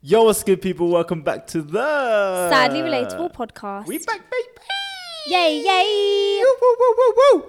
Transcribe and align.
Yo, 0.00 0.22
what's 0.22 0.44
good, 0.44 0.62
people? 0.62 0.88
Welcome 0.88 1.22
back 1.22 1.48
to 1.48 1.60
the 1.60 2.48
Sadly 2.48 2.82
Relatable 2.82 3.32
podcast. 3.34 3.86
We 3.88 3.98
back, 3.98 4.20
baby. 4.30 4.48
Yay, 5.26 5.60
yay! 5.60 6.40
Woo, 6.40 6.54
woo, 6.60 6.76
woo, 6.78 6.94
woo, 6.96 7.14
woo. 7.40 7.44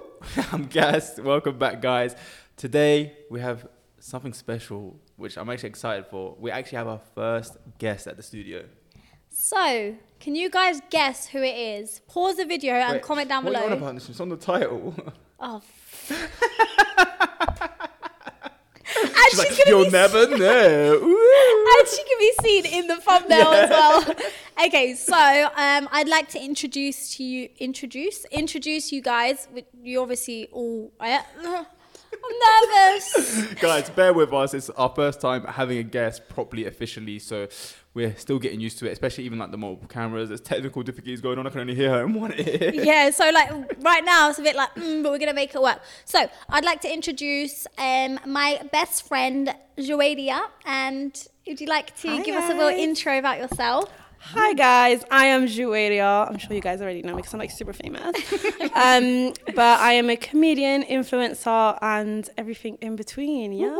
I'm 0.52 0.64
Gas. 0.66 1.20
Welcome 1.20 1.58
back, 1.58 1.80
guys. 1.80 2.16
Today 2.56 3.16
we 3.30 3.38
have 3.38 3.68
something 4.00 4.32
special, 4.32 4.98
which 5.14 5.38
I'm 5.38 5.48
actually 5.48 5.68
excited 5.68 6.06
for. 6.06 6.36
We 6.40 6.50
actually 6.50 6.78
have 6.78 6.88
our 6.88 7.00
first 7.14 7.56
guest 7.78 8.08
at 8.08 8.16
the 8.16 8.22
studio. 8.24 8.64
So, 9.28 9.94
can 10.18 10.34
you 10.34 10.50
guys 10.50 10.80
guess 10.90 11.28
who 11.28 11.38
it 11.38 11.56
is? 11.56 12.00
Pause 12.08 12.38
the 12.38 12.46
video 12.46 12.74
and 12.74 12.94
Wait, 12.94 13.02
comment 13.02 13.28
down 13.28 13.44
what 13.44 13.54
are 13.54 13.58
you 13.58 13.64
on 13.66 13.70
below. 13.70 13.82
about 13.90 13.94
this? 13.94 14.08
It's 14.08 14.18
on 14.20 14.28
the 14.28 14.36
title. 14.36 14.94
Oh, 15.42 15.62
She's 19.30 19.38
like, 19.38 19.66
you'll 19.66 19.90
never 19.90 20.26
know. 20.26 20.94
Ooh. 20.94 21.66
and 21.78 21.88
she 21.88 22.02
can 22.04 22.18
be 22.18 22.32
seen 22.42 22.66
in 22.66 22.86
the 22.86 22.96
thumbnail 22.96 23.48
as 23.48 23.70
well. 23.70 24.14
Okay, 24.66 24.94
so 24.94 25.14
um, 25.14 25.88
I'd 25.90 26.08
like 26.08 26.28
to 26.30 26.38
introduce 26.38 27.16
to 27.16 27.24
you 27.24 27.48
introduce 27.60 28.26
introduce 28.26 28.92
you 28.92 29.00
guys. 29.00 29.48
You 29.82 30.02
obviously 30.02 30.48
all. 30.52 30.92
I, 31.00 31.24
I'm 31.42 32.68
nervous. 32.68 33.54
guys, 33.54 33.88
bear 33.88 34.12
with 34.12 34.34
us. 34.34 34.52
It's 34.52 34.68
our 34.68 34.92
first 34.94 35.22
time 35.22 35.44
having 35.44 35.78
a 35.78 35.82
guest 35.82 36.28
properly, 36.28 36.66
officially. 36.66 37.18
So 37.20 37.48
we're 37.92 38.14
still 38.16 38.38
getting 38.38 38.60
used 38.60 38.78
to 38.78 38.86
it, 38.86 38.92
especially 38.92 39.24
even 39.24 39.38
like 39.38 39.50
the 39.50 39.58
mobile 39.58 39.88
cameras. 39.88 40.28
There's 40.28 40.40
technical 40.40 40.82
difficulties 40.82 41.20
going 41.20 41.38
on. 41.38 41.46
I 41.46 41.50
can 41.50 41.60
only 41.60 41.74
hear 41.74 41.90
her 41.90 42.04
in 42.04 42.14
one 42.14 42.32
ear. 42.34 42.70
yeah, 42.74 43.10
so 43.10 43.30
like 43.30 43.50
right 43.80 44.04
now 44.04 44.30
it's 44.30 44.38
a 44.38 44.42
bit 44.42 44.54
like, 44.54 44.74
mm, 44.74 45.02
but 45.02 45.10
we're 45.10 45.18
gonna 45.18 45.34
make 45.34 45.54
it 45.54 45.60
work. 45.62 45.80
So 46.04 46.28
I'd 46.48 46.64
like 46.64 46.80
to 46.82 46.92
introduce 46.92 47.66
um, 47.78 48.20
my 48.26 48.62
best 48.70 49.08
friend 49.08 49.54
Juwayria, 49.76 50.40
and 50.64 51.26
would 51.46 51.60
you 51.60 51.66
like 51.66 51.96
to 52.00 52.08
Hi, 52.08 52.22
give 52.22 52.36
us 52.36 52.48
a 52.50 52.54
little 52.54 52.68
intro 52.68 53.18
about 53.18 53.38
yourself? 53.38 53.90
Hi 54.22 54.52
guys, 54.52 55.02
I 55.10 55.26
am 55.26 55.46
Juwayria. 55.46 56.28
I'm 56.30 56.36
sure 56.36 56.54
you 56.54 56.60
guys 56.60 56.82
already 56.82 57.00
know 57.02 57.12
me 57.14 57.16
because 57.22 57.32
I'm 57.32 57.40
like 57.40 57.50
super 57.50 57.72
famous. 57.72 58.04
um, 58.74 59.32
but 59.56 59.80
I 59.80 59.94
am 59.94 60.10
a 60.10 60.16
comedian, 60.16 60.82
influencer, 60.84 61.78
and 61.80 62.28
everything 62.36 62.76
in 62.82 62.96
between. 62.96 63.52
Yeah. 63.54 63.70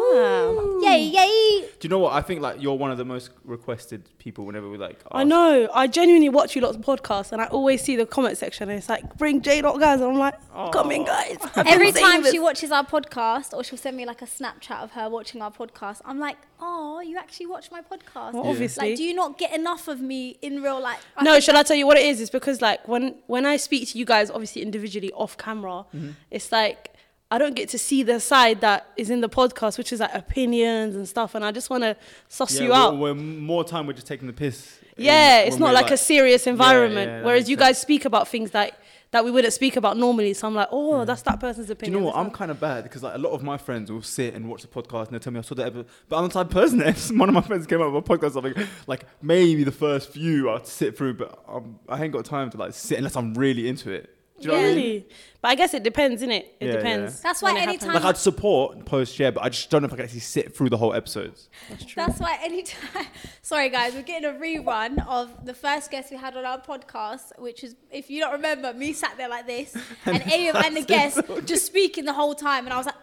Yay, 0.81 1.03
yay! 1.05 1.61
Do 1.79 1.87
you 1.87 1.89
know 1.91 1.99
what? 1.99 2.15
I 2.15 2.23
think 2.23 2.41
like 2.41 2.61
you're 2.61 2.75
one 2.75 2.91
of 2.91 2.97
the 2.97 3.05
most 3.05 3.31
requested 3.45 4.09
people 4.19 4.47
whenever 4.47 4.69
we 4.69 4.79
like. 4.79 4.99
I 5.13 5.25
know. 5.25 5.69
I 5.75 5.87
genuinely 5.87 6.31
watch 6.31 6.57
you 6.57 6.63
lots 6.63 6.77
of 6.77 6.83
podcasts, 6.83 7.33
and 7.33 7.43
I 7.43 7.45
always 7.47 7.83
see 7.83 7.95
the 7.95 8.07
comment 8.07 8.39
section, 8.39 8.71
and 8.71 8.79
it's 8.79 8.89
like, 8.89 9.19
"Bring 9.19 9.43
J 9.43 9.61
Dot 9.61 9.79
Ghaz," 9.79 10.01
and 10.01 10.11
I'm 10.11 10.19
like, 10.19 10.35
"Come 10.73 10.91
in, 10.91 11.05
guys." 11.05 11.37
I've 11.55 11.67
Every 11.67 11.93
time 11.93 12.23
this. 12.23 12.33
she 12.33 12.39
watches 12.39 12.73
our 12.73 12.85
podcast, 12.85 13.53
or 13.53 13.63
she'll 13.63 13.79
send 13.79 13.97
me 13.97 14.07
like 14.07 14.23
a 14.23 14.27
Snapchat 14.27 14.83
of 14.83 14.93
her 14.93 15.09
watching 15.11 15.43
our 15.43 15.53
podcast, 15.53 16.01
I'm 16.07 16.19
like, 16.19 16.39
oh, 16.63 17.01
you 17.01 17.17
actually 17.19 17.47
watch 17.47 17.71
my 17.71 17.81
podcast? 17.83 18.33
Well, 18.33 18.45
Yeah. 18.45 18.51
obviously. 18.51 18.89
Like, 18.91 18.97
do 18.97 19.03
you 19.03 19.15
not 19.15 19.39
get 19.39 19.55
enough 19.55 19.87
of 19.89 20.01
me 20.01 20.30
in 20.43 20.63
real 20.63 20.81
life? 20.81 21.05
I 21.17 21.25
no, 21.25 21.41
shall 21.41 21.57
I 21.57 21.63
tell 21.63 21.77
you 21.77 21.87
what 21.87 21.97
it 21.97 22.05
is? 22.07 22.21
It's 22.21 22.31
because 22.31 22.61
like 22.61 22.87
when 22.89 23.15
when 23.27 23.47
I 23.47 23.57
speak 23.57 23.89
to 23.91 23.99
you 23.99 24.05
guys, 24.05 24.31
obviously 24.31 24.63
individually 24.63 25.13
off 25.13 25.37
camera, 25.37 25.85
Mm-hmm. 25.95 26.11
it's 26.31 26.51
like 26.53 26.95
I 27.33 27.39
don't 27.39 27.55
get 27.55 27.69
to 27.71 27.79
see 27.79 28.03
the 28.03 28.19
side 28.19 28.61
that 28.63 28.89
is 28.97 29.09
in 29.09 29.21
the 29.21 29.29
podcast, 29.29 29.79
which 29.79 29.93
is 29.93 30.01
like 30.01 30.13
opinions 30.15 30.97
and 30.97 31.09
stuff, 31.09 31.35
and 31.37 31.45
I 31.45 31.53
just 31.53 31.71
want 31.71 31.85
to 31.85 31.97
suss 32.29 32.55
Yeah, 32.57 32.63
you 32.63 32.69
we're- 32.71 32.81
out. 32.81 32.97
We're 32.99 33.15
more 33.15 33.63
time 33.65 33.87
we're 33.87 33.93
just 33.93 34.09
taking 34.09 34.27
the 34.27 34.33
piss. 34.33 34.79
Yeah, 34.97 35.39
And 35.39 35.49
it's 35.49 35.57
not 35.59 35.69
we're 35.69 35.75
like, 35.75 35.91
a 35.93 35.97
serious 35.97 36.47
environment. 36.47 37.09
yeah, 37.09 37.17
that 37.19 37.25
whereas 37.25 37.43
makes 37.43 37.51
you 37.51 37.57
sense. 37.57 37.69
guys 37.69 37.81
speak 37.81 38.05
about 38.05 38.27
things 38.29 38.51
that 38.51 38.80
that 39.13 39.25
we 39.25 39.31
wouldn't 39.31 39.53
speak 39.53 39.77
about 39.77 39.97
normally. 39.97 40.33
So 40.35 40.47
I'm 40.47 40.55
like, 40.55 40.69
oh, 40.71 41.05
that's 41.05 41.23
that 41.23 41.41
person's 41.41 41.71
opinion. 41.71 41.93
Do 41.93 41.99
you 41.99 42.05
know 42.05 42.11
what? 42.11 42.17
I'm 42.17 42.31
kind 42.31 42.51
of 42.51 42.61
bad 42.61 42.85
because 42.85 43.03
like 43.03 43.15
a 43.15 43.19
lot 43.19 43.31
of 43.31 43.43
my 43.43 43.59
friends 43.59 43.91
will 43.91 44.03
sit 44.03 44.35
and 44.35 44.49
watch 44.49 44.63
the 44.63 44.69
podcast 44.69 45.07
and 45.07 45.15
they 45.15 45.19
tell 45.19 45.33
me 45.33 45.39
I 45.39 45.43
saw 45.43 45.55
that 45.57 45.67
episode, 45.67 45.87
but 46.09 46.19
I'm 46.19 46.25
the 46.25 46.31
type 46.31 46.47
of 46.47 46.53
person 46.53 46.79
that 46.79 46.97
one 47.15 47.29
of 47.29 47.35
my 47.35 47.41
friends 47.41 47.67
came 47.67 47.81
up 47.81 47.93
with 47.93 48.09
a 48.09 48.19
podcast, 48.19 48.37
I'm 48.37 48.45
like, 48.45 48.69
like 48.87 49.07
maybe 49.23 49.65
the 49.65 49.73
first 49.73 50.11
few 50.11 50.51
I'd 50.51 50.67
sit 50.67 50.97
through, 50.97 51.15
but 51.15 51.43
um, 51.49 51.79
I 51.89 52.03
ain't 52.03 52.13
got 52.13 52.25
time 52.25 52.51
to 52.51 52.57
like 52.57 52.75
sit 52.75 52.99
unless 52.99 53.17
I'm 53.17 53.35
really 53.35 53.69
into 53.69 53.91
it. 53.91 54.17
Do 54.41 54.49
you 54.49 54.55
know 54.55 54.61
what 54.61 54.65
I 54.65 54.75
mean? 54.75 54.77
really, 54.77 55.09
but 55.43 55.49
I 55.49 55.55
guess 55.55 55.75
it 55.75 55.83
depends, 55.83 56.23
innit? 56.23 56.31
It 56.31 56.57
Yeah, 56.61 56.67
yeah. 56.67 56.73
depends. 56.77 57.21
That's 57.21 57.43
why 57.43 57.53
when 57.53 57.63
it 57.63 57.69
anytime- 57.69 57.89
happens. 57.89 58.05
Like 58.05 58.15
I'd 58.15 58.19
support 58.19 58.85
post 58.85 59.15
share, 59.15 59.33
but 59.33 59.43
I 59.45 59.49
just 59.51 59.71
don't 59.71 59.83
know 59.83 59.87
if 59.87 59.93
I 59.93 59.97
can 59.97 60.05
actually 60.07 60.21
sit 60.21 60.55
through 60.57 60.71
the 60.71 60.77
whole 60.77 60.95
episodes. 60.95 61.49
That's 61.69 61.85
true. 61.85 62.03
That's 62.05 62.19
why 62.21 62.39
anytime. 62.43 63.07
Sorry, 63.43 63.69
guys, 63.69 63.95
we're 63.95 64.03
getting 64.03 64.29
a 64.29 64.33
rerun 64.33 65.07
of 65.07 65.45
the 65.45 65.55
first 65.55 65.91
guest 65.91 66.11
we 66.11 66.17
had 66.17 66.37
on 66.37 66.45
our 66.45 66.61
podcast, 66.61 67.39
which 67.39 67.63
is, 67.65 67.77
if 67.91 68.11
you 68.11 68.21
don't 68.21 68.33
remember, 68.33 68.73
me 68.73 68.93
sat 68.93 69.17
there 69.17 69.29
like 69.29 69.47
this, 69.47 69.75
and 70.07 70.21
Ayub 70.23 70.55
and 70.65 70.77
the 70.77 70.83
guest 70.83 71.21
just 71.45 71.67
speaking 71.67 72.05
the 72.05 72.13
whole 72.13 72.35
time, 72.35 72.65
and 72.65 72.73
I 72.73 72.77
was 72.77 72.87
like, 72.87 72.95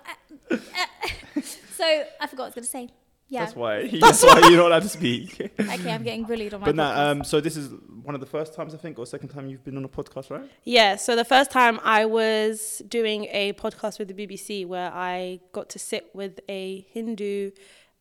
"Uh, 0.52 0.56
uh." 0.56 1.42
so 1.76 1.84
I 1.86 2.28
forgot 2.28 2.38
what 2.38 2.40
I 2.40 2.46
was 2.46 2.56
gonna 2.56 2.66
say. 2.88 2.90
Yeah. 3.30 3.42
That's 3.42 3.56
why. 3.56 3.88
That's 4.00 4.24
why 4.24 4.40
you're 4.40 4.58
not 4.58 4.68
allowed 4.68 4.84
to 4.84 4.90
speak. 4.90 5.52
Okay, 5.60 5.92
I'm 5.92 6.04
getting 6.04 6.24
bullied 6.32 6.54
on 6.54 6.62
my 6.62 6.68
But 6.68 6.76
now, 6.76 7.12
um, 7.12 7.24
so 7.24 7.42
this 7.42 7.58
is 7.58 7.70
one 8.04 8.16
of 8.16 8.22
the 8.22 8.28
first 8.28 8.54
times 8.54 8.74
I 8.74 8.78
think, 8.78 8.98
or 8.98 9.06
second 9.06 9.30
time 9.30 9.48
you've 9.48 9.64
been 9.64 9.76
on 9.76 9.84
a 9.84 9.90
podcast, 9.90 10.30
right? 10.30 10.50
Yeah, 10.64 10.96
so 10.96 11.16
the 11.16 11.26
first 11.26 11.52
time 11.52 11.80
I 11.84 12.06
was 12.06 12.82
doing 12.88 13.26
a 13.32 13.54
podcast 13.54 14.00
with 14.00 14.08
the 14.08 14.14
BBC 14.14 14.66
where 14.66 14.92
I 14.94 15.42
got 15.52 15.70
to 15.70 15.80
sit 15.80 16.10
with 16.14 16.40
a 16.48 16.86
Hindu 16.92 17.52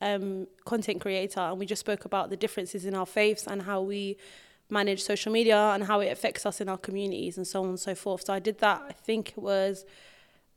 um, 0.00 0.47
content 0.65 1.00
creator 1.00 1.41
and 1.41 1.59
we 1.59 1.66
just 1.66 1.81
spoke 1.81 2.04
about 2.04 2.31
the 2.31 2.36
differences 2.36 2.84
in 2.84 2.94
our 2.94 3.06
faiths 3.06 3.47
and 3.47 3.62
how 3.62 3.81
we 3.81 4.16
manage 4.70 5.03
social 5.03 5.32
media 5.32 5.56
and 5.75 5.84
how 5.84 6.00
it 6.00 6.09
affects 6.09 6.44
us 6.44 6.60
in 6.60 6.69
our 6.69 6.78
communities 6.78 7.36
and 7.36 7.47
so 7.47 7.62
on 7.62 7.70
and 7.70 7.81
so 7.81 7.94
forth. 7.94 8.25
So 8.26 8.32
I 8.32 8.38
did 8.38 8.59
that, 8.59 8.82
I 8.88 8.92
think 8.92 9.31
it 9.31 9.38
was 9.38 9.84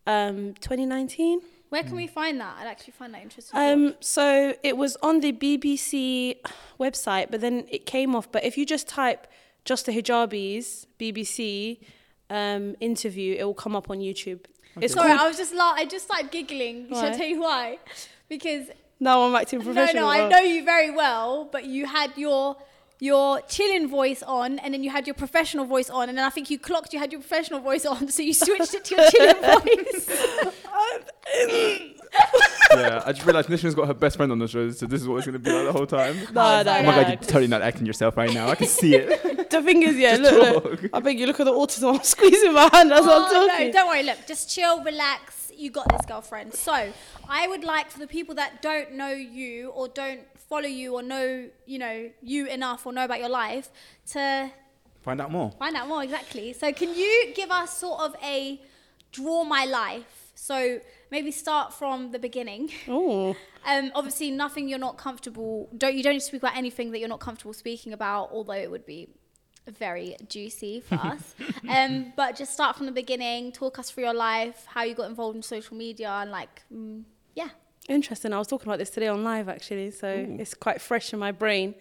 um, 0.06 0.54
2019. 0.62 1.42
Where 1.70 1.84
can 1.84 1.96
we 1.96 2.08
find 2.08 2.40
that? 2.42 2.56
I'd 2.60 2.68
actually 2.68 2.94
find 2.94 3.14
that 3.14 3.22
interesting. 3.22 3.60
Um, 3.60 3.96
so 4.00 4.56
it 4.64 4.76
was 4.76 4.98
on 5.04 5.20
the 5.20 5.32
BBC 5.32 6.38
website, 6.80 7.30
but 7.30 7.42
then 7.42 7.66
it 7.70 7.86
came 7.86 8.16
off. 8.16 8.32
But 8.32 8.44
if 8.44 8.58
you 8.58 8.66
just 8.66 8.88
type 8.88 9.28
just 9.66 9.86
the 9.86 9.92
hijabis 9.92 10.88
BBC 11.00 11.80
um, 12.32 12.76
interview, 12.80 13.36
it 13.38 13.44
will 13.44 13.54
come 13.54 13.76
up 13.76 13.90
on 13.92 14.00
YouTube. 14.00 14.42
It's 14.82 14.94
Sorry, 14.94 15.10
called. 15.10 15.22
I 15.22 15.28
was 15.28 15.38
just 15.38 15.54
la- 15.54 15.74
I 15.74 15.86
just 15.86 16.06
started 16.06 16.32
giggling. 16.32 16.88
Shall 16.90 16.98
I 16.98 17.10
Why? 17.12 17.18
tell 17.18 17.28
you 17.28 17.42
why? 17.42 17.78
Because 18.30 18.68
No, 19.00 19.28
I'm 19.28 19.36
acting 19.36 19.62
professional. 19.62 20.08
no, 20.08 20.18
no, 20.18 20.26
I 20.26 20.30
know 20.30 20.40
you 20.40 20.64
very 20.64 20.90
well, 20.92 21.46
but 21.52 21.66
you 21.66 21.86
had 21.86 22.12
your 22.18 22.56
your 23.00 23.42
chilling 23.42 23.88
voice 23.88 24.22
on, 24.24 24.60
and 24.60 24.74
then 24.74 24.84
you 24.84 24.90
had 24.90 25.08
your 25.08 25.14
professional 25.14 25.66
voice 25.66 25.90
on, 25.90 26.10
and 26.10 26.18
then 26.18 26.26
I 26.26 26.30
think 26.30 26.50
you 26.50 26.60
clocked 26.60 26.92
you 26.94 27.00
had 27.00 27.12
your 27.12 27.22
professional 27.22 27.60
voice 27.62 27.86
on, 27.86 28.10
so 28.10 28.22
you 28.22 28.34
switched 28.34 28.74
it 28.74 28.84
to 28.86 28.96
your 28.96 29.10
chilling 29.10 29.42
voice. 29.42 30.54
yeah, 32.74 33.04
I 33.06 33.12
just 33.14 33.26
realised 33.26 33.50
Nishan's 33.50 33.76
got 33.76 33.88
her 33.88 33.94
best 33.94 34.18
friend 34.18 34.32
on 34.32 34.40
the 34.40 34.48
show, 34.48 34.70
so 34.72 34.86
this 34.86 35.02
is 35.02 35.08
what 35.08 35.18
it's 35.18 35.26
going 35.28 35.34
to 35.34 35.40
be 35.40 35.52
like 35.52 35.66
the 35.66 35.72
whole 35.74 35.86
time. 35.88 36.16
No, 36.34 36.60
Oh, 36.60 36.64
no. 36.64 36.78
Oh 36.78 36.84
my 36.84 36.96
no. 36.96 37.02
god, 37.04 37.08
you're 37.10 37.18
totally 37.18 37.48
not 37.48 37.62
acting 37.62 37.86
yourself 37.86 38.18
right 38.18 38.34
now. 38.34 38.50
I 38.50 38.56
can 38.56 38.68
see 38.68 38.96
it. 38.96 39.36
The 39.50 39.64
thing 39.64 39.82
is, 39.82 39.98
yeah, 39.98 40.16
look, 40.20 40.64
look. 40.64 40.90
I 40.94 41.00
beg 41.00 41.20
you, 41.20 41.26
look 41.26 41.40
at 41.40 41.46
the 41.46 41.52
autism. 41.52 41.96
I'm 41.96 42.04
squeezing 42.04 42.54
my 42.54 42.70
hand 42.72 42.92
as 42.94 43.02
I'm 43.02 43.08
oh, 43.10 43.48
talking. 43.48 43.68
no, 43.68 43.74
don't 43.74 43.88
worry. 43.88 44.04
Look, 44.04 44.20
just 44.28 44.50
chill, 44.54 44.84
relax. 44.84 45.52
You 45.58 45.72
got 45.72 45.90
this, 45.90 46.06
girlfriend. 46.06 46.54
So, 46.54 46.94
I 47.28 47.48
would 47.48 47.64
like 47.64 47.90
for 47.90 47.98
the 48.00 48.06
people 48.08 48.36
that 48.36 48.62
don't 48.62 48.94
know 48.94 49.10
you 49.10 49.70
or 49.72 49.88
don't 49.88 50.22
follow 50.50 50.68
you 50.68 50.96
or 50.96 51.04
know, 51.04 51.48
you 51.66 51.80
know, 51.80 52.10
you 52.22 52.48
enough 52.48 52.86
or 52.86 52.92
know 52.94 53.06
about 53.06 53.20
your 53.20 53.30
life 53.30 53.70
to 54.12 54.52
Find 55.02 55.22
out 55.22 55.32
more. 55.32 55.52
Find 55.58 55.76
out 55.78 55.88
more, 55.88 56.04
exactly. 56.04 56.52
So, 56.54 56.74
can 56.74 56.94
you 56.94 57.32
give 57.34 57.52
us 57.52 57.78
sort 57.78 58.02
of 58.02 58.16
a 58.22 58.62
draw 59.14 59.44
my 59.46 59.64
life? 59.66 60.32
So, 60.36 60.80
maybe 61.10 61.32
start 61.32 61.74
from 61.74 62.12
the 62.12 62.20
beginning. 62.20 62.72
Oh, 62.88 63.36
Um, 63.66 63.92
obviously, 63.94 64.32
nothing 64.32 64.70
you're 64.70 64.80
not 64.80 64.98
comfortable. 64.98 65.70
Don't 65.78 65.94
you 65.94 66.02
don't 66.02 66.14
need 66.14 66.22
to 66.22 66.26
speak 66.26 66.42
about 66.42 66.56
anything 66.56 66.92
that 66.92 67.00
you're 67.00 67.10
not 67.10 67.20
comfortable 67.20 67.54
speaking 67.54 67.92
about, 67.92 68.30
although 68.32 68.54
it 68.54 68.72
would 68.72 68.86
be 68.86 69.10
very 69.68 70.16
juicy 70.30 70.80
for 70.80 70.96
us. 71.04 71.36
Um, 71.68 72.14
but 72.16 72.38
just 72.38 72.54
start 72.54 72.78
from 72.78 72.86
the 72.86 72.92
beginning. 72.94 73.52
Talk 73.52 73.78
us 73.78 73.92
through 73.92 74.06
your 74.06 74.14
life, 74.14 74.66
how 74.66 74.84
you 74.84 74.96
got 74.96 75.10
involved 75.10 75.36
in 75.36 75.44
social 75.44 75.76
media, 75.76 76.10
and 76.10 76.32
like, 76.32 76.62
mm, 76.74 77.04
yeah. 77.36 77.50
Interesting. 77.90 78.34
I 78.34 78.38
was 78.38 78.48
talking 78.48 78.68
about 78.68 78.80
this 78.80 78.90
today 78.90 79.08
on 79.08 79.24
live 79.24 79.50
actually, 79.50 79.92
so 79.92 80.08
Ooh. 80.08 80.38
it's 80.40 80.54
quite 80.54 80.82
fresh 80.82 81.14
in 81.14 81.20
my 81.20 81.32
brain. 81.32 81.76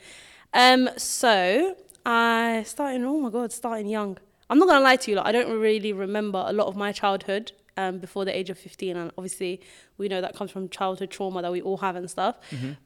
Um, 0.55 0.89
so 0.97 1.77
I 2.05 2.63
started. 2.66 3.03
Oh 3.03 3.21
my 3.21 3.31
god, 3.31 3.53
starting 3.53 3.87
young. 3.87 4.19
I'm 4.51 4.59
not 4.59 4.69
gonna 4.69 4.84
lie 4.84 4.97
to 4.97 5.10
you. 5.10 5.16
Like, 5.16 5.27
I 5.27 5.33
don't 5.33 5.59
really 5.60 5.93
remember 5.93 6.43
a 6.47 6.53
lot 6.53 6.69
of 6.69 6.77
my 6.77 6.93
childhood 6.93 7.53
um, 7.77 7.99
before 7.99 8.25
the 8.25 8.37
age 8.37 8.51
of 8.51 8.59
15, 8.59 8.97
and 8.97 9.13
obviously 9.19 9.60
we 9.99 10.09
know 10.09 10.21
that 10.21 10.34
comes 10.34 10.51
from 10.51 10.69
childhood 10.69 11.10
trauma 11.10 11.43
that 11.43 11.53
we 11.53 11.60
all 11.60 11.77
have 11.78 11.97
and 11.97 12.11
stuff. 12.11 12.39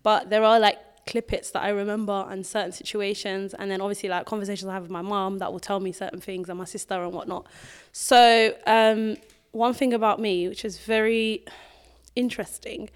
But 0.03 0.31
there 0.31 0.43
are 0.43 0.59
like 0.59 0.79
clippets 1.07 1.51
that 1.53 1.63
I 1.63 1.71
remember 1.71 2.27
and 2.29 2.45
certain 2.47 2.73
situations, 2.73 3.55
and 3.55 3.71
then 3.71 3.81
obviously 3.81 4.09
like 4.09 4.27
conversations 4.27 4.69
I 4.69 4.75
have 4.75 4.83
with 4.83 4.91
my 4.91 5.03
mom 5.03 5.39
that 5.39 5.53
will 5.53 5.61
tell 5.61 5.81
me 5.81 5.93
certain 5.93 6.21
things 6.21 6.49
and 6.49 6.59
my 6.59 6.65
sister 6.65 7.03
and 7.03 7.13
whatnot. 7.13 7.47
So 7.93 8.55
um, 8.67 9.17
one 9.53 9.75
thing 9.75 9.95
about 9.95 10.21
me, 10.21 10.49
which 10.49 10.65
is 10.65 10.79
very 10.79 11.45
interesting, 12.17 12.91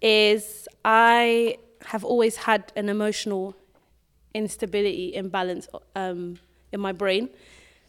is 0.00 0.68
I 0.84 1.56
have 1.86 2.04
always 2.04 2.36
had 2.36 2.72
an 2.76 2.88
emotional 2.88 3.54
instability, 4.34 5.14
imbalance 5.14 5.68
um, 5.94 6.38
in 6.72 6.80
my 6.80 6.92
brain. 6.92 7.28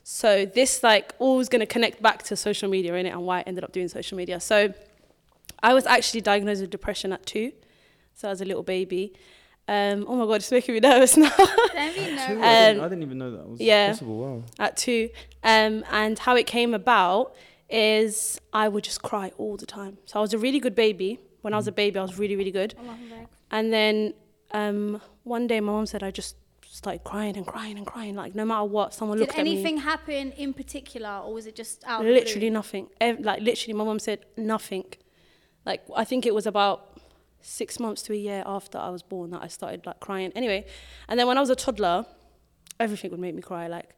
So 0.03 0.45
this 0.45 0.83
like 0.83 1.13
always 1.19 1.47
going 1.47 1.61
to 1.61 1.65
connect 1.65 2.01
back 2.01 2.23
to 2.23 2.35
social 2.35 2.69
media 2.69 2.93
in 2.95 3.05
it 3.05 3.09
and 3.11 3.21
why 3.23 3.39
I 3.39 3.41
ended 3.43 3.63
up 3.63 3.71
doing 3.71 3.87
social 3.87 4.17
media. 4.17 4.39
So 4.39 4.73
I 5.61 5.73
was 5.73 5.85
actually 5.85 6.21
diagnosed 6.21 6.61
with 6.61 6.69
depression 6.69 7.13
at 7.13 7.25
two, 7.25 7.53
so 8.13 8.27
as 8.29 8.41
a 8.41 8.45
little 8.45 8.63
baby. 8.63 9.13
Um, 9.65 10.05
oh 10.09 10.15
my 10.17 10.25
god, 10.25 10.35
it's 10.35 10.51
making 10.51 10.73
me 10.73 10.79
nervous 10.89 11.15
now. 11.15 11.29
Don't 11.37 11.95
be 11.95 12.01
Two? 12.01 12.11
nervous. 12.11 12.19
I, 12.21 12.27
didn't, 12.27 12.79
Um, 12.79 12.85
I 12.85 12.89
didn't 12.89 13.03
even 13.03 13.17
know 13.17 13.31
that 13.31 13.47
was 13.47 13.61
yeah. 13.61 13.91
possible. 13.91 14.19
Wow. 14.19 14.43
at 14.59 14.75
two. 14.75 15.09
Um, 15.41 15.85
and 15.89 16.19
how 16.19 16.35
it 16.35 16.47
came 16.47 16.73
about 16.73 17.33
is 17.73 18.39
I 18.53 18.69
would 18.69 18.83
just 18.83 19.01
cry 19.01 19.31
all 19.37 19.57
the 19.57 19.65
time. 19.65 19.97
So 20.05 20.19
I 20.19 20.21
was 20.21 20.33
a 20.33 20.37
really 20.37 20.59
good 20.59 20.75
baby. 20.75 21.19
When 21.41 21.53
I 21.53 21.57
was 21.57 21.67
a 21.67 21.71
baby, 21.71 21.97
I 21.99 22.03
was 22.03 22.19
really, 22.19 22.35
really 22.35 22.51
good. 22.51 22.75
And 23.51 23.73
then 23.73 24.13
um, 24.51 25.01
one 25.23 25.47
day 25.47 25.59
my 25.59 25.71
mom 25.71 25.87
said 25.87 26.03
I 26.03 26.11
just 26.11 26.37
started 26.61 27.03
crying 27.03 27.35
and 27.35 27.45
crying 27.45 27.77
and 27.77 27.85
crying. 27.85 28.15
Like 28.15 28.35
no 28.35 28.45
matter 28.45 28.63
what, 28.65 28.93
someone 28.93 29.17
Did 29.17 29.27
looked 29.27 29.39
at 29.39 29.43
me. 29.43 29.55
Did 29.55 29.59
anything 29.59 29.77
happen 29.77 30.31
in 30.33 30.53
particular, 30.53 31.21
or 31.23 31.33
was 31.33 31.47
it 31.47 31.55
just 31.55 31.83
out? 31.85 32.05
Literally 32.05 32.51
nothing. 32.51 32.87
Like 33.01 33.41
literally, 33.41 33.73
my 33.73 33.83
mom 33.83 33.99
said 33.99 34.19
nothing. 34.37 34.85
Like 35.65 35.81
I 35.95 36.03
think 36.03 36.25
it 36.25 36.33
was 36.33 36.45
about 36.45 36.99
six 37.41 37.79
months 37.79 38.03
to 38.03 38.13
a 38.13 38.15
year 38.15 38.43
after 38.45 38.77
I 38.77 38.89
was 38.89 39.01
born 39.01 39.31
that 39.31 39.41
I 39.41 39.47
started 39.47 39.85
like 39.85 39.99
crying. 39.99 40.31
Anyway, 40.35 40.65
and 41.07 41.19
then 41.19 41.27
when 41.27 41.37
I 41.37 41.41
was 41.41 41.49
a 41.49 41.55
toddler, 41.55 42.05
everything 42.79 43.11
would 43.11 43.19
make 43.19 43.35
me 43.35 43.41
cry. 43.41 43.67
Like, 43.67 43.95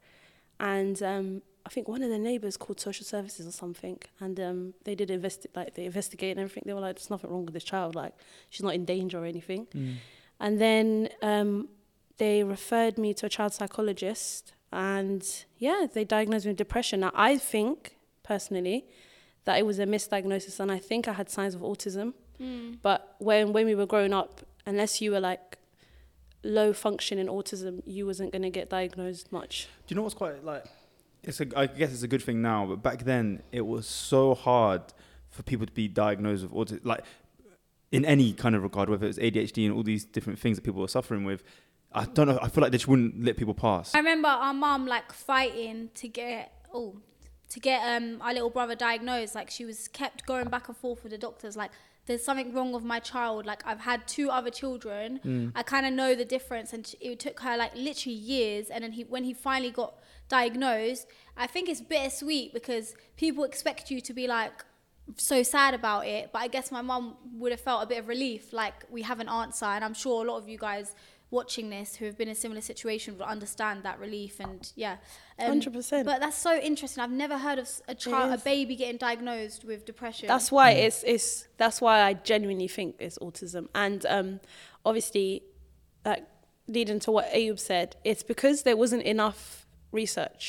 and 0.59 1.01
um, 1.03 1.41
I 1.65 1.69
think 1.69 1.87
one 1.87 2.03
of 2.03 2.09
the 2.09 2.19
neighbors 2.19 2.57
called 2.57 2.79
social 2.79 3.05
services 3.05 3.47
or 3.47 3.51
something, 3.51 3.99
and 4.19 4.39
um, 4.39 4.73
they 4.83 4.93
did 4.93 5.09
investi- 5.09 5.47
like 5.55 5.73
they 5.73 5.85
investigated 5.85 6.37
everything. 6.37 6.63
They 6.65 6.73
were 6.73 6.79
like, 6.79 6.95
"There's 6.97 7.09
nothing 7.09 7.31
wrong 7.31 7.45
with 7.45 7.55
this 7.55 7.63
child. 7.63 7.95
Like, 7.95 8.13
she's 8.51 8.61
not 8.61 8.75
in 8.75 8.85
danger 8.85 9.17
or 9.19 9.25
anything." 9.25 9.65
Mm. 9.73 9.95
And 10.39 10.61
then 10.61 11.09
um, 11.23 11.69
they 12.17 12.43
referred 12.43 12.97
me 12.97 13.13
to 13.15 13.25
a 13.25 13.29
child 13.29 13.53
psychologist, 13.53 14.53
and 14.71 15.27
yeah, 15.57 15.87
they 15.91 16.03
diagnosed 16.03 16.45
me 16.45 16.51
with 16.51 16.57
depression. 16.57 16.99
Now, 16.99 17.11
I 17.15 17.37
think 17.37 17.97
personally 18.21 18.85
that 19.45 19.57
it 19.57 19.65
was 19.65 19.79
a 19.79 19.85
misdiagnosis, 19.85 20.59
and 20.59 20.71
I 20.71 20.77
think 20.77 21.07
I 21.07 21.13
had 21.13 21.29
signs 21.31 21.55
of 21.55 21.61
autism. 21.61 22.13
Mm. 22.39 22.77
But 22.83 23.15
when 23.17 23.53
when 23.53 23.65
we 23.65 23.73
were 23.73 23.87
growing 23.87 24.13
up, 24.13 24.41
unless 24.67 25.01
you 25.01 25.11
were 25.11 25.19
like 25.19 25.57
low 26.43 26.73
functioning 26.73 27.25
autism, 27.25 27.81
you 27.85 28.05
wasn't 28.05 28.31
gonna 28.31 28.51
get 28.51 28.69
diagnosed 28.69 29.31
much. 29.31 29.67
Do 29.87 29.93
you 29.93 29.95
know 29.95 30.03
what's 30.03 30.13
quite 30.13 30.43
like? 30.43 30.65
It's 31.27 31.41
a. 31.41 31.47
I 31.55 31.67
guess 31.67 31.91
it's 31.91 32.03
a 32.03 32.07
good 32.07 32.21
thing 32.21 32.41
now, 32.41 32.65
but 32.65 32.81
back 32.83 33.03
then 33.03 33.43
it 33.51 33.65
was 33.65 33.87
so 33.87 34.35
hard 34.35 34.81
for 35.29 35.43
people 35.43 35.65
to 35.65 35.73
be 35.73 35.87
diagnosed 35.87 36.43
with 36.43 36.51
autism, 36.53 36.85
like 36.85 37.03
in 37.91 38.05
any 38.05 38.33
kind 38.33 38.55
of 38.55 38.63
regard, 38.63 38.89
whether 38.89 39.07
it's 39.07 39.17
ADHD 39.19 39.65
and 39.65 39.73
all 39.73 39.83
these 39.83 40.05
different 40.05 40.39
things 40.39 40.57
that 40.57 40.63
people 40.63 40.81
were 40.81 40.87
suffering 40.87 41.23
with. 41.23 41.43
I 41.91 42.05
don't 42.05 42.27
know. 42.27 42.39
I 42.41 42.49
feel 42.49 42.61
like 42.61 42.71
they 42.71 42.77
just 42.77 42.87
wouldn't 42.87 43.23
let 43.23 43.37
people 43.37 43.53
pass. 43.53 43.95
I 43.95 43.99
remember 43.99 44.27
our 44.27 44.53
mum 44.53 44.85
like 44.85 45.13
fighting 45.13 45.89
to 45.95 46.07
get 46.07 46.51
oh 46.73 46.97
to 47.49 47.59
get 47.59 47.81
um 47.83 48.21
our 48.21 48.33
little 48.33 48.49
brother 48.49 48.75
diagnosed. 48.75 49.33
Like 49.33 49.49
she 49.49 49.65
was 49.65 49.87
kept 49.87 50.25
going 50.25 50.49
back 50.49 50.67
and 50.67 50.77
forth 50.77 51.03
with 51.03 51.11
the 51.11 51.17
doctors. 51.17 51.55
Like 51.55 51.71
there's 52.05 52.23
something 52.23 52.53
wrong 52.53 52.71
with 52.71 52.83
my 52.83 52.99
child. 52.99 53.45
Like 53.45 53.65
I've 53.65 53.79
had 53.79 54.07
two 54.07 54.29
other 54.29 54.49
children. 54.49 55.19
Mm. 55.25 55.51
I 55.55 55.63
kind 55.63 55.85
of 55.85 55.93
know 55.93 56.15
the 56.15 56.25
difference, 56.25 56.73
and 56.73 56.93
it 57.01 57.19
took 57.19 57.39
her 57.39 57.57
like 57.57 57.75
literally 57.75 58.15
years. 58.15 58.69
And 58.69 58.83
then 58.83 58.91
he 58.91 59.03
when 59.03 59.23
he 59.23 59.33
finally 59.33 59.71
got 59.71 59.95
diagnosed, 60.29 61.07
I 61.37 61.47
think 61.47 61.69
it's 61.69 61.81
bittersweet 61.81 62.53
because 62.53 62.95
people 63.17 63.43
expect 63.43 63.91
you 63.91 64.01
to 64.01 64.13
be 64.13 64.27
like 64.27 64.63
so 65.17 65.43
sad 65.43 65.75
about 65.75 66.07
it 66.07 66.31
but 66.33 66.41
i 66.41 66.47
guess 66.47 66.71
my 66.71 66.81
mum 66.81 67.15
would 67.33 67.51
have 67.51 67.61
felt 67.61 67.83
a 67.83 67.85
bit 67.85 67.99
of 67.99 68.07
relief 68.07 68.51
like 68.51 68.73
we 68.89 69.03
have 69.03 69.19
an 69.19 69.29
answer 69.29 69.65
and 69.65 69.83
i'm 69.83 69.93
sure 69.93 70.25
a 70.25 70.27
lot 70.27 70.37
of 70.37 70.49
you 70.49 70.57
guys 70.57 70.95
watching 71.39 71.67
this 71.77 71.89
who 71.97 72.03
have 72.09 72.17
been 72.19 72.29
in 72.29 72.37
a 72.39 72.41
similar 72.45 72.61
situation 72.71 73.09
will 73.17 73.31
understand 73.37 73.77
that 73.87 73.97
relief 74.07 74.33
and 74.47 74.61
yeah 74.85 74.95
Um, 75.39 75.47
Hundred 75.53 75.73
percent. 75.77 76.03
but 76.09 76.17
that's 76.23 76.37
so 76.49 76.53
interesting 76.69 76.99
i've 77.05 77.17
never 77.25 77.37
heard 77.47 77.59
of 77.63 77.67
a 77.93 77.95
child 78.05 78.27
a 78.39 78.41
baby 78.53 78.73
getting 78.83 78.99
diagnosed 79.09 79.61
with 79.69 79.79
depression 79.91 80.25
That's 80.33 80.49
why 80.57 80.67
it's 80.85 80.99
it's 81.13 81.29
that's 81.61 81.79
why 81.85 81.95
I 82.09 82.11
genuinely 82.31 82.69
think 82.77 82.89
it's 83.05 83.17
autism. 83.27 83.63
And 83.85 84.01
um, 84.17 84.29
obviously, 84.89 85.27
like 86.09 86.23
leading 86.75 86.99
to 87.05 87.09
what 87.15 87.25
Ayub 87.39 87.59
said, 87.71 87.87
it's 88.09 88.23
because 88.33 88.57
there 88.67 88.77
wasn't 88.83 89.03
enough 89.15 89.39
research. 90.01 90.43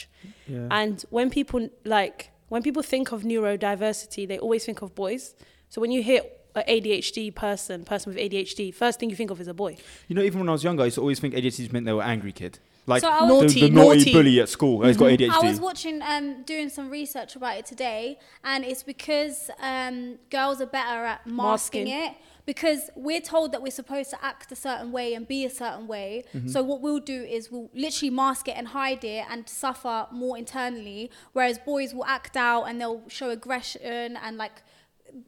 Yeah. 0.55 0.69
And 0.81 0.97
when 1.17 1.29
people 1.39 1.61
like 1.97 2.19
when 2.53 2.62
people 2.69 2.82
think 2.94 3.06
of 3.15 3.19
neurodiversity, 3.31 4.23
they 4.31 4.39
always 4.47 4.62
think 4.69 4.79
of 4.82 4.89
boys. 5.05 5.35
So 5.73 5.77
when 5.82 5.91
you 5.97 6.03
hear 6.11 6.21
an 6.23 6.31
ADHD 6.64 7.35
person, 7.35 7.85
person 7.85 8.14
with 8.14 8.20
ADHD, 8.23 8.73
first 8.75 8.99
thing 9.00 9.11
you 9.11 9.17
think 9.17 9.31
of 9.31 9.41
is 9.41 9.49
a 9.49 9.55
boy. 9.55 9.76
You 10.08 10.17
know, 10.17 10.23
even 10.23 10.41
when 10.41 10.49
I 10.49 10.53
was 10.53 10.64
younger, 10.64 10.82
I 10.82 10.87
used 10.87 10.94
to 10.97 11.00
always 11.00 11.19
think 11.20 11.35
ADHD 11.35 11.56
just 11.56 11.73
meant 11.73 11.87
they 11.87 11.93
were 11.93 12.03
angry 12.03 12.32
kid. 12.32 12.58
Like 12.88 13.00
So 13.03 13.08
I 13.11 13.26
the, 13.26 13.35
was- 13.35 13.55
the 13.55 13.61
Naughty, 13.62 13.70
naughty 13.75 13.99
naughty. 13.99 14.12
bully 14.12 14.41
at 14.41 14.49
school. 14.49 14.85
He's 14.85 14.97
got 14.97 15.06
ADHD. 15.06 15.31
I 15.31 15.41
was 15.41 15.58
watching, 15.61 16.03
um, 16.03 16.43
doing 16.44 16.69
some 16.69 16.88
research 16.88 17.35
about 17.35 17.56
it 17.58 17.67
today, 17.67 18.19
and 18.44 18.64
it's 18.64 18.82
because 18.85 19.50
um, 19.61 20.19
girls 20.31 20.61
are 20.61 20.67
better 20.67 21.05
at 21.05 21.26
masking, 21.26 21.85
Masking. 21.85 21.88
it. 21.88 22.12
Because 22.47 22.91
we're 22.94 23.20
told 23.20 23.50
that 23.50 23.61
we're 23.61 23.73
supposed 23.73 24.11
to 24.11 24.25
act 24.25 24.53
a 24.53 24.55
certain 24.55 24.93
way 24.93 25.14
and 25.14 25.26
be 25.26 25.44
a 25.44 25.50
certain 25.50 25.88
way. 25.88 26.23
Mm-hmm. 26.32 26.47
So 26.47 26.62
what 26.62 26.81
we'll 26.81 27.00
do 27.00 27.25
is 27.25 27.50
we'll 27.50 27.69
literally 27.75 28.11
mask 28.11 28.47
it 28.47 28.55
and 28.56 28.69
hide 28.69 29.03
it 29.03 29.25
and 29.29 29.49
suffer 29.49 30.06
more 30.12 30.38
internally. 30.38 31.11
Whereas 31.32 31.58
boys 31.58 31.93
will 31.93 32.05
act 32.05 32.37
out 32.37 32.67
and 32.67 32.81
they'll 32.81 33.03
show 33.08 33.31
aggression 33.31 34.17
and 34.17 34.37
like, 34.37 34.62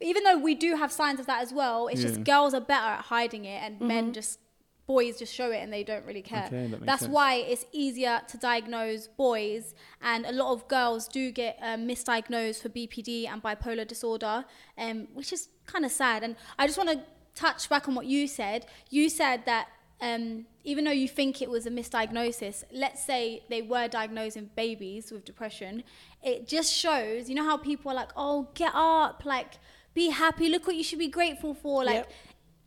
even 0.01 0.25
though 0.25 0.39
we 0.39 0.55
do 0.55 0.75
have 0.77 0.93
signs 0.93 1.21
of 1.21 1.27
that 1.27 1.41
as 1.43 1.53
well, 1.53 1.89
it's 1.89 2.03
Yeah. 2.03 2.09
just 2.09 2.25
girls 2.25 2.55
are 2.55 2.61
better 2.61 2.87
at 2.99 3.05
hiding 3.07 3.45
it 3.45 3.63
and 3.63 3.81
men 3.81 4.13
just 4.13 4.39
boys 4.87 5.19
just 5.19 5.35
show 5.35 5.51
it 5.51 5.59
and 5.59 5.71
they 5.71 5.85
don't 5.85 6.05
really 6.07 6.23
care. 6.23 6.47
Okay, 6.47 6.63
that 6.67 6.71
makes 6.81 6.87
That's 6.87 7.01
sense. 7.03 7.13
why 7.13 7.35
it's 7.35 7.67
easier 7.73 8.23
to 8.27 8.39
diagnose 8.39 9.07
boys, 9.07 9.75
and 10.01 10.25
a 10.25 10.33
lot 10.33 10.53
of 10.53 10.67
girls 10.67 11.07
do 11.09 11.31
get 11.31 11.59
um, 11.61 11.87
misdiagnosed 11.87 12.63
for 12.63 12.71
BPD 12.71 13.29
and 13.29 13.43
bipolar 13.43 13.87
disorder, 13.87 14.47
um, 14.79 15.09
which 15.13 15.31
is 15.33 15.49
kind 15.67 15.85
of 15.85 15.93
sad. 15.93 16.23
And 16.23 16.37
I 16.59 16.67
just 16.67 16.79
want 16.79 16.89
to 16.91 17.03
touch 17.35 17.69
back 17.69 17.87
on 17.87 17.95
what 17.95 18.07
you 18.07 18.27
said. 18.27 18.65
You 18.89 19.11
said 19.11 19.45
that 19.45 19.69
um, 20.01 20.47
even 20.65 20.85
though 20.85 20.91
you 20.91 21.07
think 21.09 21.43
it 21.43 21.51
was 21.51 21.67
a 21.67 21.71
misdiagnosis, 21.71 22.65
let's 22.73 23.05
say 23.05 23.43
they 23.51 23.61
were 23.61 23.89
diagnosing 23.89 24.49
babies 24.57 25.11
with 25.13 25.25
depression, 25.27 25.83
it 26.23 26.49
just 26.49 26.73
shows, 26.73 27.29
you 27.29 27.35
know, 27.35 27.45
how 27.45 27.57
people 27.59 27.91
are 27.91 27.95
like, 27.95 28.11
oh, 28.17 28.49
get 28.55 28.73
up, 28.75 29.25
like, 29.27 29.59
be 29.95 30.11
happy, 30.11 30.49
look 30.49 30.67
what 30.67 30.77
you 30.77 30.83
should 30.85 30.99
be 30.99 31.09
grateful 31.09 31.55
for. 31.55 31.85
Like, 31.85 31.95
Yep. 31.97 32.13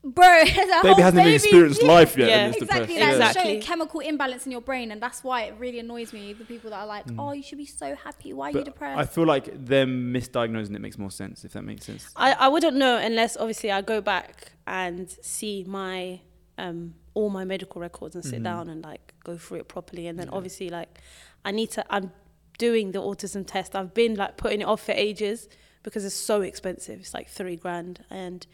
bro, 0.03 0.43
the 0.45 0.51
whole 0.73 0.83
Baby 0.83 1.01
hasn't 1.01 1.21
even 1.21 1.33
experienced 1.35 1.81
life 1.83 2.17
yet. 2.17 2.27
Yeah. 2.29 2.47
Exactly, 2.47 2.65
depressed. 2.95 2.97
that's 2.97 3.15
Exactly. 3.31 3.51
showing 3.53 3.61
chemical 3.61 3.99
imbalance 4.01 4.45
in 4.45 4.51
your 4.51 4.61
brain, 4.61 4.91
and 4.91 5.01
that's 5.01 5.23
why 5.23 5.43
it 5.43 5.55
really 5.59 5.79
annoys 5.79 6.11
me. 6.13 6.33
The 6.33 6.43
people 6.45 6.69
that 6.71 6.79
are 6.79 6.87
like, 6.87 7.05
"Oh, 7.17 7.31
you 7.31 7.43
should 7.43 7.57
be 7.57 7.65
so 7.65 7.95
happy. 7.95 8.33
Why 8.33 8.49
are 8.49 8.57
you 8.57 8.63
depressed?" 8.63 8.99
I 8.99 9.05
feel 9.05 9.25
like 9.25 9.45
them 9.65 10.13
misdiagnosing 10.13 10.75
it 10.75 10.81
makes 10.81 10.97
more 10.97 11.11
sense, 11.11 11.45
if 11.45 11.53
that 11.53 11.61
makes 11.63 11.85
sense. 11.85 12.07
I, 12.15 12.33
I 12.33 12.47
wouldn't 12.47 12.75
know 12.77 12.97
unless 12.97 13.37
obviously 13.37 13.71
I 13.71 13.81
go 13.81 14.01
back 14.01 14.53
and 14.67 15.09
see 15.21 15.63
my 15.67 16.21
um 16.57 16.95
all 17.13 17.29
my 17.29 17.43
medical 17.43 17.79
records 17.81 18.15
and 18.15 18.23
sit 18.23 18.39
Mhm. 18.39 18.43
down 18.43 18.69
and 18.69 18.83
like 18.83 19.13
go 19.23 19.37
through 19.37 19.59
it 19.59 19.67
properly 19.67 20.07
and 20.07 20.17
then 20.19 20.27
Yeah. 20.27 20.33
obviously 20.37 20.69
like 20.69 20.99
I 21.45 21.51
need 21.51 21.69
to 21.71 21.85
I'm 21.89 22.11
doing 22.57 22.91
the 22.91 22.99
autism 22.99 23.45
test. 23.45 23.75
I've 23.75 23.93
been 23.93 24.15
like 24.15 24.37
putting 24.37 24.61
it 24.61 24.65
off 24.65 24.83
for 24.85 24.91
ages 24.93 25.49
because 25.83 26.05
it's 26.05 26.15
so 26.15 26.41
expensive. 26.41 26.99
It's 26.99 27.13
like 27.13 27.27
three 27.29 27.55
grand 27.55 28.03
and 28.09 28.45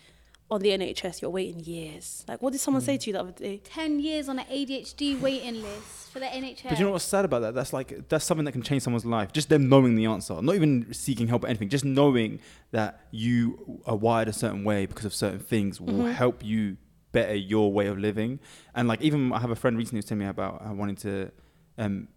on 0.50 0.62
the 0.62 0.70
NHS 0.70 1.22
you're 1.22 1.30
waiting 1.32 1.60
years. 1.60 2.24
Like 2.28 2.42
what 2.42 2.52
did 2.54 2.60
someone 2.60 2.82
Mm. 2.82 2.86
say 2.86 2.98
to 2.98 3.08
you 3.08 3.14
the 3.14 3.20
other 3.20 3.32
day? 3.34 3.58
Ten 3.66 4.00
years 4.00 4.30
on 4.30 4.40
an 4.40 4.46
ADHD 4.50 5.20
waiting 5.20 5.62
list 5.62 6.10
for 6.14 6.20
the 6.20 6.26
NHS. 6.26 6.70
But 6.70 6.80
you 6.80 6.86
know 6.86 6.92
what's 6.92 7.04
sad 7.04 7.26
about 7.26 7.42
that? 7.42 7.54
That's 7.54 7.74
like 7.74 8.08
that's 8.08 8.24
something 8.24 8.46
that 8.46 8.54
can 8.54 8.62
change 8.62 8.84
someone's 8.84 9.06
life. 9.06 9.34
Just 9.34 9.50
them 9.50 9.68
knowing 9.68 9.96
the 9.96 10.06
answer, 10.06 10.42
not 10.42 10.56
even 10.56 10.94
seeking 10.94 11.28
help 11.28 11.44
or 11.44 11.48
anything. 11.48 11.68
Just 11.68 11.84
knowing 11.84 12.40
that 12.72 13.02
you 13.12 13.82
are 13.86 13.96
wired 13.98 14.30
a 14.30 14.34
certain 14.34 14.64
way 14.64 14.86
because 14.86 15.04
of 15.06 15.14
certain 15.14 15.40
things 15.40 15.82
will 15.82 16.04
Mhm. 16.06 16.14
help 16.14 16.46
you 16.46 16.78
better 17.12 17.36
your 17.36 17.72
way 17.74 17.88
of 17.88 17.98
living. 17.98 18.40
And 18.74 18.88
like 18.88 19.02
even 19.02 19.34
I 19.34 19.40
have 19.40 19.52
a 19.52 19.56
friend 19.56 19.78
recently 19.78 19.98
who 19.98 20.00
was 20.00 20.06
telling 20.06 20.20
me 20.20 20.28
about 20.28 20.62
uh, 20.66 20.74
wanting 20.74 20.96
to 20.98 21.32
um, 21.78 22.08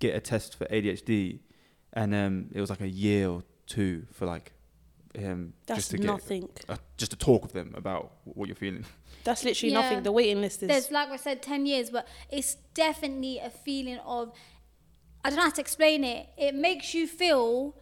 get 0.00 0.14
a 0.16 0.20
test 0.20 0.56
for 0.56 0.64
ADHD, 0.66 1.38
and 1.92 2.14
um, 2.14 2.48
it 2.52 2.60
was 2.60 2.68
like 2.70 2.80
a 2.80 2.88
year 2.88 3.28
or 3.28 3.42
two 3.70 4.06
for 4.12 4.26
like 4.26 4.52
um, 5.18 5.54
That's 5.66 5.78
just 5.78 5.90
to 5.92 5.96
get 5.98 6.06
nothing. 6.06 6.48
uh, 6.68 6.76
just 6.96 7.10
to 7.12 7.16
talk 7.16 7.42
with 7.42 7.52
them 7.52 7.72
about 7.76 8.12
what 8.24 8.46
you're 8.48 8.56
feeling. 8.66 8.84
That's 9.24 9.42
literally 9.44 9.72
Yeah. 9.72 9.80
nothing. 9.80 10.02
The 10.02 10.12
waiting 10.12 10.40
list 10.40 10.62
is 10.62 10.68
There's 10.68 10.90
like 10.90 11.08
I 11.10 11.16
said, 11.16 11.42
ten 11.42 11.66
years, 11.66 11.90
but 11.90 12.06
it's 12.30 12.56
definitely 12.74 13.38
a 13.38 13.50
feeling 13.50 13.98
of. 14.04 14.32
I 15.24 15.28
don't 15.28 15.36
know 15.36 15.44
how 15.44 15.50
to 15.50 15.60
explain 15.60 16.04
it. 16.04 16.28
It 16.38 16.54
makes 16.54 16.94
you 16.94 17.06
feel. 17.06 17.76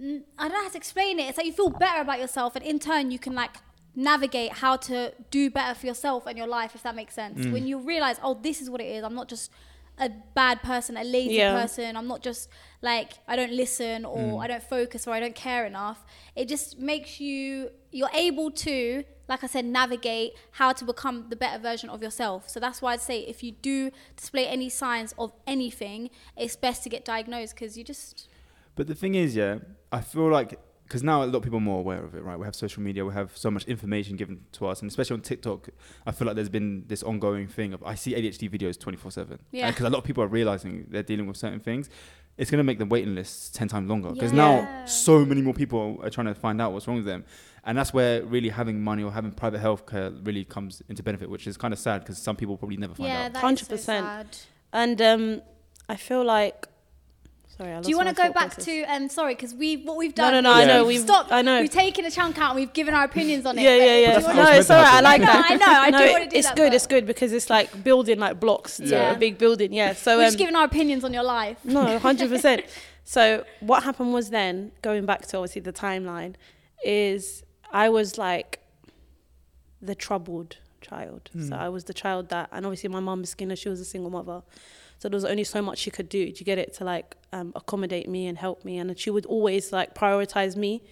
I 0.00 0.02
don't 0.48 0.52
know 0.52 0.62
how 0.62 0.68
to 0.70 0.76
explain 0.76 1.20
it. 1.20 1.28
It's 1.28 1.38
like 1.38 1.46
you 1.46 1.52
feel 1.52 1.70
better 1.70 2.00
about 2.00 2.18
yourself, 2.18 2.56
and 2.56 2.64
in 2.64 2.78
turn, 2.80 3.10
you 3.12 3.18
can 3.18 3.34
like 3.34 3.56
navigate 3.94 4.52
how 4.54 4.76
to 4.76 5.12
do 5.30 5.50
better 5.50 5.74
for 5.78 5.86
yourself 5.86 6.26
and 6.26 6.36
your 6.36 6.48
life, 6.48 6.74
if 6.74 6.82
that 6.82 6.96
makes 6.96 7.14
sense. 7.14 7.38
Mm. 7.38 7.52
When 7.52 7.66
you 7.66 7.78
realize, 7.78 8.16
oh, 8.24 8.34
this 8.34 8.60
is 8.60 8.68
what 8.68 8.80
it 8.80 8.86
is. 8.96 9.04
I'm 9.04 9.14
not 9.14 9.28
just 9.28 9.52
a 9.98 10.10
bad 10.34 10.62
person, 10.62 10.96
a 10.96 11.04
lazy 11.04 11.34
Yeah. 11.34 11.52
person. 11.60 11.96
I'm 11.96 12.08
not 12.08 12.22
just 12.22 12.48
like 12.82 13.12
I 13.28 13.36
don't 13.36 13.52
listen 13.52 14.04
or 14.04 14.18
Mm. 14.18 14.42
I 14.44 14.46
don't 14.48 14.62
focus 14.62 15.06
or 15.06 15.14
I 15.14 15.20
don't 15.20 15.34
care 15.34 15.64
enough. 15.66 16.04
It 16.34 16.48
just 16.48 16.78
makes 16.78 17.20
you 17.20 17.70
you're 17.92 18.10
able 18.12 18.50
to, 18.50 19.04
like 19.28 19.44
I 19.44 19.46
said, 19.46 19.64
navigate 19.64 20.32
how 20.52 20.72
to 20.72 20.84
become 20.84 21.26
the 21.30 21.36
better 21.36 21.62
version 21.62 21.88
of 21.90 22.02
yourself. 22.02 22.48
So 22.48 22.58
that's 22.58 22.82
why 22.82 22.94
I'd 22.94 23.00
say 23.00 23.20
if 23.20 23.44
you 23.44 23.52
do 23.52 23.92
display 24.16 24.48
any 24.48 24.68
signs 24.68 25.14
of 25.16 25.32
anything, 25.46 26.10
it's 26.36 26.56
best 26.56 26.82
to 26.82 26.88
get 26.88 27.04
diagnosed 27.04 27.54
because 27.54 27.78
you 27.78 27.84
just 27.84 28.28
But 28.74 28.88
the 28.88 28.94
thing 28.96 29.14
is, 29.14 29.36
yeah, 29.36 29.58
I 29.92 30.00
feel 30.00 30.28
like 30.28 30.58
because 30.84 31.02
now 31.02 31.22
a 31.22 31.26
lot 31.26 31.36
of 31.36 31.42
people 31.42 31.58
are 31.58 31.62
more 31.62 31.80
aware 31.80 32.02
of 32.04 32.14
it, 32.14 32.22
right? 32.22 32.38
We 32.38 32.44
have 32.44 32.54
social 32.54 32.82
media, 32.82 33.04
we 33.04 33.12
have 33.14 33.36
so 33.36 33.50
much 33.50 33.64
information 33.64 34.16
given 34.16 34.44
to 34.52 34.66
us, 34.66 34.80
and 34.82 34.90
especially 34.90 35.14
on 35.14 35.22
TikTok, 35.22 35.68
I 36.06 36.12
feel 36.12 36.26
like 36.26 36.36
there's 36.36 36.48
been 36.50 36.84
this 36.86 37.02
ongoing 37.02 37.48
thing 37.48 37.72
of 37.72 37.82
I 37.82 37.94
see 37.94 38.14
ADHD 38.14 38.50
videos 38.50 38.78
24 38.78 39.10
seven. 39.10 39.38
Yeah. 39.50 39.70
Because 39.70 39.86
a 39.86 39.90
lot 39.90 39.98
of 39.98 40.04
people 40.04 40.22
are 40.22 40.28
realizing 40.28 40.86
they're 40.90 41.02
dealing 41.02 41.26
with 41.26 41.36
certain 41.36 41.60
things. 41.60 41.88
It's 42.36 42.50
gonna 42.50 42.64
make 42.64 42.78
the 42.80 42.84
waiting 42.86 43.14
lists 43.14 43.48
ten 43.50 43.68
times 43.68 43.88
longer 43.88 44.10
because 44.10 44.32
Yeah. 44.32 44.38
now 44.82 44.84
so 44.86 45.24
many 45.24 45.40
more 45.40 45.54
people 45.54 46.00
are 46.02 46.10
trying 46.10 46.26
to 46.26 46.34
find 46.34 46.60
out 46.60 46.72
what's 46.72 46.86
wrong 46.88 46.96
with 46.96 47.06
them, 47.06 47.24
and 47.64 47.78
that's 47.78 47.94
where 47.94 48.22
really 48.24 48.48
having 48.48 48.82
money 48.82 49.02
or 49.04 49.12
having 49.12 49.30
private 49.30 49.60
health 49.60 49.86
care 49.86 50.10
really 50.10 50.44
comes 50.44 50.82
into 50.88 51.02
benefit, 51.04 51.30
which 51.30 51.46
is 51.46 51.56
kind 51.56 51.72
of 51.72 51.78
sad 51.78 52.00
because 52.00 52.18
some 52.18 52.34
people 52.36 52.56
probably 52.56 52.76
never 52.76 52.94
find 52.94 53.08
Yeah, 53.08 53.26
out. 53.26 53.32
that 53.34 53.52
is 53.52 53.60
so 53.60 53.76
100%. 53.76 53.78
sad. 53.78 54.26
And 54.72 55.00
um, 55.00 55.42
I 55.88 55.96
feel 55.96 56.24
like. 56.24 56.66
Sorry, 57.56 57.72
I 57.72 57.80
Do 57.82 57.88
you 57.88 57.96
want 57.96 58.06
want 58.06 58.16
to 58.16 58.22
go 58.24 58.32
back 58.32 58.56
to 58.56 58.82
um 58.84 59.08
sorry 59.08 59.34
because 59.36 59.54
we 59.54 59.76
what 59.76 59.96
we've 59.96 60.16
No, 60.16 60.30
done? 60.30 60.42
no, 60.42 60.50
no. 60.50 60.52
I 60.52 60.62
is 60.62 60.66
know, 60.68 60.78
we've 60.84 60.86
we've- 60.88 61.02
stopped. 61.06 61.30
I 61.30 61.40
know. 61.42 61.60
We've 61.60 61.70
taken 61.70 62.04
a 62.04 62.10
chunk 62.10 62.36
out. 62.38 62.50
and 62.50 62.56
We've 62.56 62.72
given 62.72 62.94
our 62.94 63.04
opinions 63.04 63.46
on 63.46 63.56
it. 63.58 63.62
Yeah, 63.62 63.78
but 63.78 63.84
yeah, 63.84 63.84
yeah. 63.84 63.98
you 63.98 64.06
That's 64.14 64.26
wanna- 64.26 64.38
what 64.40 64.48
I 64.52 64.56
was 64.58 64.68
No, 64.68 64.74
it's 64.76 64.84
alright. 64.86 64.86
I 64.86 64.94
happen. 64.94 65.04
like 65.04 65.20
No, 65.20 65.26
that. 65.26 65.48
I 65.48 65.54
know. 65.56 65.66
I 65.66 65.90
no, 65.90 66.06
do 66.06 66.12
want 66.12 66.24
to 66.24 66.30
do 66.30 66.36
it's 66.36 66.48
that, 66.48 66.56
good. 66.56 66.70
but 66.70 66.74
It's 66.74 66.86
good 66.88 67.06
because 67.06 67.32
it's 67.32 67.48
like 67.50 67.84
building 67.84 68.18
like 68.18 68.40
blocks 68.40 68.78
to 68.78 68.86
Yeah. 68.86 69.12
a 69.12 69.16
big 69.18 69.38
building. 69.38 69.72
Yeah. 69.72 69.92
So 69.94 70.16
We're 70.16 70.24
um, 70.24 70.26
just 70.28 70.38
giving 70.38 70.56
our 70.56 70.64
opinions 70.64 71.04
on 71.04 71.12
your 71.14 71.22
life. 71.22 71.58
No, 71.64 71.98
hundred 72.08 72.28
percent. 72.30 72.64
So 73.04 73.44
what 73.60 73.84
happened 73.84 74.12
was 74.12 74.30
then 74.30 74.72
going 74.82 75.06
back 75.06 75.26
to 75.28 75.36
obviously 75.36 75.60
the 75.60 75.72
timeline 75.72 76.34
is 76.84 77.44
I 77.70 77.88
was 77.88 78.18
like 78.18 78.58
the 79.80 79.94
troubled 79.94 80.56
child. 80.80 81.30
So 81.48 81.54
I 81.54 81.68
was 81.68 81.84
the 81.84 81.94
child 81.94 82.30
that, 82.30 82.48
and 82.52 82.66
obviously 82.66 82.88
my 82.90 83.00
mum 83.00 83.22
is 83.22 83.30
skinny. 83.30 83.54
She 83.56 83.68
was 83.68 83.80
a 83.80 83.84
single 83.84 84.10
mother, 84.10 84.42
so 84.98 85.08
there 85.08 85.16
was 85.16 85.24
only 85.24 85.44
so 85.44 85.60
much 85.62 85.78
she 85.78 85.90
could 85.90 86.08
do. 86.08 86.24
Do 86.32 86.38
you 86.38 86.44
get 86.44 86.58
it 86.58 86.72
to 86.74 86.84
like 86.84 87.16
um, 87.32 87.52
accommodate 87.54 88.08
me 88.08 88.26
and 88.26 88.38
help 88.38 88.64
me? 88.64 88.78
And 88.78 88.98
she 88.98 89.10
would 89.10 89.26
always 89.26 89.72
like 89.72 89.94
prioritize 89.94 90.56
me. 90.56 90.82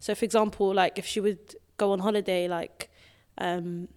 So 0.00 0.14
for 0.14 0.24
example, 0.24 0.74
like 0.74 0.98
if 0.98 1.06
she 1.06 1.20
would 1.20 1.54
go 1.76 1.92
on 1.92 1.98
holiday, 2.00 2.48
like. 2.48 2.90
Um, 3.38 3.88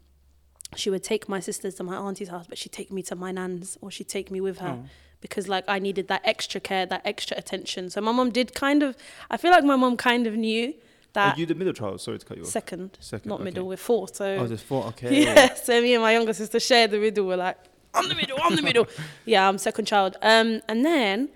she 0.75 0.89
would 0.89 1.03
take 1.03 1.29
my 1.29 1.39
sisters 1.39 1.75
to 1.75 1.83
my 1.83 1.95
auntie's 1.95 2.29
house, 2.29 2.47
but 2.47 2.57
she'd 2.57 2.71
take 2.71 2.91
me 2.91 3.03
to 3.03 3.15
my 3.15 3.31
nan's 3.31 3.77
or 3.81 3.91
she'd 3.91 4.07
take 4.09 4.31
me 4.31 4.41
with 4.41 4.57
her 4.57 4.79
Oh. 4.81 4.85
because 5.21 5.47
like 5.47 5.65
I 5.67 5.77
needed 5.77 6.07
that 6.07 6.21
extra 6.23 6.59
care, 6.59 6.87
that 6.87 7.01
extra 7.05 7.37
attention. 7.37 7.91
So 7.91 8.01
my 8.01 8.11
mom 8.11 8.31
did 8.31 8.55
kind 8.55 8.81
of, 8.81 8.95
I 9.29 9.37
feel 9.37 9.51
like 9.51 9.63
my 9.63 9.75
mom 9.75 9.97
kind 9.97 10.25
of 10.25 10.35
knew 10.35 10.69
Are 10.69 10.73
that 11.13 11.37
you 11.37 11.45
the 11.45 11.53
middle 11.53 11.73
child? 11.73 12.01
Sorry 12.01 12.17
to 12.17 12.25
cut 12.25 12.37
you 12.37 12.43
off. 12.43 12.49
second, 12.49 12.97
Second, 13.01 13.29
not 13.29 13.35
okay. 13.35 13.43
middle, 13.43 13.67
we're 13.67 13.77
four. 13.77 14.07
So 14.07 14.25
Oh, 14.39 14.47
there's 14.47 14.63
four. 14.63 14.87
Okay. 14.87 15.23
yeah, 15.25 15.53
so 15.53 15.79
me 15.79 15.93
and 15.93 16.01
my 16.01 16.13
younger 16.13 16.33
sister 16.33 16.59
shared 16.59 16.89
the 16.89 16.97
middle. 16.97 17.27
We're 17.27 17.37
like, 17.37 17.57
I'm 17.93 18.09
the 18.09 18.15
middle, 18.15 18.37
I'm 18.41 18.55
the 18.55 18.61
middle. 18.61 18.87
yeah, 19.25 19.47
I'm 19.47 19.57
second 19.57 19.85
child. 19.85 20.17
Um, 20.21 20.61
and 20.67 20.85
then, 20.85 21.29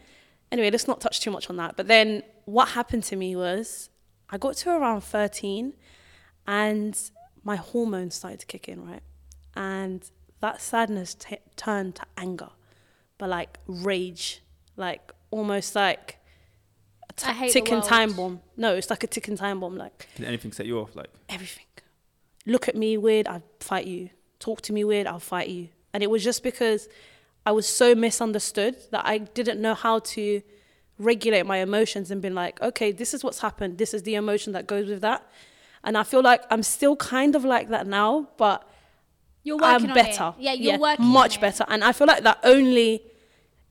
anyway, 0.52 0.72
let's 0.72 0.88
not 0.88 1.00
touch 1.02 1.20
too 1.20 1.32
much 1.32 1.50
on 1.50 1.58
that. 1.58 1.76
But 1.78 1.88
then 1.88 2.24
what 2.46 2.70
happened 2.70 3.04
to 3.04 3.16
me 3.16 3.36
was 3.36 3.90
I 4.30 4.38
got 4.38 4.56
to 4.58 4.72
around 4.72 5.02
13 5.02 5.74
and 6.48 7.00
my 7.44 7.56
hormones 7.56 8.16
started 8.16 8.40
to 8.40 8.46
kick 8.46 8.68
in, 8.68 8.86
right? 8.86 9.04
And 9.56 10.10
that 10.42 10.62
sadness 10.62 11.16
t- 11.16 11.38
turned 11.56 11.96
to 11.96 12.04
anger, 12.18 12.50
but 13.18 13.30
like 13.30 13.60
rage, 13.68 14.42
like 14.76 15.12
almost 15.32 15.76
like 15.76 16.18
a 17.10 17.28
I 17.28 17.34
t- 17.34 17.38
hate 17.40 17.48
the 17.54 17.62
ticking 17.62 17.82
time 17.82 18.14
bomb. 18.14 18.42
No, 18.56 18.76
it's 18.76 18.90
like 18.90 19.04
a 19.04 19.08
ticking 19.08 19.36
time 19.38 19.60
bomb. 19.60 19.76
Like 19.78 20.08
Can 20.16 20.26
anything 20.26 20.52
set 20.52 20.66
you 20.66 20.80
off? 20.80 20.96
Like, 20.96 21.10
everything. 21.30 21.66
Look 22.46 22.68
at 22.70 22.76
me 22.76 22.98
weird, 22.98 23.28
I'll 23.28 23.44
fight 23.60 23.88
you. 23.88 24.10
Talk 24.40 24.62
to 24.62 24.74
me 24.74 24.84
weird, 24.84 25.08
I'll 25.08 25.20
fight 25.20 25.50
you. 25.50 25.70
And 25.94 26.04
it 26.04 26.10
was 26.10 26.24
just 26.24 26.44
because 26.44 26.88
I 27.46 27.52
was 27.52 27.68
so 27.68 27.96
misunderstood 27.96 28.76
that 28.92 29.06
I 29.06 29.20
didn't 29.20 29.62
know 29.62 29.74
how 29.74 30.00
to 30.00 30.42
regulate 31.00 31.46
my 31.46 31.58
emotions 31.58 32.12
and 32.12 32.22
been 32.22 32.36
like, 32.36 32.62
okay, 32.62 32.92
this 32.92 33.14
is 33.14 33.24
what's 33.24 33.40
happened. 33.40 33.78
This 33.78 33.94
is 33.94 34.04
the 34.04 34.16
emotion 34.16 34.54
that 34.54 34.68
goes 34.68 34.88
with 34.88 35.02
that. 35.02 35.26
And 35.84 35.98
I 35.98 36.04
feel 36.04 36.22
like 36.22 36.42
I'm 36.50 36.64
still 36.64 36.96
kind 36.96 37.36
of 37.36 37.46
like 37.46 37.70
that 37.70 37.88
now, 37.88 38.30
but 38.38 38.68
You're 39.44 39.58
working 39.58 39.86
I'm 39.92 39.92
on 39.92 39.96
better. 39.96 40.34
It. 40.38 40.44
Yeah, 40.44 40.54
you're 40.54 40.80
working 40.80 41.06
much 41.06 41.38
on 41.38 41.40
it. 41.40 41.42
better. 41.42 41.66
And 41.70 41.84
I 41.84 41.92
feel 41.94 42.08
like 42.08 42.24
that 42.24 42.40
only 42.44 43.04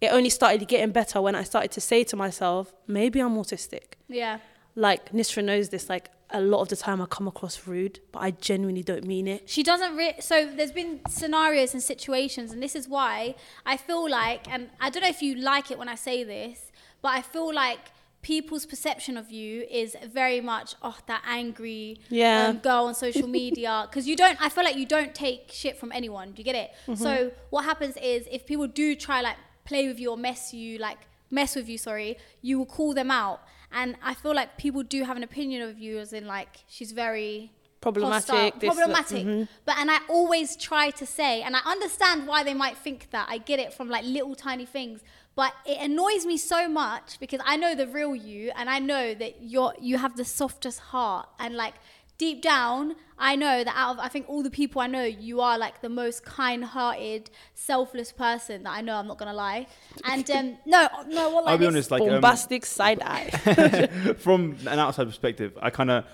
it 0.01 0.09
only 0.13 0.29
started 0.31 0.67
getting 0.69 0.93
better 0.93 1.21
when 1.23 1.35
I 1.35 1.43
started 1.43 1.71
to 1.73 1.81
say 1.81 2.05
to 2.05 2.17
myself, 2.17 2.73
maybe 2.87 3.19
I'm 3.21 3.35
autistic 3.37 3.95
Yeah. 4.09 4.39
like 4.75 5.11
Nisra 5.13 5.43
knows 5.43 5.71
this 5.71 5.89
like 5.89 6.11
a 6.30 6.40
lot 6.40 6.61
of 6.61 6.68
the 6.68 6.76
time 6.76 7.00
I 7.00 7.06
come 7.06 7.28
across 7.28 7.66
rude 7.68 8.00
but 8.12 8.21
I 8.21 8.33
genuinely 8.33 8.83
don't 8.83 9.04
mean 9.04 9.28
it 9.28 9.49
She 9.49 9.62
doesn't 9.62 9.97
re- 9.97 10.16
so 10.21 10.47
there's 10.47 10.73
been 10.73 11.00
scenarios 11.09 11.73
and 11.73 11.83
situations 11.83 12.50
and 12.52 12.61
this 12.62 12.75
is 12.75 12.88
why 12.88 13.37
I 13.64 13.76
feel 13.76 14.09
like 14.11 14.50
and 14.50 14.71
I 14.80 14.90
don't 14.90 15.02
know 15.02 15.09
if 15.09 15.23
you 15.23 15.37
like 15.37 15.71
it 15.71 15.78
when 15.78 15.88
I 15.88 15.95
say 15.95 16.25
this, 16.25 16.73
but 17.02 17.11
I 17.11 17.23
feel 17.23 17.54
like 17.54 17.78
people's 18.23 18.66
perception 18.66 19.16
of 19.16 19.30
you 19.30 19.64
is 19.71 19.97
very 20.12 20.40
much 20.40 20.75
oh 20.83 20.97
that 21.06 21.23
angry 21.28 22.00
Yeah. 22.09 22.49
um, 22.49 22.59
girl 22.59 22.87
on 22.87 22.95
social 22.97 23.28
media 23.28 23.87
because 23.88 24.09
you 24.09 24.16
don't 24.16 24.37
I 24.42 24.49
feel 24.49 24.64
like 24.64 24.76
you 24.76 24.87
don't 24.87 25.14
take 25.14 25.50
shit 25.52 25.78
from 25.78 25.92
anyone. 25.92 26.33
Do 26.33 26.40
you 26.40 26.45
get 26.45 26.56
it? 26.56 26.71
Mm-hmm. 26.88 27.02
So 27.02 27.30
what 27.50 27.64
happens 27.64 27.97
is 27.99 28.26
if 28.33 28.45
people 28.47 28.66
do 28.66 28.97
try 28.97 29.21
like 29.21 29.37
play 29.64 29.87
with 29.87 30.00
you 30.00 30.11
or 30.11 30.16
mess 30.16 30.52
you 30.52 30.78
like 30.78 30.99
mess 31.30 31.54
with 31.56 31.68
you, 31.68 31.78
sorry, 31.78 32.18
you 32.42 32.59
will 32.59 32.66
call 32.66 32.95
them 32.95 33.11
out. 33.11 33.42
And 33.73 33.97
I 34.03 34.15
feel 34.15 34.35
like 34.35 34.57
people 34.57 34.83
do 34.83 35.05
have 35.05 35.17
an 35.17 35.23
opinion 35.23 35.63
of 35.63 35.79
you 35.79 35.99
as 35.99 36.13
in 36.13 36.27
like 36.27 36.49
she's 36.69 36.93
very 36.93 37.53
Problematic, 37.81 38.29
hostile, 38.29 38.51
this, 38.59 38.75
that, 38.75 38.77
problematic. 38.77 39.27
mhm. 39.27 39.49
But 39.65 39.79
and 39.79 39.91
I 39.91 39.99
always 40.09 40.57
try 40.57 40.91
to 40.91 41.07
say, 41.07 41.43
and 41.43 41.55
I 41.55 41.61
understand 41.67 42.27
why 42.27 42.43
they 42.43 42.55
might 42.55 42.77
think 42.77 43.11
that. 43.11 43.27
I 43.29 43.39
get 43.39 43.59
it 43.61 43.73
from 43.73 43.89
like 43.89 44.05
little 44.05 44.35
tiny 44.35 44.67
things, 44.67 45.03
but 45.37 45.53
it 45.65 45.79
annoys 45.81 46.25
me 46.27 46.37
so 46.39 46.69
much 46.69 47.21
because 47.21 47.41
I 47.45 47.57
know 47.57 47.75
the 47.75 47.87
real 47.87 48.17
you, 48.17 48.51
and 48.57 48.69
I 48.71 48.79
know 48.79 49.15
that 49.15 49.43
you're 49.43 49.75
you 49.81 49.99
have 49.99 50.17
the 50.17 50.25
softest 50.25 50.81
heart, 50.81 51.29
and 51.39 51.55
like 51.55 51.75
deep 52.19 52.43
down, 52.43 52.97
I 53.19 53.37
know 53.37 53.65
that 53.65 53.75
out 53.77 53.93
of 53.93 53.99
I 53.99 54.09
think 54.09 54.29
all 54.29 54.43
the 54.43 54.51
people 54.51 54.81
I 54.81 54.87
know, 54.87 55.05
you 55.05 55.41
are 55.41 55.59
like 55.59 55.81
the 55.81 55.89
most 55.89 56.25
kind-hearted, 56.25 57.31
selfless 57.55 58.13
person 58.13 58.63
that 58.65 58.71
I 58.71 58.81
know. 58.81 58.97
I'm 58.97 59.07
not 59.07 59.19
gonna 59.19 59.35
lie, 59.35 59.67
and 60.05 60.29
um, 60.31 60.59
no, 60.67 60.89
no, 61.09 61.31
what 61.31 61.45
like 61.45 61.53
I'll 61.53 61.59
be 61.59 61.65
this- 61.65 61.75
honest. 61.75 61.91
Like, 61.91 62.03
um, 62.03 62.09
bombastic 62.09 62.67
side 62.67 63.01
eye 63.03 64.15
from 64.19 64.57
an 64.67 64.79
outside 64.79 65.07
perspective, 65.07 65.57
I 65.61 65.71
kind 65.71 65.91
of, 65.91 66.05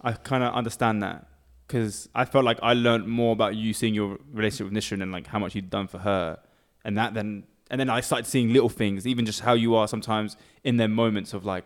I 0.00 0.12
kind 0.12 0.42
of 0.44 0.54
understand 0.54 1.02
that 1.02 1.26
because 1.66 2.08
I 2.14 2.24
felt 2.24 2.44
like 2.44 2.58
I 2.62 2.72
learned 2.72 3.06
more 3.06 3.32
about 3.32 3.54
you 3.54 3.72
seeing 3.74 3.94
your 3.94 4.18
relationship 4.32 4.72
with 4.72 4.82
Nishan 4.82 5.02
and 5.02 5.12
like 5.12 5.26
how 5.26 5.38
much 5.38 5.54
you'd 5.54 5.70
done 5.70 5.86
for 5.88 5.98
her, 5.98 6.38
and 6.84 6.96
that 6.96 7.14
then, 7.14 7.44
and 7.70 7.80
then 7.80 7.90
I 7.90 8.00
started 8.00 8.26
seeing 8.26 8.52
little 8.52 8.68
things, 8.70 9.06
even 9.06 9.26
just 9.26 9.40
how 9.40 9.54
you 9.54 9.74
are 9.74 9.86
sometimes 9.88 10.36
in 10.64 10.76
their 10.78 10.88
moments 10.88 11.34
of 11.34 11.44
like, 11.44 11.64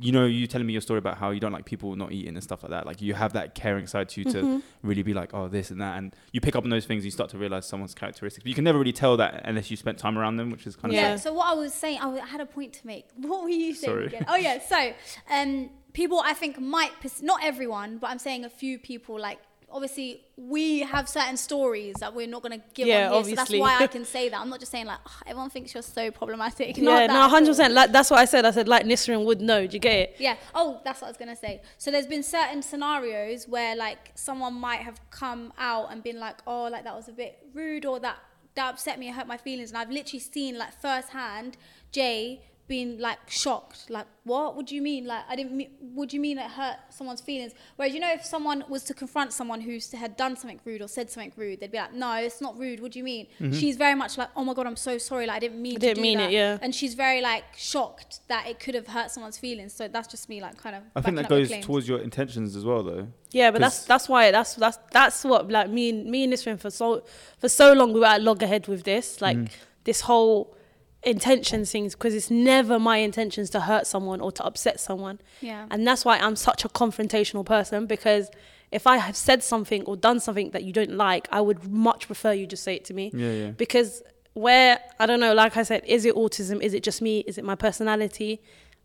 you 0.00 0.12
know, 0.12 0.26
you 0.26 0.46
telling 0.46 0.66
me 0.66 0.72
your 0.72 0.82
story 0.82 0.98
about 0.98 1.18
how 1.18 1.30
you 1.30 1.40
don't 1.40 1.52
like 1.52 1.64
people 1.64 1.96
not 1.96 2.12
eating 2.12 2.34
and 2.34 2.42
stuff 2.42 2.62
like 2.62 2.70
that. 2.70 2.86
Like 2.86 3.02
you 3.02 3.14
have 3.14 3.32
that 3.32 3.54
caring 3.54 3.86
side 3.86 4.08
to 4.10 4.20
you 4.22 4.30
to 4.32 4.62
really 4.82 5.02
be 5.02 5.12
like, 5.14 5.34
oh, 5.34 5.48
this 5.48 5.70
and 5.70 5.80
that, 5.80 5.98
and 5.98 6.14
you 6.32 6.40
pick 6.40 6.54
up 6.54 6.64
on 6.64 6.70
those 6.70 6.86
things. 6.86 7.04
You 7.04 7.10
start 7.10 7.30
to 7.30 7.38
realize 7.38 7.66
someone's 7.66 7.94
characteristics, 7.94 8.42
but 8.44 8.48
you 8.48 8.54
can 8.54 8.64
never 8.64 8.78
really 8.78 8.92
tell 8.92 9.16
that 9.16 9.42
unless 9.44 9.70
you 9.70 9.76
spent 9.76 9.98
time 9.98 10.16
around 10.18 10.36
them, 10.36 10.50
which 10.50 10.66
is 10.66 10.76
kind 10.76 10.92
of 10.92 10.94
Yeah. 10.94 11.10
Yeah. 11.10 11.16
So 11.16 11.32
what 11.32 11.48
I 11.48 11.54
was 11.54 11.74
saying, 11.74 11.98
I 12.00 12.24
had 12.26 12.40
a 12.40 12.46
point 12.46 12.74
to 12.74 12.86
make. 12.86 13.06
What 13.16 13.42
were 13.42 13.48
you 13.50 13.74
saying 13.74 13.92
Sorry. 13.92 14.06
again? 14.06 14.26
Oh 14.28 14.36
yeah. 14.36 14.60
So 14.60 14.92
um, 15.30 15.70
people, 15.92 16.20
I 16.24 16.32
think 16.34 16.60
might 16.60 16.92
pers- 17.00 17.22
not 17.22 17.40
everyone, 17.42 17.98
but 17.98 18.10
I'm 18.10 18.18
saying 18.18 18.44
a 18.44 18.50
few 18.50 18.78
people. 18.78 19.18
Like 19.18 19.38
obviously, 19.70 20.22
we 20.36 20.80
have 20.80 21.08
certain 21.08 21.36
stories 21.36 21.94
that 22.00 22.14
we're 22.14 22.26
not 22.26 22.42
going 22.42 22.58
to 22.58 22.64
give 22.74 22.86
Yeah, 22.86 22.94
on 22.94 23.00
here. 23.00 23.18
obviously. 23.18 23.32
So 23.58 23.64
that's 23.64 23.78
why 23.78 23.84
I 23.84 23.86
can 23.86 24.04
say 24.16 24.28
that. 24.28 24.40
I'm 24.40 24.48
not 24.48 24.60
just 24.60 24.72
saying 24.72 24.86
like 24.86 24.98
"Oh, 25.06 25.18
everyone 25.26 25.50
thinks 25.50 25.74
you're 25.74 25.82
so 25.82 26.10
problematic. 26.10 26.76
yeah 26.78 27.06
no 27.06 27.20
100 27.20 27.46
percent 27.48 27.74
like 27.74 27.92
that's 27.92 28.10
what 28.10 28.18
I 28.18 28.24
said 28.24 28.44
I 28.44 28.50
said 28.50 28.68
like 28.68 28.84
Nisrin 28.86 29.24
would 29.24 29.40
know 29.40 29.66
do 29.66 29.74
you 29.74 29.80
get 29.80 29.96
it 29.96 30.16
Yeah. 30.18 30.36
Oh, 30.54 30.80
that's 30.84 31.00
what 31.00 31.08
I 31.08 31.10
was 31.10 31.16
gonna 31.16 31.36
say. 31.36 31.60
So 31.76 31.90
there's 31.90 32.06
been 32.06 32.22
certain 32.22 32.62
scenarios 32.62 33.46
where 33.48 33.76
like 33.76 34.12
someone 34.14 34.54
might 34.54 34.80
have 34.80 34.98
come 35.10 35.52
out 35.58 35.92
and 35.92 36.02
been 36.02 36.18
like, 36.20 36.36
oh, 36.46 36.64
like 36.64 36.84
that 36.84 36.94
was 36.94 37.08
a 37.08 37.12
bit 37.12 37.38
rude 37.54 37.84
or 37.84 38.00
that 38.00 38.16
that 38.54 38.70
upset 38.74 38.98
me, 38.98 39.08
it 39.08 39.14
hurt 39.14 39.26
my 39.28 39.36
feelings, 39.36 39.70
and 39.70 39.78
I've 39.78 39.90
literally 39.90 40.18
seen 40.18 40.58
like 40.58 40.72
firsthand 40.80 41.56
Jay 41.92 42.42
being 42.68 42.98
like 42.98 43.18
shocked, 43.28 43.88
like 43.88 44.06
what? 44.24 44.54
What 44.54 44.66
do 44.66 44.74
you 44.74 44.82
mean? 44.82 45.06
Like 45.06 45.24
I 45.28 45.34
didn't. 45.34 45.56
mean 45.56 45.70
What 45.80 46.10
do 46.10 46.16
you 46.16 46.20
mean 46.20 46.38
it 46.38 46.50
hurt 46.50 46.76
someone's 46.90 47.20
feelings? 47.20 47.52
Whereas 47.76 47.94
you 47.94 48.00
know, 48.00 48.12
if 48.12 48.24
someone 48.24 48.62
was 48.68 48.84
to 48.84 48.94
confront 48.94 49.32
someone 49.32 49.60
who 49.60 49.78
had 49.96 50.16
done 50.16 50.36
something 50.36 50.60
rude 50.64 50.82
or 50.82 50.88
said 50.88 51.10
something 51.10 51.32
rude, 51.36 51.60
they'd 51.60 51.72
be 51.72 51.78
like, 51.78 51.94
no, 51.94 52.14
it's 52.16 52.40
not 52.40 52.58
rude. 52.58 52.80
What 52.80 52.92
do 52.92 52.98
you 52.98 53.04
mean? 53.04 53.26
Mm-hmm. 53.40 53.58
She's 53.58 53.76
very 53.76 53.94
much 53.94 54.18
like, 54.18 54.28
oh 54.36 54.44
my 54.44 54.54
god, 54.54 54.66
I'm 54.66 54.76
so 54.76 54.98
sorry. 54.98 55.26
Like 55.26 55.36
I 55.36 55.40
didn't 55.40 55.62
mean. 55.62 55.76
I 55.76 55.80
to 55.80 55.80
didn't 55.80 55.96
do 55.96 56.02
mean 56.02 56.20
it, 56.20 56.30
yeah. 56.30 56.58
And 56.60 56.74
she's 56.74 56.94
very 56.94 57.20
like 57.20 57.44
shocked 57.56 58.20
that 58.28 58.46
it 58.46 58.60
could 58.60 58.74
have 58.74 58.86
hurt 58.86 59.10
someone's 59.10 59.38
feelings. 59.38 59.72
So 59.72 59.88
that's 59.88 60.08
just 60.08 60.28
me 60.28 60.40
like 60.40 60.58
kind 60.58 60.76
of. 60.76 60.82
I 60.94 61.00
think 61.00 61.16
that 61.16 61.28
goes 61.28 61.50
towards 61.62 61.88
your 61.88 62.00
intentions 62.00 62.54
as 62.54 62.64
well, 62.64 62.82
though. 62.82 63.08
Yeah, 63.30 63.50
but 63.50 63.60
that's 63.60 63.84
that's 63.84 64.08
why 64.08 64.30
that's 64.30 64.54
that's 64.54 64.78
that's 64.90 65.24
what 65.24 65.50
like 65.50 65.70
me 65.70 65.90
and 65.90 66.06
me 66.06 66.24
and 66.24 66.32
Nisrin 66.32 66.58
for 66.58 66.70
so 66.70 67.04
for 67.38 67.48
so 67.48 67.72
long 67.72 67.92
we 67.92 68.00
were 68.00 68.06
at 68.06 68.22
loggerhead 68.22 68.68
with 68.68 68.84
this 68.84 69.20
like 69.20 69.36
mm. 69.36 69.50
this 69.84 70.02
whole 70.02 70.54
intentions 71.02 71.70
things 71.70 71.94
because 71.94 72.14
it's 72.14 72.30
never 72.30 72.78
my 72.78 72.98
intentions 72.98 73.50
to 73.50 73.60
hurt 73.60 73.86
someone 73.86 74.20
or 74.20 74.32
to 74.32 74.44
upset 74.44 74.80
someone. 74.80 75.20
Yeah. 75.40 75.66
And 75.70 75.86
that's 75.86 76.04
why 76.04 76.18
I'm 76.18 76.36
such 76.36 76.64
a 76.64 76.68
confrontational 76.68 77.44
person 77.44 77.86
because 77.86 78.30
if 78.70 78.86
I 78.86 78.98
have 78.98 79.16
said 79.16 79.42
something 79.42 79.84
or 79.84 79.96
done 79.96 80.20
something 80.20 80.50
that 80.50 80.64
you 80.64 80.72
don't 80.72 80.92
like, 80.92 81.28
I 81.32 81.40
would 81.40 81.70
much 81.70 82.06
prefer 82.06 82.32
you 82.32 82.46
just 82.46 82.62
say 82.62 82.74
it 82.74 82.84
to 82.86 82.94
me. 82.94 83.10
Yeah, 83.14 83.32
yeah. 83.32 83.50
Because 83.50 84.02
where 84.34 84.80
I 85.00 85.06
don't 85.06 85.20
know, 85.20 85.34
like 85.34 85.56
I 85.56 85.62
said, 85.62 85.82
is 85.86 86.04
it 86.04 86.14
autism? 86.14 86.60
Is 86.62 86.74
it 86.74 86.82
just 86.82 87.00
me? 87.00 87.20
Is 87.20 87.38
it 87.38 87.44
my 87.44 87.54
personality? 87.54 88.42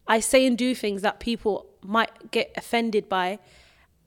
I 0.07 0.19
say 0.19 0.45
and 0.45 0.57
do 0.57 0.75
things 0.75 1.01
that 1.01 1.19
people 1.19 1.67
might 1.81 2.31
get 2.31 2.51
offended 2.55 3.09
by. 3.09 3.39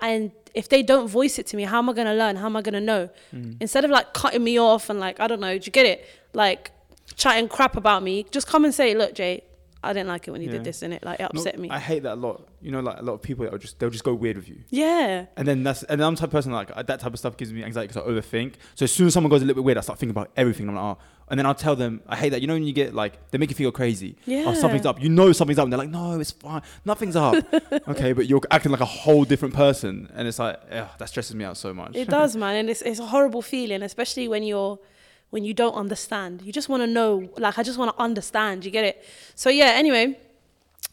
And 0.01 0.33
if 0.55 0.69
they 0.69 0.83
don't 0.83 1.09
voice 1.09 1.39
it 1.39 1.47
to 1.49 1.57
me, 1.57 1.65
how 1.65 1.79
am 1.79 1.89
I 1.89 1.93
going 1.93 2.07
to 2.07 2.15
learn? 2.15 2.37
How 2.37 2.47
am 2.47 2.57
I 2.57 2.63
going 2.63 2.75
to 2.75 2.81
know? 2.81 3.09
Mm. 3.35 3.57
Instead 3.61 3.85
of 3.85 3.91
like 3.91 4.13
cutting 4.13 4.45
me 4.45 4.59
off 4.59 4.91
and 4.91 5.01
like, 5.01 5.21
I 5.21 5.27
don't 5.27 5.41
know, 5.41 5.59
do 5.59 5.67
you 5.67 5.73
get 5.73 5.87
it? 5.87 6.07
Like 6.33 6.71
chatting 7.15 7.49
crap 7.49 7.77
about 7.77 8.03
me, 8.03 8.27
just 8.31 8.47
come 8.47 8.65
and 8.65 8.75
say, 8.75 8.95
look, 8.95 9.15
Jay, 9.15 9.43
I 9.83 9.93
didn't 9.93 10.09
like 10.09 10.27
it 10.27 10.33
when 10.33 10.41
you 10.43 10.49
Yeah. 10.49 10.55
did 10.55 10.65
this 10.65 10.83
and 10.83 10.93
it 10.93 11.05
like 11.05 11.21
it 11.21 11.31
No, 11.33 11.39
upset 11.41 11.59
me. 11.61 11.71
I 11.71 11.79
hate 11.79 12.03
that 12.03 12.15
a 12.15 12.21
lot. 12.21 12.49
You 12.61 12.73
know, 12.73 12.81
like 12.81 12.99
a 12.99 13.03
lot 13.03 13.13
of 13.13 13.23
people 13.23 13.45
that 13.45 13.53
will 13.53 13.59
just 13.61 13.79
they'll 13.79 13.91
just 13.91 14.03
go 14.03 14.15
weird 14.15 14.37
with 14.37 14.49
you. 14.49 14.57
yeah. 14.71 15.27
And 15.37 15.47
then 15.47 15.63
that's 15.63 15.85
and 15.85 16.03
I'm 16.03 16.15
the 16.15 16.21
type 16.21 16.29
of 16.29 16.33
person 16.33 16.51
like 16.51 16.75
that 16.75 16.99
type 16.99 17.13
of 17.13 17.19
stuff 17.19 17.37
gives 17.37 17.53
me 17.53 17.63
anxiety 17.63 17.89
because 17.89 18.03
I 18.03 18.07
overthink. 18.11 18.55
So 18.75 18.85
as 18.85 18.91
soon 18.93 19.07
as 19.07 19.15
someone 19.15 19.31
goes 19.31 19.43
a 19.43 19.45
little 19.45 19.63
bit 19.63 19.65
weird, 19.65 19.79
I 19.79 19.83
start 19.83 20.01
thinking 20.01 20.11
about 20.11 20.31
everything. 20.37 20.69
I'm 20.69 20.75
like, 20.75 20.83
oh, 20.83 20.99
and 21.29 21.39
then 21.39 21.47
I'll 21.47 21.55
tell 21.55 21.77
them 21.77 22.01
I 22.09 22.17
hate 22.17 22.31
that. 22.31 22.41
You 22.41 22.49
know 22.49 22.55
when 22.55 22.65
you 22.65 22.73
get 22.73 22.95
like 22.95 23.31
they 23.31 23.39
make 23.39 23.51
you 23.51 23.55
feel 23.55 23.71
crazy. 23.71 24.17
Oh, 24.19 24.23
yeah. 24.27 24.45
Oh, 24.49 24.55
something's 24.55 24.87
up. 24.87 25.01
You 25.01 25.09
know 25.09 25.31
something's 25.31 25.59
up, 25.61 25.65
and 25.65 25.73
they're 25.73 25.79
like, 25.79 25.91
no, 25.91 26.19
it's 26.19 26.33
fine. 26.33 26.63
Nothing's 26.85 27.15
up. 27.15 27.45
okay, 27.89 28.13
but 28.13 28.27
you're 28.27 28.41
acting 28.51 28.73
like 28.73 28.81
a 28.81 28.85
whole 28.87 29.25
different 29.25 29.55
person, 29.55 30.11
and 30.17 30.27
it's 30.27 30.41
like, 30.41 30.59
ugh, 30.73 30.89
that 30.99 31.09
stresses 31.09 31.37
me 31.37 31.45
out 31.45 31.57
so 31.59 31.73
much. 31.73 31.95
It 31.95 32.09
does, 32.09 32.35
man, 32.43 32.57
and 32.57 32.71
it's 32.71 32.83
it's 32.83 32.99
a 32.99 33.07
horrible 33.07 33.43
feeling, 33.43 33.83
especially 33.83 34.27
when 34.27 34.43
you're 34.43 34.81
when 35.31 35.45
you 35.45 35.53
don't 35.55 35.75
understand. 35.75 36.43
You 36.43 36.53
just 36.53 36.69
want 36.69 36.83
to 36.83 36.87
know, 36.87 37.29
like 37.37 37.59
I 37.59 37.63
just 37.63 37.79
want 37.79 37.95
to 37.97 38.03
understand. 38.03 38.65
You 38.65 38.71
get 38.71 38.85
it? 38.85 39.05
So 39.35 39.51
yeah. 39.51 39.73
Anyway, 39.77 40.19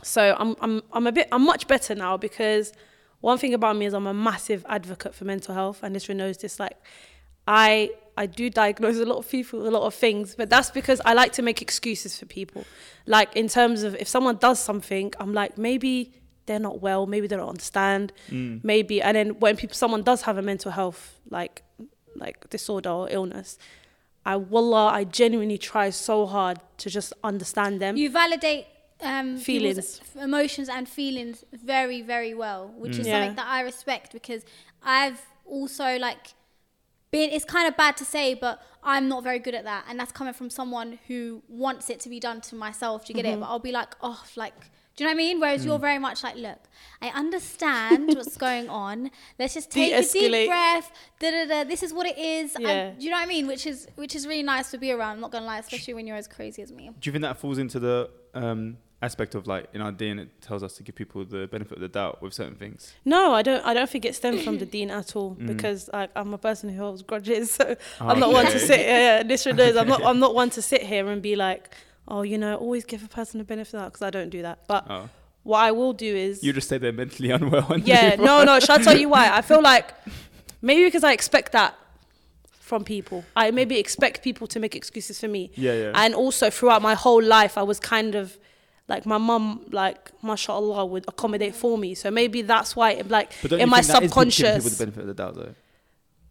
so 0.03 0.35
I'm 0.39 0.55
I'm 0.61 0.81
I'm 0.91 1.07
a 1.07 1.11
bit 1.11 1.27
I'm 1.31 1.43
much 1.45 1.67
better 1.67 1.95
now 1.95 2.17
because 2.17 2.73
one 3.21 3.37
thing 3.37 3.53
about 3.53 3.77
me 3.77 3.85
is 3.85 3.93
I'm 3.93 4.07
a 4.07 4.13
massive 4.13 4.65
advocate 4.67 5.13
for 5.15 5.23
mental 5.25 5.53
health, 5.53 5.81
and 5.83 5.95
Nisra 5.95 6.15
knows 6.15 6.37
this. 6.37 6.59
Like, 6.59 6.77
I 7.47 7.89
I 8.17 8.25
do 8.25 8.49
diagnose 8.49 8.97
a 8.99 9.05
lot 9.05 9.17
of 9.17 9.29
people 9.29 9.59
with 9.59 9.67
a 9.67 9.71
lot 9.71 9.83
of 9.83 9.93
things, 9.93 10.35
but 10.35 10.49
that's 10.49 10.69
because 10.71 11.01
I 11.05 11.13
like 11.13 11.31
to 11.33 11.41
make 11.41 11.61
excuses 11.61 12.17
for 12.19 12.25
people. 12.25 12.65
Like 13.05 13.35
in 13.35 13.47
terms 13.47 13.83
of 13.83 13.95
if 13.95 14.07
someone 14.07 14.37
does 14.37 14.59
something, 14.59 15.13
I'm 15.19 15.33
like 15.33 15.57
maybe 15.57 16.13
they're 16.45 16.59
not 16.59 16.81
well, 16.81 17.05
maybe 17.05 17.25
they 17.27 17.37
don't 17.37 17.47
understand, 17.49 18.11
Mm. 18.29 18.61
maybe. 18.63 19.01
And 19.01 19.15
then 19.15 19.29
when 19.39 19.55
people 19.55 19.75
someone 19.75 20.03
does 20.03 20.23
have 20.23 20.37
a 20.37 20.41
mental 20.41 20.71
health 20.71 21.19
like 21.29 21.63
like 22.15 22.49
disorder 22.49 22.89
or 22.89 23.09
illness, 23.09 23.57
I 24.25 24.35
wallah 24.37 24.87
I 24.87 25.03
genuinely 25.03 25.57
try 25.57 25.89
so 25.89 26.25
hard 26.25 26.59
to 26.77 26.89
just 26.89 27.11
understand 27.23 27.81
them. 27.81 27.97
You 27.97 28.09
validate 28.09 28.65
um, 29.01 29.37
Feelings. 29.37 29.99
emotions 30.19 30.69
and 30.69 30.87
feelings 30.87 31.43
very, 31.51 32.01
very 32.01 32.33
well, 32.33 32.71
which 32.77 32.97
is 32.99 33.05
Yeah. 33.07 33.13
something 33.19 33.35
that 33.35 33.47
I 33.47 33.61
respect 33.61 34.13
because 34.13 34.45
I've 34.81 35.21
also 35.45 35.97
like 35.99 36.33
been. 37.11 37.29
It's 37.31 37.45
kind 37.45 37.67
of 37.67 37.75
bad 37.75 37.97
to 37.97 38.05
say, 38.05 38.33
but 38.33 38.61
I'm 38.81 39.07
not 39.09 39.23
very 39.23 39.39
good 39.39 39.55
at 39.55 39.65
that, 39.65 39.85
and 39.89 39.99
that's 39.99 40.11
coming 40.13 40.33
from 40.33 40.49
someone 40.49 40.99
who 41.07 41.41
wants 41.49 41.89
it 41.89 41.99
to 42.01 42.09
be 42.09 42.19
done 42.19 42.39
to 42.41 42.55
myself. 42.55 43.05
Do 43.05 43.11
you 43.11 43.15
get 43.21 43.25
Mm-hmm. 43.25 43.37
it? 43.37 43.45
But 43.45 43.49
I'll 43.51 43.59
be 43.59 43.71
like, 43.73 43.95
oh, 44.01 44.23
like. 44.37 44.53
Do 44.95 45.03
you 45.03 45.09
know 45.09 45.15
what 45.15 45.23
I 45.23 45.25
mean? 45.25 45.39
Whereas 45.39 45.61
Mm. 45.63 45.65
you're 45.65 45.79
very 45.79 45.97
much 45.97 46.23
like, 46.23 46.35
look, 46.35 46.59
I 47.01 47.07
understand 47.09 48.07
what's 48.15 48.37
going 48.37 48.69
on. 48.69 49.09
Let's 49.39 49.53
just 49.55 49.71
take 49.71 49.91
a 49.91 50.01
De-escalate. 50.01 50.31
deep 50.31 50.49
breath. 50.49 50.91
Da, 51.19 51.31
da, 51.31 51.45
da. 51.45 51.63
This 51.63 51.81
is 51.83 51.91
what 51.93 52.05
it 52.05 52.17
is. 52.17 52.55
Yeah. 52.59 52.69
And, 52.69 52.99
do 52.99 53.05
you 53.05 53.09
know 53.11 53.17
what 53.17 53.23
I 53.23 53.27
mean? 53.27 53.47
Which 53.47 53.65
is 53.65 53.87
which 53.95 54.15
is 54.15 54.27
really 54.27 54.43
nice 54.43 54.69
to 54.71 54.77
be 54.77 54.91
around. 54.91 55.13
I'm 55.15 55.21
not 55.21 55.31
gonna 55.31 55.45
lie, 55.47 55.59
especially 55.59 55.93
when 55.95 56.05
you're 56.07 56.17
as 56.17 56.27
crazy 56.27 56.61
as 56.61 56.71
me. 56.71 56.91
Do 56.99 57.07
you 57.07 57.11
think 57.11 57.23
that 57.23 57.37
falls 57.39 57.57
into 57.57 57.79
the 57.79 58.09
um, 58.35 58.77
aspect 59.01 59.35
of 59.35 59.47
like 59.47 59.67
in 59.73 59.81
our 59.81 59.91
deen 59.91 60.17
it 60.19 60.41
tells 60.41 60.61
us 60.63 60.73
to 60.77 60.83
give 60.83 60.95
people 60.95 61.25
the 61.25 61.47
benefit 61.47 61.73
of 61.73 61.81
the 61.81 61.87
doubt 61.89 62.21
with 62.21 62.33
certain 62.33 62.55
things? 62.55 62.93
No, 63.03 63.33
I 63.33 63.41
don't. 63.41 63.65
I 63.65 63.73
don't 63.73 63.89
think 63.89 64.05
it 64.05 64.13
stems 64.15 64.43
from 64.43 64.59
the 64.59 64.65
deen 64.67 64.91
at 64.91 65.15
all 65.15 65.35
Mm. 65.35 65.47
because 65.47 65.89
like, 65.91 66.11
I'm 66.15 66.33
a 66.35 66.37
person 66.37 66.69
who 66.69 66.79
holds 66.79 67.01
grudges. 67.01 67.51
So 67.59 67.75
I'm 67.99 68.19
not 68.19 68.31
one 68.31 68.45
to 68.45 68.59
sit. 68.59 68.79
Yeah, 68.81 69.17
yeah 69.17 69.23
Nisra 69.23 69.55
knows. 69.55 69.75
I'm 69.75 69.87
not. 69.87 70.03
I'm 70.05 70.19
not 70.19 70.35
one 70.35 70.51
to 70.51 70.61
sit 70.61 70.83
here 70.83 71.07
and 71.09 71.19
be 71.21 71.35
like, 71.35 71.71
oh, 72.07 72.21
you 72.21 72.37
know, 72.37 72.55
always 72.55 72.83
give 72.85 73.03
a 73.03 73.07
person 73.07 73.39
a 73.41 73.43
benefit 73.43 73.73
of 73.75 73.81
that 73.81 73.85
because 73.93 74.01
I 74.01 74.09
don't 74.09 74.29
do 74.29 74.41
that. 74.41 74.59
But 74.67 74.85
Oh. 74.89 75.09
what 75.43 75.59
I 75.59 75.71
will 75.71 75.93
do 75.93 76.15
is, 76.15 76.43
You 76.43 76.53
just 76.53 76.69
say 76.69 76.77
they're 76.77 76.91
mentally 76.93 77.31
unwell. 77.37 77.71
And 77.73 77.87
yeah, 77.87 78.15
no, 78.15 78.43
no. 78.43 78.59
Shall 78.59 78.79
I 78.79 78.83
tell 78.83 78.97
you 78.97 79.09
why? 79.09 79.29
I 79.35 79.41
feel 79.41 79.61
like 79.61 79.93
maybe 80.61 80.83
because 80.85 81.03
I 81.03 81.13
expect 81.13 81.51
that 81.53 81.75
from 82.51 82.83
people. 82.83 83.23
I 83.35 83.51
maybe 83.51 83.77
expect 83.77 84.23
people 84.23 84.47
to 84.47 84.59
make 84.59 84.75
excuses 84.75 85.19
for 85.19 85.27
me. 85.27 85.51
Yeah, 85.55 85.73
yeah. 85.73 85.91
And 85.95 86.15
also 86.15 86.49
throughout 86.49 86.81
my 86.81 86.93
whole 86.95 87.21
life, 87.21 87.57
I 87.57 87.63
was 87.63 87.79
kind 87.79 88.15
of 88.15 88.37
like 88.87 89.05
my 89.05 89.17
mum, 89.17 89.65
like 89.71 90.11
mashallah, 90.23 90.85
would 90.85 91.05
accommodate 91.07 91.55
for 91.55 91.77
me. 91.77 91.93
So 91.95 92.09
maybe 92.11 92.41
that's 92.41 92.75
why, 92.75 93.01
like 93.07 93.31
But 93.41 93.51
don't 93.51 93.59
in 93.61 93.67
you 93.67 93.71
my 93.71 93.81
think 93.81 93.87
that 93.93 94.03
is 94.03 94.11
giving 94.13 94.29
people 94.29 94.31
subconscious. 94.31 94.77
the 94.77 94.85
benefit 94.85 95.01
of 95.01 95.07
the 95.07 95.13
doubt 95.13 95.35
though, 95.35 95.55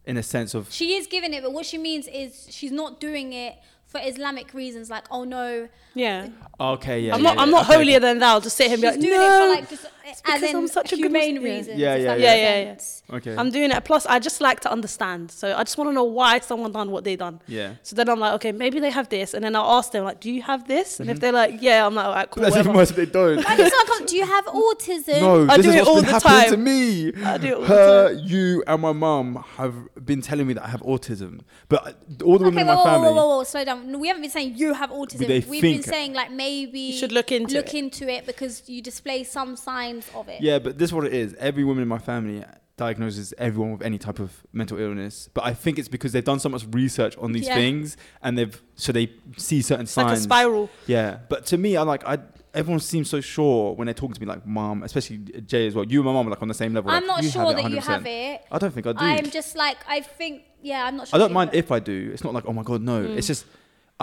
in 0.05 0.17
a 0.17 0.23
sense 0.23 0.53
of 0.53 0.71
She 0.71 0.95
is 0.95 1.07
giving 1.07 1.33
it, 1.33 1.41
but 1.43 1.51
what 1.53 1.65
she 1.65 1.77
means 1.77 2.07
is 2.07 2.47
she's 2.51 2.71
not 2.71 2.99
doing 2.99 3.33
it 3.33 3.55
for 3.93 4.01
Islamic 4.03 4.53
reasons. 4.53 4.89
Like, 4.89 5.05
oh 5.09 5.23
no, 5.23 5.69
Yeah, 5.93 6.27
okay, 6.59 6.99
yeah. 6.99 7.15
I'm 7.15 7.21
yeah, 7.21 7.29
not. 7.29 7.37
I'm 7.37 7.51
not 7.51 7.65
okay. 7.65 7.75
holier 7.75 7.99
than 7.99 8.19
thou 8.19 8.39
to 8.39 8.49
sit 8.49 8.67
here 8.71 8.73
and 8.73 8.99
be 8.99 9.07
doing 9.07 9.19
like, 9.19 9.27
it 9.27 9.39
for 9.39 9.45
no. 9.45 9.53
like 9.55 9.69
just 9.69 9.85
as 10.05 10.21
because 10.21 10.43
in 10.43 10.55
I'm 10.55 10.67
such 10.67 10.91
a 10.93 10.95
good 10.95 11.05
humane 11.05 11.35
Muslim. 11.35 11.45
Yeah. 11.47 11.55
reasons. 11.57 11.79
Yeah, 11.79 11.95
yeah, 11.95 12.15
yeah. 12.15 12.15
Yeah, 12.15 12.35
yeah, 12.35 12.75
yeah. 13.09 13.15
Okay. 13.17 13.35
I'm 13.35 13.51
doing 13.51 13.71
it. 13.71 13.83
Plus, 13.85 14.05
I 14.05 14.19
just 14.19 14.41
like 14.41 14.59
to 14.61 14.71
understand. 14.71 15.31
So 15.31 15.55
I 15.55 15.63
just 15.63 15.77
want 15.77 15.89
to 15.89 15.93
know 15.93 16.03
why 16.03 16.39
someone 16.39 16.71
done 16.71 16.91
what 16.91 17.03
they 17.03 17.15
done. 17.15 17.39
yeah. 17.47 17.75
So 17.83 17.95
then 17.95 18.09
I'm 18.09 18.19
like, 18.19 18.33
okay, 18.35 18.51
maybe 18.51 18.79
they 18.79 18.89
have 18.91 19.09
this, 19.09 19.33
and 19.33 19.43
then 19.43 19.55
I'll 19.55 19.71
ask 19.79 19.91
them 19.91 20.03
like, 20.03 20.19
do 20.19 20.31
you 20.31 20.41
have 20.41 20.67
this? 20.67 20.99
And 20.99 21.09
if 21.09 21.19
they're 21.19 21.31
like, 21.31 21.61
yeah, 21.61 21.85
I'm 21.85 21.95
like, 21.95 22.05
all 22.05 22.13
right, 22.13 22.29
cool. 22.31 22.43
That's 22.43 22.57
even 22.57 22.73
worse 22.73 22.89
if 22.91 22.95
they 22.97 23.05
don't. 23.05 23.37
And 23.37 23.59
it's 23.59 23.75
like, 23.99 24.07
do 24.07 24.15
you 24.17 24.25
have 24.25 24.45
autism? 24.45 25.21
No, 25.21 25.47
I 25.49 25.57
this 25.57 25.65
do 25.65 25.69
is 25.71 25.75
it 25.75 25.79
what's 25.79 25.89
all 25.89 25.95
been 25.95 26.05
the 26.05 26.11
happening 26.11 26.51
to 26.51 26.57
me. 26.57 27.13
I 27.23 27.37
do 27.37 27.47
it 27.47 27.53
all 27.55 27.61
the 27.61 27.67
Her, 27.67 28.11
you, 28.13 28.63
and 28.67 28.81
my 28.81 28.91
mum 28.91 29.43
have 29.57 29.75
been 30.05 30.21
telling 30.21 30.47
me 30.47 30.53
that 30.55 30.63
I 30.63 30.67
have 30.67 30.81
autism, 30.81 31.41
but 31.69 31.87
uh, 31.87 31.91
all 32.25 32.37
the 32.37 32.45
women 32.45 32.53
Okay, 32.55 32.61
in 32.61 32.67
my 32.67 32.75
whoa, 32.75 32.83
family. 32.83 33.07
whoa, 33.09 33.15
whoa, 33.15 33.37
whoa, 33.37 33.43
slow 33.43 33.63
down. 33.63 33.91
No, 33.91 33.97
we 33.99 34.07
haven't 34.07 34.21
been 34.23 34.31
saying 34.31 34.55
you 34.55 34.73
have 34.73 34.89
autism. 34.89 35.47
We've 35.47 35.61
been 35.61 35.83
saying 35.83 36.13
like 36.13 36.31
maybe 36.31 36.79
You 36.79 36.97
should 36.97 37.11
look 37.11 37.31
into 37.31 37.55
look 37.55 37.73
into 37.73 38.07
it 38.09 38.25
because 38.25 38.67
you 38.67 38.81
display 38.81 39.23
some 39.23 39.55
signs 39.55 39.92
of 40.15 40.29
it. 40.29 40.41
Yeah, 40.41 40.59
but 40.59 40.77
this 40.77 40.89
is 40.89 40.93
what 40.93 41.05
it 41.05 41.13
is. 41.13 41.33
Every 41.35 41.63
woman 41.63 41.81
in 41.83 41.87
my 41.87 41.99
family 41.99 42.43
diagnoses 42.75 43.33
everyone 43.37 43.71
with 43.73 43.83
any 43.83 43.97
type 43.99 44.19
of 44.19 44.31
mental 44.51 44.79
illness, 44.79 45.29
but 45.33 45.43
I 45.45 45.53
think 45.53 45.77
it's 45.77 45.87
because 45.87 46.11
they've 46.11 46.23
done 46.23 46.39
so 46.39 46.49
much 46.49 46.65
research 46.71 47.15
on 47.17 47.31
these 47.31 47.45
Yeah. 47.47 47.55
things, 47.55 47.97
and 48.23 48.37
they've 48.37 48.59
so 48.75 48.91
they 48.91 49.11
see 49.37 49.61
certain 49.61 49.83
It's 49.83 49.95
like 49.95 50.17
a 50.17 50.17
spiral. 50.17 50.69
Yeah, 50.87 51.19
but 51.29 51.45
to 51.47 51.57
me, 51.57 51.77
I 51.77 51.83
like 51.83 52.03
I. 52.05 52.17
Everyone 52.55 52.79
seems 52.79 53.09
so 53.09 53.19
sure 53.19 53.73
when 53.73 53.85
they're 53.87 53.95
talking 53.95 54.13
to 54.13 54.21
me, 54.21 54.27
like 54.27 54.45
mom, 54.45 54.83
especially 54.83 55.17
Jay 55.17 55.65
as 55.65 55.73
well. 55.73 55.85
You 55.85 55.99
and 56.01 56.05
my 56.05 56.13
mom 56.13 56.27
are 56.27 56.31
like 56.31 56.41
on 56.41 56.47
the 56.47 56.53
same 56.53 56.73
level. 56.73 56.91
I'm 56.91 57.01
like, 57.01 57.07
not 57.07 57.23
you 57.23 57.29
sure 57.31 57.51
that 57.53 57.63
you 57.69 57.77
100%. 57.77 57.83
have 57.83 58.05
it. 58.05 58.41
I 58.51 58.57
don't 58.59 58.71
think 58.71 58.85
I 58.85 58.93
do. 58.93 58.99
I'm 58.99 59.29
just 59.31 59.55
like 59.55 59.77
I 59.87 60.01
think. 60.01 60.43
Yeah, 60.61 60.85
I'm 60.85 60.95
not 60.97 61.07
sure. 61.07 61.15
I 61.15 61.19
don't 61.19 61.29
you 61.29 61.33
mind 61.35 61.49
have 61.49 61.55
it. 61.55 61.59
if 61.65 61.71
I 61.71 61.79
do. 61.79 62.11
It's 62.13 62.23
not 62.23 62.33
like 62.33 62.45
oh 62.47 62.53
my 62.53 62.63
god, 62.63 62.81
no. 62.81 63.03
Mm. 63.03 63.17
It's 63.17 63.27
just 63.27 63.45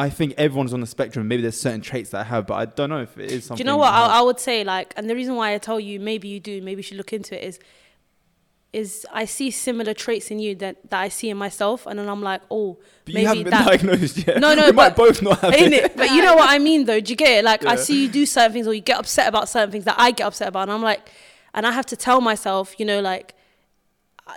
I 0.00 0.08
think 0.08 0.32
everyone's 0.38 0.72
on 0.72 0.80
the 0.80 0.86
spectrum. 0.86 1.28
Maybe 1.28 1.42
there's 1.42 1.60
certain 1.60 1.82
traits 1.82 2.08
that 2.10 2.20
I 2.20 2.24
have, 2.24 2.46
but 2.46 2.54
I 2.54 2.64
don't 2.64 2.88
know 2.88 3.02
if 3.02 3.18
it 3.18 3.30
is 3.30 3.44
something. 3.44 3.58
Do 3.58 3.60
you 3.60 3.70
know 3.70 3.76
what 3.76 3.92
I. 3.92 4.06
I, 4.06 4.22
would 4.22 4.40
say? 4.40 4.64
Like, 4.64 4.94
and 4.96 5.10
the 5.10 5.14
reason 5.14 5.34
why 5.34 5.52
I 5.52 5.58
tell 5.58 5.78
you 5.78 6.00
maybe 6.00 6.26
you 6.26 6.40
do, 6.40 6.62
maybe 6.62 6.78
you 6.78 6.82
should 6.82 6.96
look 6.96 7.12
into 7.12 7.36
it 7.38 7.46
is, 7.46 7.60
is 8.72 9.06
I 9.12 9.26
see 9.26 9.50
similar 9.50 9.92
traits 9.92 10.30
in 10.30 10.38
you 10.38 10.54
that, 10.54 10.88
that 10.88 11.00
I 11.02 11.10
see 11.10 11.28
in 11.28 11.36
myself, 11.36 11.86
and 11.86 11.98
then 11.98 12.08
I'm 12.08 12.22
like, 12.22 12.40
oh, 12.50 12.78
but 13.04 13.12
maybe 13.12 13.20
you 13.20 13.26
haven't 13.26 13.42
been 13.44 13.50
that. 13.50 13.66
diagnosed 13.82 14.26
yet. 14.26 14.40
No, 14.40 14.54
no, 14.54 14.66
we 14.66 14.72
might 14.72 14.96
both 14.96 15.20
not 15.20 15.38
have 15.40 15.52
it. 15.52 15.70
it? 15.70 15.94
But 15.94 16.12
you 16.12 16.22
know 16.22 16.34
what 16.34 16.48
I 16.48 16.58
mean, 16.58 16.86
though. 16.86 17.00
Do 17.00 17.10
you 17.10 17.16
get 17.16 17.40
it? 17.40 17.44
Like, 17.44 17.66
I 17.66 17.76
see 17.76 18.04
you 18.04 18.08
do 18.08 18.24
certain 18.24 18.54
things, 18.54 18.66
or 18.66 18.72
you 18.72 18.80
get 18.80 18.98
upset 18.98 19.28
about 19.28 19.50
certain 19.50 19.70
things 19.70 19.84
that 19.84 19.96
I 19.98 20.12
get 20.12 20.24
upset 20.26 20.48
about, 20.48 20.62
and 20.62 20.72
I'm 20.72 20.82
like, 20.82 21.10
and 21.52 21.66
I 21.66 21.72
have 21.72 21.84
to 21.86 21.96
tell 21.96 22.22
myself, 22.22 22.74
you 22.80 22.86
know, 22.86 23.02
like, 23.02 23.34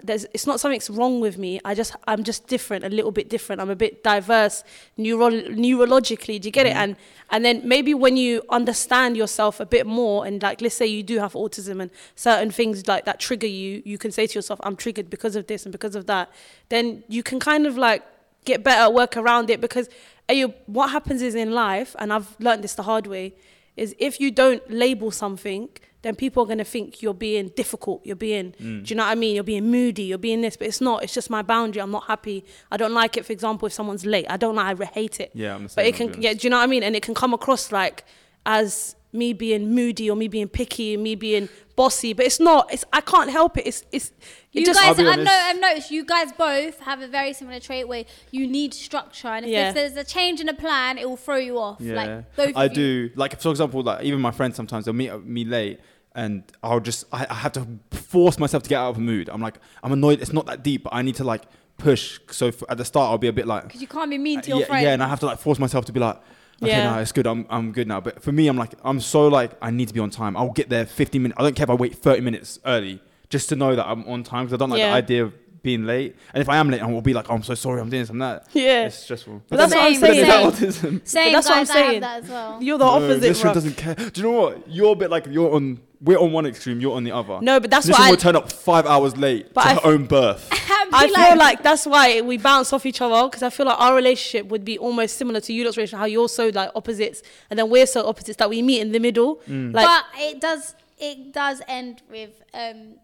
there's, 0.04 0.26
it's 0.34 0.48
not 0.48 0.60
something's 0.60 0.90
wrong 0.90 1.20
with 1.20 1.38
me. 1.38 1.60
I 1.66 1.76
just, 1.76 1.96
I'm 2.08 2.24
just 2.24 2.48
different, 2.48 2.84
a 2.84 2.90
little 2.90 3.12
bit 3.12 3.30
different. 3.30 3.62
I'm 3.62 3.70
a 3.70 3.76
bit 3.76 4.04
diverse, 4.04 4.64
neuro- 4.98 5.30
neurologically. 5.30 6.40
Do 6.40 6.48
you 6.48 6.52
get 6.52 6.66
it? 6.66 6.72
Mm-hmm. 6.72 6.80
And 6.80 6.96
and 7.32 7.44
then 7.44 7.68
maybe 7.68 7.94
when 7.94 8.16
you 8.16 8.44
understand 8.50 9.18
yourself 9.18 9.60
a 9.60 9.66
bit 9.66 9.86
more, 9.86 10.26
and 10.26 10.42
like, 10.42 10.62
let's 10.62 10.76
say 10.76 10.86
you 10.86 11.04
do 11.04 11.20
have 11.20 11.34
autism, 11.34 11.82
and 11.82 11.90
certain 12.16 12.52
things 12.52 12.88
like 12.88 13.06
that 13.06 13.20
trigger 13.20 13.48
you, 13.48 13.82
you 13.86 13.98
can 13.98 14.12
say 14.12 14.28
to 14.28 14.36
yourself, 14.36 14.60
I'm 14.64 14.76
triggered 14.76 15.10
because 15.10 15.36
of 15.36 15.48
this 15.48 15.66
and 15.66 15.72
because 15.72 15.96
of 15.96 16.06
that. 16.06 16.32
Then 16.70 17.04
you 17.08 17.24
can 17.24 17.40
kind 17.40 17.66
of 17.66 17.78
like 17.78 18.04
get 18.46 18.64
better, 18.64 18.90
work 18.94 19.18
around 19.18 19.50
it 19.50 19.62
because 19.62 19.90
ayo, 20.30 20.54
what 20.68 20.92
happens 20.92 21.22
is 21.22 21.36
in 21.36 21.52
life, 21.52 21.96
and 22.00 22.14
I've 22.14 22.36
learned 22.40 22.64
this 22.64 22.76
the 22.76 22.84
hard 22.84 23.08
way, 23.08 23.34
is 23.76 23.96
if 23.98 24.20
you 24.20 24.30
don't 24.30 24.62
label 24.70 25.10
something, 25.10 25.70
then 26.04 26.16
people 26.16 26.44
are 26.44 26.46
gonna 26.48 26.64
think 26.64 27.02
you're 27.02 27.14
being 27.14 27.48
difficult, 27.56 28.06
you're 28.06 28.16
being, 28.16 28.54
Mm. 28.62 28.86
do 28.86 28.90
you 28.92 28.96
know 28.96 29.04
what 29.04 29.10
I 29.12 29.16
mean? 29.16 29.34
You're 29.36 29.44
being 29.44 29.70
moody, 29.72 30.04
you're 30.04 30.18
being 30.20 30.42
this, 30.42 30.56
but 30.56 30.68
it's 30.68 30.80
not. 30.82 31.04
It's 31.04 31.14
just 31.14 31.30
my 31.30 31.42
boundary. 31.42 31.82
I'm 31.82 31.92
not 31.92 32.06
happy. 32.06 32.46
I 32.72 32.78
don't 32.78 32.94
like 32.94 33.18
it. 33.18 33.26
For 33.26 33.34
example, 33.34 33.66
if 33.66 33.74
someone's 33.74 34.06
late, 34.06 34.28
I 34.30 34.38
don't 34.38 34.56
like. 34.56 34.80
I 34.80 34.86
hate 34.86 35.20
it. 35.20 35.32
Yeah, 35.34 35.56
I'm 35.56 35.64
the 35.68 35.74
But 35.76 35.86
it 35.88 35.96
can, 35.96 36.22
yeah, 36.22 36.34
do 36.34 36.40
you 36.44 36.50
know 36.52 36.58
what 36.58 36.64
I 36.64 36.68
mean? 36.68 36.84
And 36.84 36.96
it 36.96 37.02
can 37.02 37.16
come 37.16 37.34
across 37.34 37.72
like 37.72 38.06
as 38.46 38.96
me 39.12 39.32
being 39.32 39.74
moody 39.76 40.10
or 40.10 40.16
me 40.16 40.28
being 40.28 40.48
picky, 40.48 40.98
me 40.98 41.14
being 41.14 41.48
bossy, 41.76 42.14
but 42.14 42.26
it's 42.26 42.40
not. 42.40 42.72
It's 42.74 42.84
I 42.92 43.00
can't 43.02 43.30
help 43.30 43.58
it. 43.58 43.68
It's 43.68 43.84
it's. 43.92 44.12
It 44.54 44.60
You 44.60 44.66
just, 44.68 44.80
guys, 44.80 45.00
I've, 45.00 45.20
no. 45.20 45.32
I've 45.32 45.60
noticed 45.60 45.90
you 45.92 46.06
guys 46.06 46.32
both 46.32 46.80
have 46.82 47.02
a 47.02 47.08
very 47.08 47.34
similar 47.34 47.60
trait 47.60 47.88
where 47.88 48.06
you 48.32 48.46
need 48.48 48.74
structure, 48.74 49.28
and 49.30 49.46
if 49.46 49.52
Yeah. 49.52 49.72
there's, 49.72 49.94
there's 49.94 50.06
a 50.08 50.08
change 50.08 50.42
in 50.42 50.50
a 50.50 50.54
plan, 50.54 50.98
it 51.00 51.08
will 51.10 51.18
throw 51.18 51.38
you 51.38 51.58
off. 51.58 51.78
Yeah, 51.80 51.96
Like 51.96 52.36
both 52.36 52.54
I 52.58 52.66
of 52.66 52.72
you. 52.78 53.10
do. 53.10 53.14
Like 53.16 53.40
for 53.40 53.50
example, 53.50 53.82
like 53.84 54.04
even 54.04 54.20
my 54.22 54.32
friends 54.32 54.56
sometimes 54.56 54.86
they'll 54.86 54.94
meet 54.94 55.12
me 55.26 55.44
late, 55.46 55.80
and 56.16 56.44
I'll 56.62 56.80
just 56.80 57.06
I, 57.12 57.26
I 57.30 57.34
have 57.36 57.52
to 57.54 57.68
force 57.92 58.38
myself 58.40 58.64
to 58.64 58.70
get 58.70 58.78
out 58.80 58.90
of 58.92 58.98
a 58.98 59.02
mood. 59.02 59.30
I'm 59.30 59.42
like 59.42 59.56
I'm 59.84 59.92
annoyed. 59.92 60.22
It's 60.22 60.34
not 60.34 60.46
that 60.48 60.64
deep, 60.64 60.84
but 60.84 60.94
I 60.94 61.02
need 61.02 61.16
to 61.16 61.24
like 61.24 61.44
push. 61.78 62.20
So 62.30 62.48
f 62.48 62.64
at 62.70 62.78
the 62.78 62.86
start, 62.86 63.12
I'll 63.12 63.18
be 63.18 63.28
a 63.28 63.34
bit 63.34 63.48
like 63.48 63.64
because 63.64 63.82
you 63.82 63.88
can't 63.88 64.10
be 64.10 64.18
mean 64.18 64.42
to 64.42 64.52
uh, 64.52 64.56
your 64.56 64.60
yeah, 64.62 64.66
friends. 64.68 64.84
yeah, 64.84 64.94
and 64.94 65.04
I 65.04 65.08
have 65.08 65.20
to 65.22 65.26
like 65.26 65.40
force 65.40 65.60
myself 65.60 65.86
to 65.86 65.92
be 65.92 66.00
like. 66.00 66.18
Okay, 66.62 66.72
Yeah. 66.72 66.94
no, 66.94 67.00
it's 67.00 67.12
good. 67.12 67.26
I'm 67.28 67.46
I'm 67.50 67.72
good 67.72 67.88
now. 67.88 68.00
But 68.00 68.22
for 68.24 68.32
me, 68.32 68.48
I'm 68.48 68.56
like 68.58 68.74
I'm 68.84 69.00
so 69.00 69.28
like 69.28 69.52
I 69.62 69.70
need 69.72 69.88
to 69.90 69.94
be 69.94 70.00
on 70.00 70.12
time. 70.12 70.38
I'll 70.38 70.52
get 70.52 70.70
there 70.70 70.86
15 70.86 71.22
minutes. 71.22 71.40
I 71.40 71.44
don't 71.44 71.56
care 71.56 71.64
if 71.66 71.70
I 71.70 71.74
wait 71.74 71.96
30 71.96 72.22
minutes 72.22 72.60
early 72.66 73.02
just 73.30 73.50
to 73.50 73.56
know 73.56 73.76
that 73.76 73.86
I'm 73.86 74.06
on 74.08 74.24
time 74.24 74.46
because 74.46 74.54
I 74.54 74.58
don't 74.58 74.70
like 74.70 74.78
Yeah. 74.80 74.92
the 74.92 74.96
idea 74.98 75.24
of 75.26 75.34
being 75.64 75.86
late. 75.86 76.16
And 76.34 76.42
if 76.42 76.50
I 76.50 76.58
am 76.58 76.70
late, 76.70 76.82
I 76.82 76.86
will 76.86 77.02
be 77.02 77.14
like, 77.14 77.30
oh, 77.30 77.34
I'm 77.36 77.42
so 77.44 77.56
sorry, 77.56 77.82
I'm 77.82 77.90
doing 77.90 78.04
this, 78.04 78.10
I'm 78.12 78.20
that. 78.20 78.48
Yeah. 78.54 78.86
It's 78.86 78.98
stressful. 78.98 79.42
But 79.50 79.58
that's 79.58 79.74
what 79.74 79.84
I'm 79.84 79.94
Same, 79.94 80.02
But 80.02 80.08
then 80.08 80.18
is 80.18 80.28
saying. 80.28 80.82
that 80.82 81.00
autism? 81.02 81.08
Same 81.08 81.34
that's 81.34 81.48
what 81.50 81.58
I'm 81.58 81.62
guys, 81.66 81.70
I 81.72 81.78
have 81.80 81.88
saying. 81.90 82.02
that 82.02 82.24
as 82.24 82.30
well. 82.30 82.62
You're 82.62 82.78
the 82.78 82.86
No, 82.86 82.92
opposite, 82.92 83.22
This 83.22 83.42
bro. 83.42 83.50
one 83.50 83.56
doesn't 83.56 83.78
care. 83.78 83.96
Do 83.96 84.12
you 84.16 84.24
know 84.24 84.32
what? 84.42 84.70
You're 84.70 84.92
a 84.92 84.96
bit 84.96 85.10
like 85.10 85.26
you're 85.30 85.56
on. 85.56 85.80
We're 86.02 86.20
on 86.20 86.34
one 86.34 86.46
extreme. 86.46 86.82
You're 86.82 86.98
on 86.98 87.06
the 87.06 87.14
other. 87.14 87.40
No, 87.42 87.62
but 87.62 87.72
that's 87.72 87.86
this 87.88 87.94
what 87.94 88.00
one 88.02 88.08
I- 88.08 88.12
will 88.12 88.18
turn 88.18 88.36
up 88.36 88.52
five 88.52 88.86
hours 88.86 89.16
late 89.16 89.54
But 89.54 89.64
to 89.64 89.70
I 89.70 89.74
her 89.76 89.80
f- 89.80 89.86
own 89.86 90.06
birth. 90.06 90.50
And 90.74 90.92
be 91.10 91.16
I 91.16 91.30
feel 91.30 91.38
like 91.38 91.64
that's 91.64 91.86
why 91.88 92.20
we 92.22 92.38
bounce 92.38 92.72
off 92.74 92.86
each 92.86 93.02
other 93.02 93.26
because 93.28 93.42
I 93.42 93.50
feel 93.50 93.66
like 93.66 93.80
our 93.80 93.96
relationship 93.96 94.48
would 94.50 94.66
be 94.66 94.78
almost 94.78 95.18
similar 95.18 95.40
to 95.40 95.54
you 95.54 95.64
lot's 95.64 95.78
relationship, 95.78 95.98
how 96.00 96.06
you're 96.06 96.28
so 96.30 96.50
like 96.54 96.70
opposites 96.76 97.24
and 97.50 97.58
then 97.58 97.70
we're 97.70 97.86
so 97.88 98.06
opposites 98.06 98.36
that 98.38 98.50
we 98.50 98.62
meet 98.62 98.82
in 98.82 98.92
the 98.92 99.00
middle. 99.00 99.38
Mm. 99.50 99.74
Like, 99.74 99.88
but 99.88 100.06
it 100.20 100.42
does 100.42 100.76
it 101.00 101.32
does 101.34 101.62
end 101.68 102.02
with 102.12 102.44
um 102.54 102.96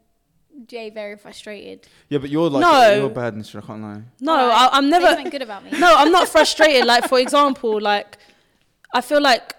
Jay 0.68 0.90
very 0.90 1.18
frustrated. 1.18 1.88
Yeah, 2.10 2.20
but 2.20 2.30
you're 2.30 2.50
like 2.50 2.62
No. 2.62 2.94
you're 3.02 3.10
bad 3.10 3.34
and 3.34 3.46
shit. 3.46 3.64
I 3.64 3.66
can't 3.68 3.82
lie. 3.82 4.02
no, 4.20 4.34
Alright, 4.34 4.56
I, 4.56 4.70
I'm 4.78 4.90
never. 4.90 5.08
something 5.08 5.30
good 5.30 5.42
about 5.42 5.64
me. 5.64 5.72
No, 5.78 5.94
I'm 5.96 6.12
not 6.12 6.28
frustrated. 6.28 6.86
like, 6.86 7.08
for 7.08 7.20
example, 7.20 7.80
like, 7.80 8.18
I 8.94 9.02
feel 9.02 9.22
like 9.22 9.56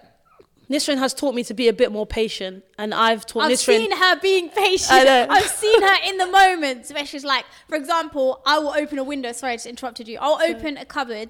Nisrin 0.69 0.97
has 0.99 1.13
taught 1.13 1.35
me 1.35 1.43
to 1.43 1.53
be 1.53 1.67
a 1.67 1.73
bit 1.73 1.91
more 1.91 2.05
patient, 2.05 2.63
and 2.77 2.93
I've 2.93 3.25
taught 3.25 3.43
I've 3.43 3.51
Nisrin. 3.51 3.65
seen 3.77 3.91
her 3.97 4.19
being 4.21 4.49
patient. 4.49 4.91
I 4.91 5.03
know. 5.03 5.27
I've 5.29 5.47
seen 5.47 5.81
her 5.81 5.95
in 6.07 6.17
the 6.17 6.27
moments 6.27 6.93
where 6.93 7.05
she's 7.05 7.25
like, 7.25 7.43
for 7.67 7.75
example, 7.75 8.41
I 8.45 8.57
will 8.59 8.73
open 8.73 8.97
a 8.97 9.03
window. 9.03 9.31
Sorry, 9.33 9.53
I 9.53 9.55
just 9.57 9.65
interrupted 9.65 10.07
you. 10.07 10.17
I'll 10.21 10.41
open 10.41 10.77
a 10.77 10.85
cupboard, 10.85 11.29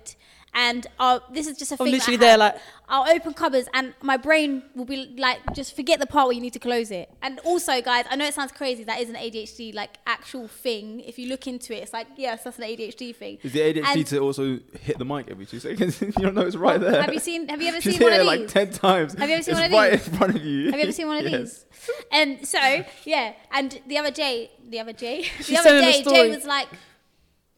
and 0.54 0.86
I'll, 1.00 1.24
this 1.32 1.48
is 1.48 1.58
just 1.58 1.72
a 1.72 1.76
I'm 1.76 1.78
thing. 1.78 1.86
that 1.86 1.92
I 1.92 1.98
literally 1.98 2.18
there, 2.18 2.30
have. 2.32 2.40
like- 2.40 2.56
I'll 2.94 3.10
open 3.16 3.34
cupboards, 3.34 3.70
and 3.74 3.94
my 4.02 4.18
brain 4.18 4.64
will 4.76 4.84
be 4.84 5.16
like, 5.18 5.40
just 5.54 5.78
forget 5.78 6.02
the 6.02 6.06
part 6.06 6.28
where 6.28 6.34
you 6.36 6.42
need 6.42 6.52
to 6.52 6.60
close 6.60 6.92
it. 6.92 7.10
And 7.22 7.40
also, 7.46 7.82
guys, 7.82 8.04
I 8.10 8.18
know 8.18 8.26
it 8.26 8.34
sounds 8.34 8.52
crazy. 8.52 8.84
That 8.84 9.00
is 9.00 9.08
an 9.08 9.16
ADHD 9.16 9.74
like 9.74 9.98
actual 10.06 10.50
thing. 10.50 11.00
If 11.00 11.18
you 11.18 11.30
look 11.30 11.48
into 11.48 11.74
it, 11.74 11.78
it's 11.84 11.94
like 11.94 12.08
yes, 12.18 12.44
that's 12.44 12.58
an 12.60 12.66
ADHD 12.66 13.16
thing. 13.16 13.38
Is 13.44 13.54
the 13.54 13.62
ADHD 13.62 13.86
And- 13.96 14.08
to 14.08 14.20
also 14.20 14.60
hit 14.82 14.98
the 14.98 15.06
mic 15.06 15.30
every 15.32 15.46
two 15.46 15.60
seconds? 15.62 16.02
you 16.02 16.12
don't 16.12 16.36
know 16.36 16.42
it's 16.42 16.58
right 16.58 16.82
there. 16.82 17.02
Have 17.02 17.14
you 17.14 17.22
seen? 17.22 17.48
Have 17.48 17.62
you 17.62 17.70
ever 17.70 17.80
She's 17.82 17.94
seen 17.94 18.04
one 18.04 18.12
hit 18.12 18.22
of 18.22 18.28
it 18.28 18.30
these? 18.32 18.40
like 18.42 18.50
ten 18.50 18.72
times. 18.74 19.14
Have 19.14 19.30
you 19.30 19.36
ever 19.36 19.44
seen 19.44 19.54
it's 19.54 19.62
one 19.62 19.72
of 19.72 19.72
right 19.72 19.92
these? 19.94 20.08
in 20.10 20.14
front 20.16 20.36
of 20.36 20.44
you. 20.44 20.66
Have 20.72 20.76
you 20.76 20.84
ever 20.84 20.92
seen 20.92 21.08
one 21.08 21.18
of 21.18 21.24
Yes. 21.32 21.40
these? 21.40 21.66
And 22.12 22.46
so, 22.46 22.84
yeah, 23.06 23.34
and 23.54 23.80
the 23.88 23.98
other 24.00 24.12
day, 24.12 24.52
the 24.70 24.82
other 24.82 24.92
day, 24.94 25.22
the 25.38 25.44
She's 25.46 25.58
other 25.60 25.70
telling 25.80 25.84
a 25.86 26.04
day, 26.04 26.04
Jay 26.04 26.36
was 26.36 26.46
like, 26.46 26.68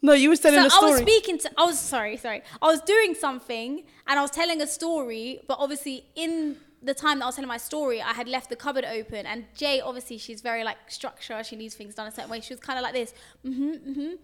no, 0.04 0.13
you 0.13 0.30
were 0.30 0.36
telling 0.36 0.70
so 0.70 0.80
a 0.82 0.86
I 0.86 0.89
was 0.92 1.00
speaking 1.00 1.39
to, 1.39 1.52
I 1.58 1.66
was 1.66 1.80
sorry, 1.80 2.18
sorry, 2.18 2.44
I 2.62 2.68
was 2.68 2.82
doing 2.82 3.16
something 3.16 3.84
and 4.06 4.20
I 4.20 4.22
was 4.22 4.32
telling 4.32 4.62
a 4.62 4.68
story, 4.68 5.42
but 5.48 5.58
obviously 5.60 6.06
in 6.16 6.58
the 6.84 6.94
time 6.94 7.20
that 7.20 7.26
I 7.26 7.28
was 7.28 7.36
telling 7.36 7.48
my 7.48 7.58
story, 7.58 8.02
I 8.02 8.13
had 8.13 8.28
left 8.28 8.50
the 8.50 8.56
cupboard 8.56 8.86
open, 8.86 9.26
and 9.26 9.46
Jay, 9.56 9.80
obviously, 9.80 10.18
she's 10.18 10.42
very 10.42 10.63
like 10.63 10.78
structure. 10.88 11.42
She 11.44 11.56
needs 11.56 11.76
things 11.76 11.96
done 11.96 12.08
a 12.08 12.12
certain 12.12 12.30
way. 12.30 12.42
She 12.42 12.54
was 12.54 12.60
kind 12.60 12.78
of 12.78 12.84
like 12.84 12.94
this, 12.94 13.13
mm-hmm, 13.46 13.72
mm-hmm. 13.72 14.16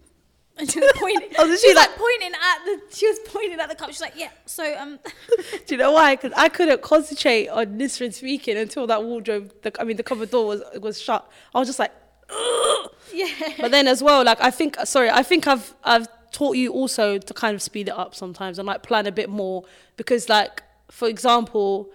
And 0.58 0.70
she 0.70 0.80
was 0.80 0.92
pointing. 0.96 1.30
Oh, 1.38 1.46
she 1.50 1.56
she 1.56 1.68
was 1.68 1.76
like, 1.76 1.88
like- 1.88 1.96
pointing 1.96 2.32
at 2.32 2.64
the. 2.66 2.80
She 2.94 3.06
was 3.08 3.18
pointing 3.26 3.60
at 3.60 3.68
the 3.68 3.74
cup. 3.74 3.88
She's 3.88 4.00
like, 4.00 4.14
yeah. 4.16 4.30
So 4.44 4.76
um, 4.76 4.98
Do 5.66 5.74
you 5.74 5.76
know 5.78 5.92
why? 5.92 6.16
Because 6.16 6.32
I 6.36 6.48
couldn't 6.50 6.82
concentrate 6.82 7.48
on 7.48 7.78
Nisrin 7.78 8.12
speaking 8.12 8.58
until 8.58 8.86
that 8.88 9.02
wardrobe, 9.02 9.54
the, 9.62 9.72
I 9.80 9.84
mean, 9.84 9.96
the 9.96 10.02
cupboard 10.02 10.30
door 10.30 10.46
was 10.46 10.62
was 10.80 11.00
shut. 11.00 11.30
I 11.54 11.58
was 11.60 11.68
just 11.68 11.78
like, 11.78 11.92
yeah. 13.12 13.28
but 13.60 13.70
then 13.70 13.86
as 13.86 14.02
well, 14.02 14.24
like 14.24 14.40
I 14.40 14.50
think, 14.50 14.76
sorry, 14.84 15.10
I 15.10 15.22
think 15.22 15.46
I've 15.46 15.74
I've 15.84 16.08
taught 16.30 16.56
you 16.56 16.72
also 16.72 17.18
to 17.18 17.34
kind 17.34 17.54
of 17.54 17.62
speed 17.62 17.88
it 17.88 17.94
up 17.94 18.14
sometimes 18.14 18.58
and 18.58 18.66
like 18.66 18.82
plan 18.82 19.06
a 19.06 19.12
bit 19.12 19.28
more 19.28 19.64
because, 19.96 20.28
like, 20.28 20.62
for 20.90 21.08
example, 21.08 21.90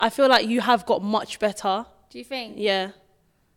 I 0.00 0.10
feel 0.10 0.28
like 0.28 0.46
you 0.46 0.60
have 0.60 0.86
got 0.86 1.02
much 1.02 1.38
better. 1.38 1.86
Do 2.10 2.18
you 2.18 2.24
think? 2.24 2.54
Yeah, 2.56 2.90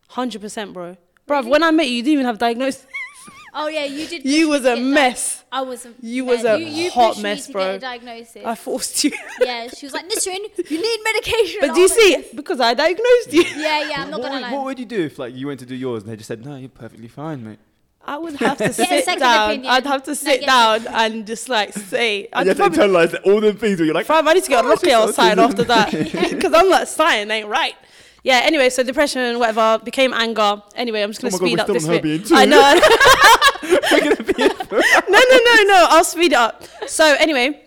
hundred 0.10 0.42
percent, 0.42 0.74
bro. 0.74 0.98
Bruv, 1.28 1.48
when 1.48 1.64
I 1.64 1.72
met 1.72 1.88
you, 1.88 1.98
you 1.98 2.04
didn't 2.04 2.14
even 2.14 2.26
have 2.26 2.40
diagnosis. 2.40 2.88
Oh 3.54 3.68
yeah, 3.68 3.86
you 3.86 4.08
did. 4.08 4.26
You 4.26 4.50
was 4.50 4.62
a 4.66 4.70
to 4.72 4.76
get 4.76 4.84
di- 4.84 4.92
mess. 4.94 5.44
I 5.52 5.62
was. 5.62 5.86
A 5.86 5.94
You 6.02 6.26
mess. 6.26 6.44
was 6.44 6.46
a 6.46 6.60
you, 6.60 6.66
you 6.68 6.92
hot 6.92 7.20
mess, 7.22 7.40
me 7.40 7.46
to 7.48 7.52
bro. 7.54 7.64
Get 7.66 7.76
a 7.76 7.80
diagnosis. 7.80 8.46
I 8.46 8.56
forced 8.56 9.04
you. 9.04 9.12
yeah, 9.42 9.68
she 9.70 9.86
was 9.86 9.94
like, 9.94 10.08
Nisrin, 10.10 10.40
you 10.70 10.82
need 10.82 11.00
medication. 11.04 11.58
but 11.62 11.74
do 11.74 11.80
you 11.82 11.88
was 11.88 11.92
like, 11.92 12.26
see? 12.26 12.36
Because 12.36 12.60
I 12.60 12.74
diagnosed 12.74 13.34
you. 13.34 13.44
Yeah, 13.44 13.90
yeah. 13.90 14.02
I'm 14.04 14.12
not 14.12 14.20
what, 14.20 14.30
gonna 14.32 14.42
lie. 14.42 14.54
what 14.54 14.66
would 14.66 14.80
you 14.80 14.86
do 14.86 15.06
if 15.06 15.18
like 15.20 15.36
you 15.36 15.48
went 15.48 15.60
to 15.62 15.66
do 15.66 15.76
yours 15.76 16.04
and 16.04 16.12
they 16.12 16.16
just 16.16 16.28
said, 16.28 16.46
"No, 16.46 16.56
you're 16.56 16.70
perfectly 16.70 17.08
fine, 17.08 17.44
mate." 17.44 17.60
I 18.06 18.18
would 18.18 18.36
have 18.38 18.58
to 18.60 18.66
a 18.70 18.74
sit 18.74 19.20
down. 19.20 19.52
opinion. 19.52 19.72
I'd 19.72 19.86
have 19.86 20.04
to 20.04 20.16
sit 20.16 20.42
get 20.42 20.44
a 20.44 20.46
down 20.46 20.88
and 20.88 21.28
just 21.28 21.50
like 21.50 21.74
say. 21.74 22.28
I'd 22.34 22.48
And 22.48 22.58
you 22.58 22.64
have 22.64 22.74
to 22.74 22.80
internalize 22.80 23.20
all 23.26 23.42
the 23.42 23.54
things 23.54 23.78
where 23.80 23.86
you're 23.86 23.94
like, 23.94 24.06
Fam, 24.06 24.28
I 24.28 24.34
need 24.34 24.44
to 24.44 24.50
get 24.50 24.64
a 24.64 24.68
Oh, 24.68 24.72
it's 24.72 24.84
Rockwell 24.84 25.06
just 25.08 25.16
sign 25.18 25.38
after 25.38 25.64
that 25.66 25.92
because 26.32 26.54
I'm 26.54 26.70
like 26.70 26.88
sign 26.88 27.30
ain't 27.30 27.48
right. 27.48 27.76
Yeah. 28.24 28.42
Anyway, 28.44 28.70
so 28.70 28.84
depression, 28.84 29.40
whatever, 29.40 29.80
became 29.84 30.14
anger. 30.14 30.62
Anyway, 30.76 31.02
I'm 31.02 31.12
just 31.12 31.22
gonna 31.22 31.36
Oh 31.36 31.40
my 31.42 31.56
God, 31.56 31.78
speed 31.78 31.88
we're 31.88 31.98
up 31.98 32.02
this 32.04 32.30
bit. 32.30 32.38
I 32.38 32.46
know. 32.46 32.62
I 33.92 34.00
know. 34.00 34.80
no, 35.10 35.20
no, 35.20 35.38
no, 35.46 35.64
no. 35.64 35.86
I'll 35.90 36.04
speed 36.16 36.32
it 36.34 36.38
up. 36.38 36.64
So 36.88 37.16
anyway, 37.20 37.62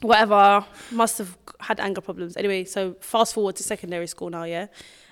whatever. 0.00 0.64
Must 0.90 1.18
have 1.18 1.36
had 1.60 1.80
anger 1.80 2.00
problems. 2.00 2.36
Anyway, 2.36 2.64
so 2.64 2.94
fast 3.00 3.34
forward 3.34 3.56
to 3.56 3.62
secondary 3.62 4.06
school 4.06 4.30
now. 4.30 4.44
Yeah. 4.44 4.66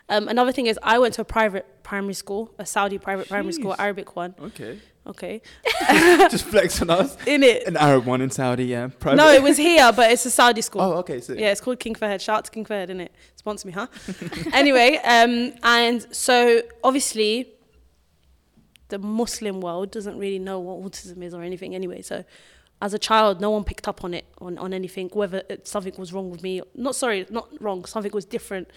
Um, 0.09 0.29
another 0.29 0.53
thing 0.53 0.67
is, 0.67 0.79
I 0.83 0.99
went 0.99 1.15
to 1.15 1.23
a 1.23 1.25
private 1.25 1.83
primary 1.83 2.13
school, 2.15 2.53
a 2.59 2.67
Saudi 2.67 2.99
private 2.99 3.29
primary 3.29 3.53
school, 3.55 3.75
Arabic 3.79 4.15
one. 4.17 4.35
okay, 4.39 4.79
Okay. 5.07 5.43
just 6.31 6.45
flex 6.45 6.81
on 6.81 6.89
us. 6.89 7.17
In 7.27 7.43
it. 7.43 7.67
An 7.67 7.77
Arab 7.77 8.07
one 8.07 8.23
in 8.23 8.31
Saudi, 8.31 8.65
yeah. 8.65 8.89
Private. 8.89 9.17
No, 9.17 9.31
it 9.31 9.43
was 9.43 9.59
here, 9.59 9.93
but 9.93 10.11
it's 10.11 10.25
a 10.25 10.31
Saudi 10.31 10.63
school. 10.63 10.81
Oh, 10.81 10.93
okay. 10.95 11.21
So 11.21 11.35
Yeah, 11.35 11.51
it's 11.51 11.61
called 11.61 11.79
King 11.79 11.95
Fahd. 11.95 12.21
Shout 12.21 12.39
out 12.39 12.45
to 12.47 12.51
King 12.51 12.65
Fahd, 12.65 12.89
innit? 12.89 13.11
Sponsor 13.37 13.69
me, 13.69 13.75
huh? 13.75 13.87
anyway, 14.55 14.97
um, 15.05 15.53
and 15.63 16.07
so 16.15 16.63
obviously 16.83 17.51
the 18.89 18.99
Muslim 18.99 19.61
world 19.61 19.91
doesn't 19.91 20.17
really 20.19 20.39
know 20.39 20.59
what 20.61 20.81
autism 20.81 21.23
is 21.23 21.35
or 21.35 21.43
anything 21.43 21.75
anyway. 21.75 22.01
So 22.01 22.25
as 22.81 22.95
a 22.95 22.99
child, 22.99 23.41
no 23.41 23.51
one 23.51 23.65
picked 23.65 23.89
up 23.89 24.05
on 24.05 24.15
it, 24.15 24.25
on, 24.39 24.57
on 24.59 24.73
anything, 24.73 25.11
whether 25.13 25.43
it, 25.51 25.69
something 25.69 25.95
was 25.99 26.13
wrong 26.13 26.31
with 26.31 26.43
me. 26.43 26.63
Not 26.75 26.97
sorry, 26.97 27.27
not 27.31 27.49
wrong, 27.61 27.85
something 27.85 28.13
was 28.13 28.25
different 28.25 28.69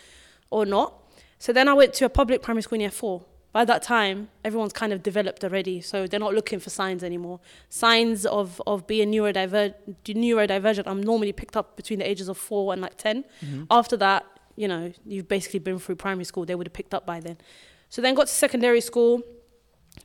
or 0.50 0.66
not. 0.66 0.94
So 1.40 1.54
then 1.54 1.68
I 1.68 1.74
went 1.74 1.94
to 1.96 2.06
a 2.06 2.10
public 2.10 2.42
primary 2.42 2.64
school 2.64 2.76
in 2.76 2.82
year 2.82 2.92
four. 2.92 3.24
By 3.54 3.66
that 3.66 3.82
time, 3.82 4.30
everyone's 4.44 4.74
kind 4.74 4.94
of 4.94 5.02
developed 5.02 5.44
already, 5.44 5.82
so 5.82 6.06
they're 6.06 6.20
not 6.20 6.34
looking 6.34 6.60
for 6.60 6.70
signs 6.70 7.04
anymore. 7.04 7.40
Signs 7.70 8.26
of, 8.26 8.62
of 8.68 8.86
being 8.86 9.12
neurodiver- 9.12 9.74
neurodivergent, 10.06 10.84
I'm 10.86 11.02
normally 11.02 11.32
picked 11.32 11.58
up 11.58 11.76
between 11.76 12.00
the 12.00 12.10
ages 12.10 12.28
of 12.28 12.38
four 12.38 12.74
and 12.74 12.82
like 12.82 12.98
10. 12.98 13.24
Mm-hmm. 13.24 13.64
After 13.72 13.98
that, 13.98 14.26
you 14.56 14.68
know, 14.68 14.92
you've 15.06 15.28
basically 15.28 15.60
been 15.60 15.80
through 15.80 15.96
primary 15.96 16.26
school, 16.26 16.46
they 16.46 16.56
would 16.56 16.68
have 16.68 16.74
picked 16.74 16.94
up 16.94 17.06
by 17.06 17.20
then. 17.20 17.38
So 17.90 18.02
then 18.02 18.16
got 18.16 18.28
to 18.28 18.34
secondary 18.34 18.82
school. 18.82 19.22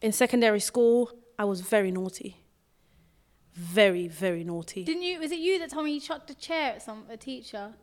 In 0.01 0.13
secondary 0.13 0.61
school, 0.61 1.11
I 1.39 1.45
was 1.45 1.61
very 1.61 1.91
naughty. 1.91 2.37
Very, 3.55 4.09
very 4.09 4.45
naughty. 4.45 4.85
Didn't 4.85 5.03
you? 5.03 5.21
Was 5.21 5.33
it 5.33 5.39
you 5.39 5.59
that 5.59 5.71
told 5.71 5.85
me 5.85 5.93
you 5.93 6.01
chucked 6.01 6.31
a 6.31 6.35
chair 6.35 6.75
at 6.75 6.83
some 6.83 7.05
a 7.11 7.17
teacher? 7.17 7.75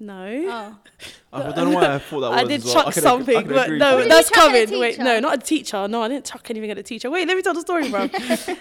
No. 0.00 0.78
Oh, 1.32 1.42
I 1.42 1.52
don't 1.52 1.70
know 1.70 1.76
why 1.76 1.94
I 1.94 1.98
thought 1.98 2.20
that 2.20 2.30
was. 2.30 2.38
I 2.40 2.44
did 2.44 2.52
as 2.60 2.64
well. 2.64 2.74
chuck 2.74 2.86
I 2.86 2.90
could 2.92 2.98
ag- 2.98 3.02
something, 3.02 3.36
I 3.36 3.42
could 3.42 3.54
but 3.54 3.70
no, 3.70 3.76
to 3.90 3.94
What 3.96 4.00
it. 4.00 4.02
did 4.04 4.10
that's 4.12 4.30
you 4.30 4.34
chuck 4.36 4.44
at 4.50 4.56
a 4.62 4.66
coming. 4.66 4.80
Wait, 4.80 4.98
no, 4.98 5.20
not 5.20 5.34
a 5.34 5.38
teacher. 5.38 5.86
No, 5.88 6.02
I 6.02 6.08
didn't 6.08 6.24
chuck 6.24 6.50
anything 6.50 6.70
at 6.70 6.78
a 6.78 6.82
teacher. 6.82 7.10
Wait, 7.10 7.28
let 7.28 7.36
me 7.36 7.42
tell 7.42 7.54
the 7.54 7.60
story, 7.60 7.88
bro. 7.90 8.08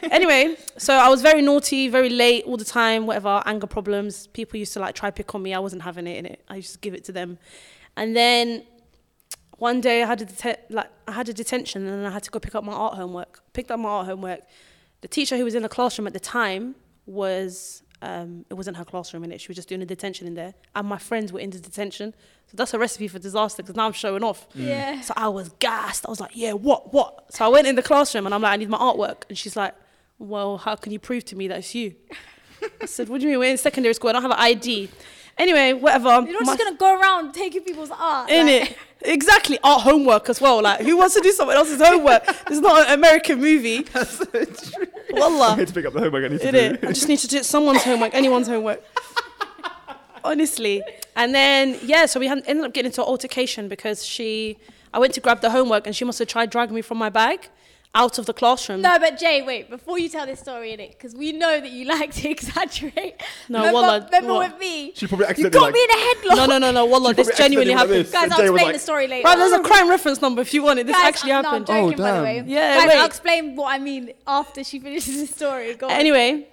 anyway, 0.12 0.56
so 0.78 0.94
I 0.94 1.08
was 1.10 1.22
very 1.22 1.42
naughty, 1.42 1.88
very 1.88 2.10
late 2.10 2.44
all 2.46 2.58
the 2.58 2.66
time, 2.66 3.08
whatever, 3.08 3.42
anger 3.46 3.68
problems. 3.68 4.28
People 4.28 4.60
used 4.60 4.74
to 4.74 4.80
like 4.80 4.96
try 4.96 5.10
pick 5.12 5.34
on 5.34 5.42
me. 5.42 5.54
I 5.54 5.60
wasn't 5.60 5.82
having 5.84 6.06
it 6.08 6.18
in 6.18 6.26
it. 6.26 6.44
I 6.50 6.58
used 6.58 6.74
to 6.74 6.80
give 6.80 6.94
it 6.94 7.04
to 7.06 7.12
them. 7.12 7.40
And 7.96 8.16
then 8.16 8.64
one 9.58 9.82
day 9.82 10.04
I 10.04 10.06
had 10.08 10.22
a 10.22 10.26
dete- 10.26 10.60
like 10.70 10.90
I 11.08 11.14
had 11.14 11.28
a 11.30 11.34
detention 11.34 11.88
and 11.88 12.06
I 12.06 12.12
had 12.12 12.24
to 12.24 12.32
go 12.32 12.40
pick 12.40 12.56
up 12.56 12.64
my 12.64 12.74
art 12.74 12.96
homework. 12.96 13.42
Picked 13.54 13.72
up 13.72 13.80
my 13.80 13.90
art 13.90 14.06
homework. 14.06 14.42
The 15.02 15.08
teacher 15.08 15.38
who 15.38 15.46
was 15.46 15.56
in 15.56 15.64
the 15.64 15.70
classroom 15.70 16.08
at 16.08 16.14
the 16.14 16.20
time 16.20 16.76
was 17.06 17.82
um, 18.02 18.46
it 18.50 18.54
wasn't 18.54 18.78
her 18.78 18.86
classroom 18.86 19.24
in 19.26 19.32
it. 19.32 19.42
She 19.42 19.48
was 19.50 19.56
just 19.56 19.68
doing 19.70 19.82
a 19.82 19.86
detention 19.86 20.26
in 20.28 20.36
there, 20.36 20.54
and 20.76 20.88
my 20.88 20.98
friends 20.98 21.34
were 21.34 21.40
in 21.40 21.50
the 21.50 21.60
detention. 21.60 22.14
So 22.48 22.56
that's 22.58 22.74
a 22.74 22.80
recipe 22.80 23.08
for 23.08 23.20
disaster 23.20 23.62
because 23.62 23.76
now 23.76 23.86
I'm 23.86 23.92
showing 23.94 24.24
off. 24.24 24.48
yeah. 24.56 25.02
So 25.02 25.14
I 25.18 25.28
was 25.28 25.50
gassed. 25.60 26.06
I 26.06 26.10
was 26.10 26.20
like, 26.20 26.32
yeah, 26.34 26.54
what, 26.54 26.94
what? 26.94 27.34
So 27.34 27.46
I 27.46 27.48
went 27.50 27.68
in 27.68 27.76
the 27.76 27.84
classroom 27.84 28.26
and 28.26 28.34
I'm 28.34 28.42
like, 28.42 28.54
I 28.54 28.56
need 28.56 28.70
my 28.70 28.78
artwork. 28.78 29.24
And 29.30 29.38
she's 29.38 29.56
like, 29.56 29.76
well, 30.18 30.58
how 30.58 30.76
can 30.76 30.92
you 30.92 31.00
prove 31.00 31.26
to 31.26 31.36
me 31.36 31.48
that 31.50 31.60
it's 31.60 31.76
you? 31.76 31.94
I 32.82 32.86
said, 32.88 33.08
what 33.10 33.20
do 33.22 33.28
you 33.28 33.32
mean? 33.34 33.40
We're 33.40 33.52
in 33.52 33.58
secondary 33.58 33.94
school. 33.94 34.10
I 34.10 34.14
don't 34.14 34.22
have 34.24 34.32
an 34.32 34.38
ID. 34.40 34.90
Anyway, 35.38 35.74
whatever. 35.74 36.10
You're 36.10 36.34
not 36.34 36.46
My- 36.46 36.56
just 36.56 36.60
gonna 36.60 36.76
go 36.78 37.00
around 37.00 37.34
taking 37.34 37.62
people's 37.64 37.92
art. 37.92 38.30
in 38.30 38.48
like- 38.48 38.72
it. 38.72 38.78
Exactly. 39.02 39.58
Art 39.64 39.82
homework 39.82 40.30
as 40.30 40.42
well. 40.42 40.62
Like, 40.62 40.82
who 40.82 40.98
wants 40.98 41.16
to 41.16 41.22
do 41.22 41.32
someone 41.32 41.56
else's 41.56 41.82
homework? 41.82 42.26
This 42.26 42.58
is 42.58 42.60
not 42.60 42.88
an 42.88 42.94
American 42.94 43.40
movie. 43.40 43.84
That's 43.94 44.22
I 44.74 44.88
Wallah. 45.14 45.56
had 45.56 45.68
to 45.70 45.74
pick 45.74 45.86
up 45.86 45.94
the 45.94 46.00
homework 46.02 46.26
I 46.26 46.28
need 46.28 46.42
to 46.42 46.52
do. 46.52 46.58
it. 46.58 46.84
I 46.84 46.88
just 46.88 47.08
need 47.08 47.20
to 47.20 47.28
do 47.28 47.42
someone's 47.44 47.84
homework, 47.84 48.14
anyone's 48.14 48.48
homework. 48.48 48.84
Honestly. 50.24 50.84
And 51.16 51.34
then, 51.34 51.78
yeah, 51.84 52.06
so 52.06 52.20
we 52.20 52.28
had, 52.28 52.44
ended 52.46 52.66
up 52.66 52.74
getting 52.74 52.88
into 52.88 53.02
an 53.02 53.08
altercation 53.08 53.68
because 53.70 54.06
she, 54.06 54.58
I 54.94 55.00
went 55.00 55.14
to 55.14 55.22
grab 55.22 55.42
the 55.42 55.50
homework 55.52 55.88
and 55.88 55.96
she 55.96 56.04
must 56.06 56.20
have 56.20 56.28
tried 56.28 56.50
dragging 56.50 56.76
me 56.76 56.82
from 56.82 56.98
my 56.98 57.10
bag. 57.10 57.50
Out 57.96 58.20
of 58.20 58.26
the 58.28 58.34
classroom. 58.34 58.82
No, 58.82 59.00
but 59.00 59.18
Jay, 59.18 59.42
wait, 59.42 59.70
before 59.70 59.98
you 59.98 60.10
tell 60.10 60.26
this 60.26 60.40
story 60.40 60.74
in 60.74 60.80
it, 60.80 60.92
because 60.92 61.16
we 61.16 61.32
know 61.32 61.60
that 61.60 61.72
you 61.72 61.86
like 61.86 62.14
to 62.16 62.30
exaggerate. 62.30 63.22
No, 63.48 63.60
remember, 63.60 63.74
wallah, 63.74 64.06
remember 64.06 64.34
what? 64.34 64.52
with 64.52 64.60
me? 64.60 64.92
She 64.96 65.08
probably 65.08 65.26
You 65.26 65.30
accidentally 65.30 65.60
got 65.60 65.62
like, 65.66 65.74
me 65.74 65.84
in 65.84 65.90
a 65.90 65.94
headlock. 65.94 66.36
No, 66.36 66.46
no, 66.46 66.58
no, 66.60 66.72
no. 66.72 66.86
Wallah, 66.86 67.14
this 67.14 67.36
genuinely 67.36 67.74
happened. 67.74 67.92
went 67.92 68.14
like 68.14 68.30
Guys, 68.30 68.38
Jay 68.38 68.44
I'll 68.44 68.52
was 68.52 68.52
explain 68.52 68.66
like- 68.66 68.76
the 68.76 68.80
story 68.80 69.08
later. 69.08 69.26
Right, 69.26 69.38
there's 69.38 69.52
a 69.52 69.56
oh. 69.56 69.64
crime 69.64 69.90
reference 69.90 70.22
number 70.22 70.42
if 70.42 70.54
you 70.54 70.64
want 70.64 70.80
it. 70.80 70.88
This 70.88 70.96
Guys, 70.96 71.06
actually 71.06 71.32
I'm, 71.34 71.44
happened. 71.44 71.68
No, 71.68 71.74
I'm 71.74 71.90
joking, 71.90 72.00
Oh, 72.00 72.04
by 72.04 72.18
the 72.18 72.24
way. 72.24 72.44
Yeah, 72.46 72.76
Guys, 72.76 72.88
wait. 72.88 72.98
I'll 72.98 73.06
explain 73.06 73.56
what 73.56 73.74
I 73.74 73.80
mean 73.80 74.14
after 74.28 74.64
she 74.64 74.80
finishes 74.80 75.20
the 75.20 75.28
story. 75.28 75.74
Go 75.74 75.88
on. 75.88 75.94
Anyway, 75.94 76.48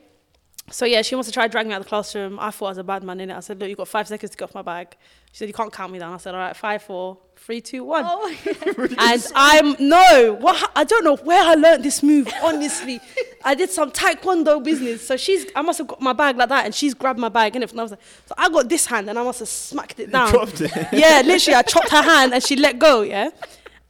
so 0.71 0.85
yeah, 0.85 1.03
she 1.03 1.15
wants 1.15 1.29
to 1.29 1.33
try 1.33 1.47
to 1.47 1.53
drag 1.53 1.67
me 1.67 1.75
out 1.75 1.81
of 1.81 1.85
the 1.85 1.89
classroom. 1.89 2.39
I 2.41 2.51
thought 2.51 2.67
I 2.67 2.71
was 2.71 2.79
a 2.79 2.85
bad 2.85 3.05
man 3.05 3.21
in 3.21 3.31
it. 3.31 3.37
I 3.37 3.41
said, 3.41 3.61
look, 3.61 3.69
you've 3.69 3.79
got 3.79 3.89
five 3.89 4.09
seconds 4.09 4.31
to 4.31 4.37
get 4.37 4.45
off 4.45 4.55
my 4.55 4.63
bag. 4.63 4.97
She 5.33 5.39
said, 5.39 5.49
you 5.49 5.55
can't 5.55 5.73
count 5.73 5.93
me 5.93 5.99
down. 5.99 6.15
I 6.15 6.17
said, 6.17 6.35
all 6.35 6.41
right, 6.41 6.57
five, 6.57 6.83
four, 6.83 7.19
three, 7.47 7.61
two, 7.61 7.85
one. 7.85 8.03
Oh 8.05 8.29
my 8.45 8.97
And 8.99 9.27
I'm 9.37 9.77
no, 9.79 10.37
what 10.41 10.73
I 10.75 10.83
don't 10.83 11.05
know 11.05 11.15
where 11.15 11.41
I 11.41 11.55
learned 11.55 11.85
this 11.85 12.03
move. 12.03 12.29
Honestly, 12.43 13.01
I 13.45 13.55
did 13.55 13.71
some 13.71 13.93
taekwondo 13.93 14.63
business. 14.63 15.07
So 15.07 15.17
she's, 15.17 15.47
I 15.55 15.63
must 15.63 15.79
have 15.79 15.87
got 15.87 16.01
my 16.01 16.13
bag 16.13 16.37
like 16.37 16.49
that, 16.49 16.65
and 16.65 16.75
she's 16.75 16.93
grabbed 16.93 17.21
my 17.21 17.29
bag, 17.29 17.55
and 17.55 17.65
I 17.65 17.83
was 17.83 17.93
like, 17.93 18.01
so 18.27 18.35
I 18.37 18.49
got 18.49 18.69
this 18.69 18.87
hand, 18.87 19.09
and 19.09 19.17
I 19.17 19.23
must 19.23 19.39
have 19.39 19.49
smacked 19.49 20.01
it 20.01 20.11
down. 20.11 20.31
dropped 20.31 20.61
it. 20.61 20.73
Yeah, 20.93 21.23
literally, 21.25 21.55
I 21.55 21.63
chopped 21.63 21.91
her 21.91 22.03
hand, 22.03 22.35
and 22.35 22.43
she 22.43 22.57
let 22.57 22.81
go. 22.81 23.03
Yeah. 23.03 23.31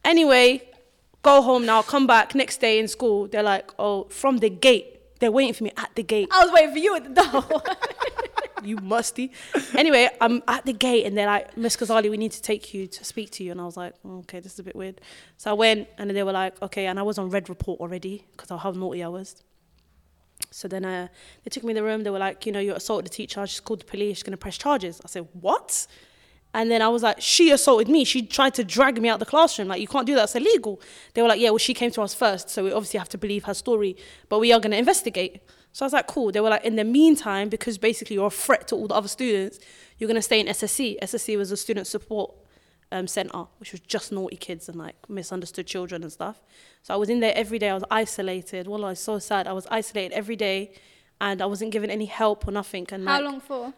Anyway, 0.05 0.61
go 1.23 1.41
home 1.41 1.65
now. 1.65 1.81
Come 1.81 2.05
back 2.05 2.35
next 2.35 2.57
day 2.57 2.77
in 2.77 2.87
school. 2.87 3.27
They're 3.27 3.41
like, 3.41 3.71
oh, 3.79 4.03
from 4.03 4.37
the 4.37 4.51
gate. 4.51 4.96
They're 5.19 5.31
waiting 5.31 5.53
for 5.53 5.63
me 5.63 5.71
at 5.77 5.91
the 5.95 6.03
gate. 6.03 6.29
I 6.31 6.45
was 6.45 6.53
waiting 6.53 6.71
for 6.71 6.79
you 6.79 6.95
at 6.95 7.03
the 7.03 7.23
door. 7.23 7.63
you 8.63 8.77
musty. 8.77 9.31
Anyway, 9.75 10.09
I'm 10.19 10.43
at 10.47 10.65
the 10.65 10.73
gate 10.73 11.05
and 11.05 11.17
they're 11.17 11.27
like, 11.27 11.55
Miss 11.57 11.77
Ghazali, 11.77 12.09
we 12.09 12.17
need 12.17 12.31
to 12.31 12.41
take 12.41 12.73
you 12.73 12.87
to 12.87 13.05
speak 13.05 13.31
to 13.31 13.43
you. 13.43 13.51
And 13.51 13.61
I 13.61 13.65
was 13.65 13.77
like, 13.77 13.93
"Oh, 14.03 14.19
okay, 14.19 14.39
this 14.39 14.53
is 14.53 14.59
a 14.59 14.63
bit 14.63 14.75
weird. 14.75 15.01
So 15.37 15.51
I 15.51 15.53
went 15.53 15.87
and 15.97 16.09
they 16.09 16.23
were 16.23 16.31
like, 16.31 16.61
okay, 16.61 16.87
and 16.87 16.99
I 16.99 17.03
was 17.03 17.17
on 17.17 17.29
red 17.29 17.49
report 17.49 17.79
already 17.79 18.25
because 18.31 18.51
of 18.51 18.61
how 18.61 18.71
naughty 18.71 19.03
I 19.03 19.07
was. 19.07 19.43
So 20.51 20.67
then 20.67 20.85
uh, 20.85 21.07
they 21.43 21.49
took 21.49 21.63
me 21.63 21.71
in 21.71 21.75
the 21.75 21.83
room. 21.83 22.03
They 22.03 22.09
were 22.09 22.19
like, 22.19 22.45
you 22.45 22.51
know, 22.51 22.59
you 22.59 22.73
assaulted 22.73 23.05
the 23.05 23.15
teacher. 23.15 23.45
She's 23.47 23.59
called 23.59 23.81
the 23.81 23.85
police. 23.85 24.17
She's 24.17 24.23
going 24.23 24.31
to 24.31 24.37
press 24.37 24.57
charges. 24.57 25.01
I 25.03 25.07
said, 25.07 25.27
what? 25.33 25.87
And 26.57 26.71
then 26.71 26.81
I 26.81 26.87
was 26.87 27.03
like, 27.03 27.21
she 27.21 27.51
assaulted 27.51 27.87
me. 27.87 28.03
She 28.03 28.23
tried 28.23 28.55
to 28.55 28.63
drag 28.63 28.99
me 28.99 29.09
out 29.09 29.19
the 29.19 29.27
classroom. 29.27 29.67
Like, 29.67 29.79
you 29.79 29.87
can't 29.87 30.07
do 30.07 30.15
that. 30.15 30.23
It's 30.23 30.35
illegal. 30.35 30.81
They 31.13 31.21
were 31.21 31.27
like, 31.27 31.39
yeah, 31.39 31.51
well, 31.51 31.59
she 31.59 31.75
came 31.75 31.91
to 31.91 32.01
us 32.01 32.15
first. 32.15 32.49
So 32.49 32.63
we 32.63 32.71
obviously 32.71 32.97
have 32.97 33.09
to 33.09 33.17
believe 33.19 33.43
her 33.43 33.53
story. 33.53 33.95
But 34.27 34.39
we 34.39 34.51
are 34.51 34.59
going 34.59 34.71
to 34.71 34.77
investigate. 34.77 35.43
So 35.71 35.85
I 35.85 35.85
was 35.85 35.93
like, 35.93 36.07
cool. 36.07 36.31
They 36.31 36.39
were 36.39 36.49
like, 36.49 36.65
in 36.65 36.75
the 36.75 36.83
meantime, 36.83 37.49
because 37.49 37.77
basically 37.77 38.15
you're 38.15 38.25
a 38.25 38.31
threat 38.31 38.69
to 38.69 38.75
all 38.75 38.87
the 38.87 38.95
other 38.95 39.07
students, 39.07 39.59
you're 39.99 40.07
going 40.07 40.15
to 40.15 40.21
stay 40.23 40.39
in 40.39 40.47
SSC. 40.47 40.97
SSC 40.99 41.37
was 41.37 41.51
a 41.51 41.57
student 41.57 41.85
support 41.85 42.33
um, 42.91 43.05
center, 43.05 43.45
which 43.59 43.71
was 43.71 43.81
just 43.81 44.11
naughty 44.11 44.35
kids 44.35 44.67
and 44.67 44.79
like 44.79 44.95
misunderstood 45.07 45.67
children 45.67 46.01
and 46.01 46.11
stuff. 46.11 46.41
So 46.81 46.91
I 46.91 46.97
was 46.97 47.07
in 47.07 47.19
there 47.19 47.33
every 47.35 47.59
day. 47.59 47.69
I 47.69 47.75
was 47.75 47.83
isolated. 47.91 48.67
Well, 48.67 48.83
I 48.83 48.89
was 48.89 48.99
so 48.99 49.19
sad. 49.19 49.45
I 49.45 49.53
was 49.53 49.67
isolated 49.69 50.15
every 50.15 50.35
day 50.35 50.71
and 51.21 51.39
I 51.39 51.45
wasn't 51.45 51.69
given 51.69 51.91
any 51.91 52.05
help 52.05 52.47
or 52.47 52.51
nothing. 52.51 52.87
And 52.91 53.07
How 53.07 53.21
like, 53.21 53.25
long 53.25 53.41
for? 53.41 53.73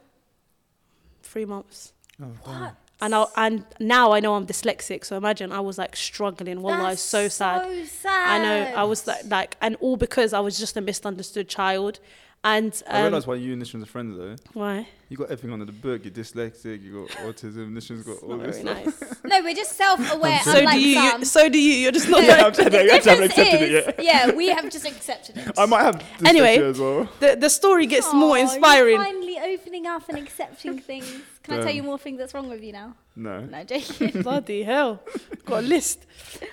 Three 1.22 1.44
months. 1.44 1.92
Oh, 2.22 2.26
What? 2.44 2.76
And 3.02 3.16
I, 3.16 3.26
and 3.38 3.64
now 3.80 4.12
I 4.12 4.20
know 4.20 4.36
I'm 4.36 4.46
dyslexic, 4.46 5.06
so 5.06 5.16
imagine 5.16 5.54
I 5.54 5.62
was 5.62 5.78
like 5.78 5.96
struggling. 5.96 6.62
Wallah, 6.62 6.76
I 6.76 6.80
was 6.90 6.90
That's 6.90 7.02
so 7.02 7.28
sad. 7.30 7.64
So 7.64 7.86
sad. 7.86 8.28
I 8.30 8.44
know 8.44 8.74
I 8.76 8.84
was 8.84 9.08
like, 9.08 9.22
like, 9.26 9.56
and 9.62 9.78
all 9.80 9.96
because 9.96 10.34
I 10.34 10.42
was 10.42 10.60
just 10.60 10.76
a 10.76 10.82
misunderstood 10.82 11.48
child. 11.48 12.02
And 12.41 12.82
I 12.89 13.02
realise 13.02 13.28
why 13.28 13.36
you 13.36 13.52
and 13.52 13.62
Nishan's 13.62 13.84
are 13.84 13.86
friends 13.86 14.15
though. 14.17 14.36
why? 14.54 14.88
You 15.10 15.17
got 15.17 15.25
everything 15.25 15.52
under 15.52 15.65
the 15.65 15.73
book. 15.73 16.06
You're 16.06 16.13
dyslexic. 16.13 16.82
You 16.82 17.06
got 17.08 17.17
autism. 17.17 17.73
Nishan's 17.73 18.04
got 18.06 18.23
all 18.23 18.38
Not 18.38 18.43
this 18.45 18.62
very 18.62 18.84
stuff. 18.86 19.02
nice. 19.02 19.15
No, 19.25 19.41
we're 19.43 19.54
just 19.56 19.75
self-aware. 19.75 20.39
so 20.43 20.65
do 20.65 20.80
you, 20.80 20.99
you? 21.02 21.25
So 21.25 21.49
do 21.49 21.60
you? 21.60 21.73
You're 21.73 21.91
just 21.91 22.08
not. 22.08 22.23
Yeah, 22.23 22.30
like- 22.38 22.45
I'm 22.45 22.54
saying 22.54 22.69
that. 22.71 22.86
the 22.86 22.91
I 22.91 22.95
haven't 22.95 23.04
difference 23.04 23.32
accepted 23.38 23.62
it 23.62 23.71
is, 23.71 23.86
yet. 23.88 24.04
yeah, 24.04 24.32
we 24.32 24.47
have 24.47 24.69
just 24.71 24.86
accepted 24.88 25.38
it. 25.38 25.52
I 25.58 25.65
might 25.65 25.82
have 25.84 25.95
dyslexia 25.99 26.28
Anyway, 26.28 26.58
as 26.60 26.80
well. 26.80 27.10
the 27.19 27.36
the 27.36 27.49
story 27.49 27.86
gets 27.88 28.12
more 28.13 28.38
inspiring. 28.38 28.95
You're 28.95 29.04
finally 29.04 29.38
opening 29.54 29.86
up 29.86 30.08
and 30.08 30.17
accepting 30.17 30.80
things. 30.80 31.12
Can 31.43 31.60
I 31.60 31.63
tell 31.63 31.73
you 31.73 31.84
more 31.84 31.97
things 31.99 32.19
that's 32.19 32.34
wrong 32.34 32.47
with 32.49 32.63
you 32.63 32.71
now? 32.71 32.95
No. 33.15 33.41
No, 33.41 33.63
joking. 33.65 34.21
Bloody 34.21 34.63
hell. 34.63 35.02
Got 35.45 35.63
a 35.65 35.67
list. 35.67 36.06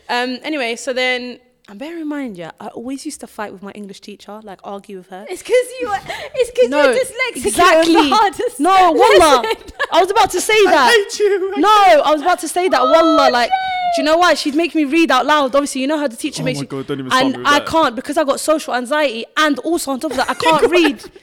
Um, 0.08 0.38
anyway, 0.42 0.74
so 0.76 0.92
then, 0.92 1.38
and 1.68 1.78
bear 1.78 1.98
in 1.98 2.06
mind, 2.08 2.36
yeah, 2.36 2.52
I 2.60 2.68
always 2.68 3.04
used 3.04 3.20
to 3.20 3.26
fight 3.26 3.52
with 3.52 3.62
my 3.62 3.72
English 3.72 4.00
teacher, 4.00 4.40
like 4.44 4.60
argue 4.62 4.98
with 4.98 5.08
her. 5.08 5.26
it's 5.28 5.42
because 5.42 5.66
you 5.80 5.88
are. 5.88 6.00
It's 6.34 6.50
because 6.52 6.70
No, 6.70 6.82
you're 6.84 6.94
dyslexic. 6.94 7.46
exactly. 7.46 7.92
You're 7.92 8.02
the 8.04 8.08
hardest. 8.14 8.60
No, 8.60 8.92
wallah. 8.92 9.44
I 9.92 10.00
was 10.00 10.10
about 10.10 10.30
to 10.30 10.40
say 10.40 10.64
that. 10.64 10.88
I 10.88 11.08
hate 11.10 11.18
you. 11.18 11.60
No, 11.60 11.68
I 12.04 12.12
was 12.12 12.22
about 12.22 12.38
to 12.40 12.48
say 12.48 12.68
that. 12.68 12.80
Oh, 12.80 12.90
Wallah, 12.92 13.30
like, 13.30 13.48
Jay. 13.50 13.54
do 13.96 14.02
you 14.02 14.06
know 14.06 14.16
why? 14.18 14.34
She'd 14.34 14.54
make 14.54 14.74
me 14.74 14.84
read 14.84 15.10
out 15.10 15.26
loud. 15.26 15.54
Obviously, 15.54 15.80
you 15.80 15.86
know 15.86 15.98
how 15.98 16.06
the 16.08 16.16
teacher 16.16 16.42
Oh 16.42 16.44
makes 16.44 16.58
my 16.58 16.62
you. 16.62 16.68
God, 16.68 16.86
don't 16.86 16.98
even 17.00 17.10
start 17.10 17.24
and 17.34 17.46
I 17.46 17.58
that. 17.58 17.66
can't 17.68 17.96
because 17.96 18.16
I 18.16 18.24
got 18.24 18.38
social 18.40 18.74
anxiety, 18.74 19.24
and 19.36 19.58
also 19.60 19.90
on 19.90 20.00
top 20.00 20.12
of 20.12 20.16
that, 20.18 20.30
I 20.30 20.34
can't 20.46 20.70
read. 20.70 21.02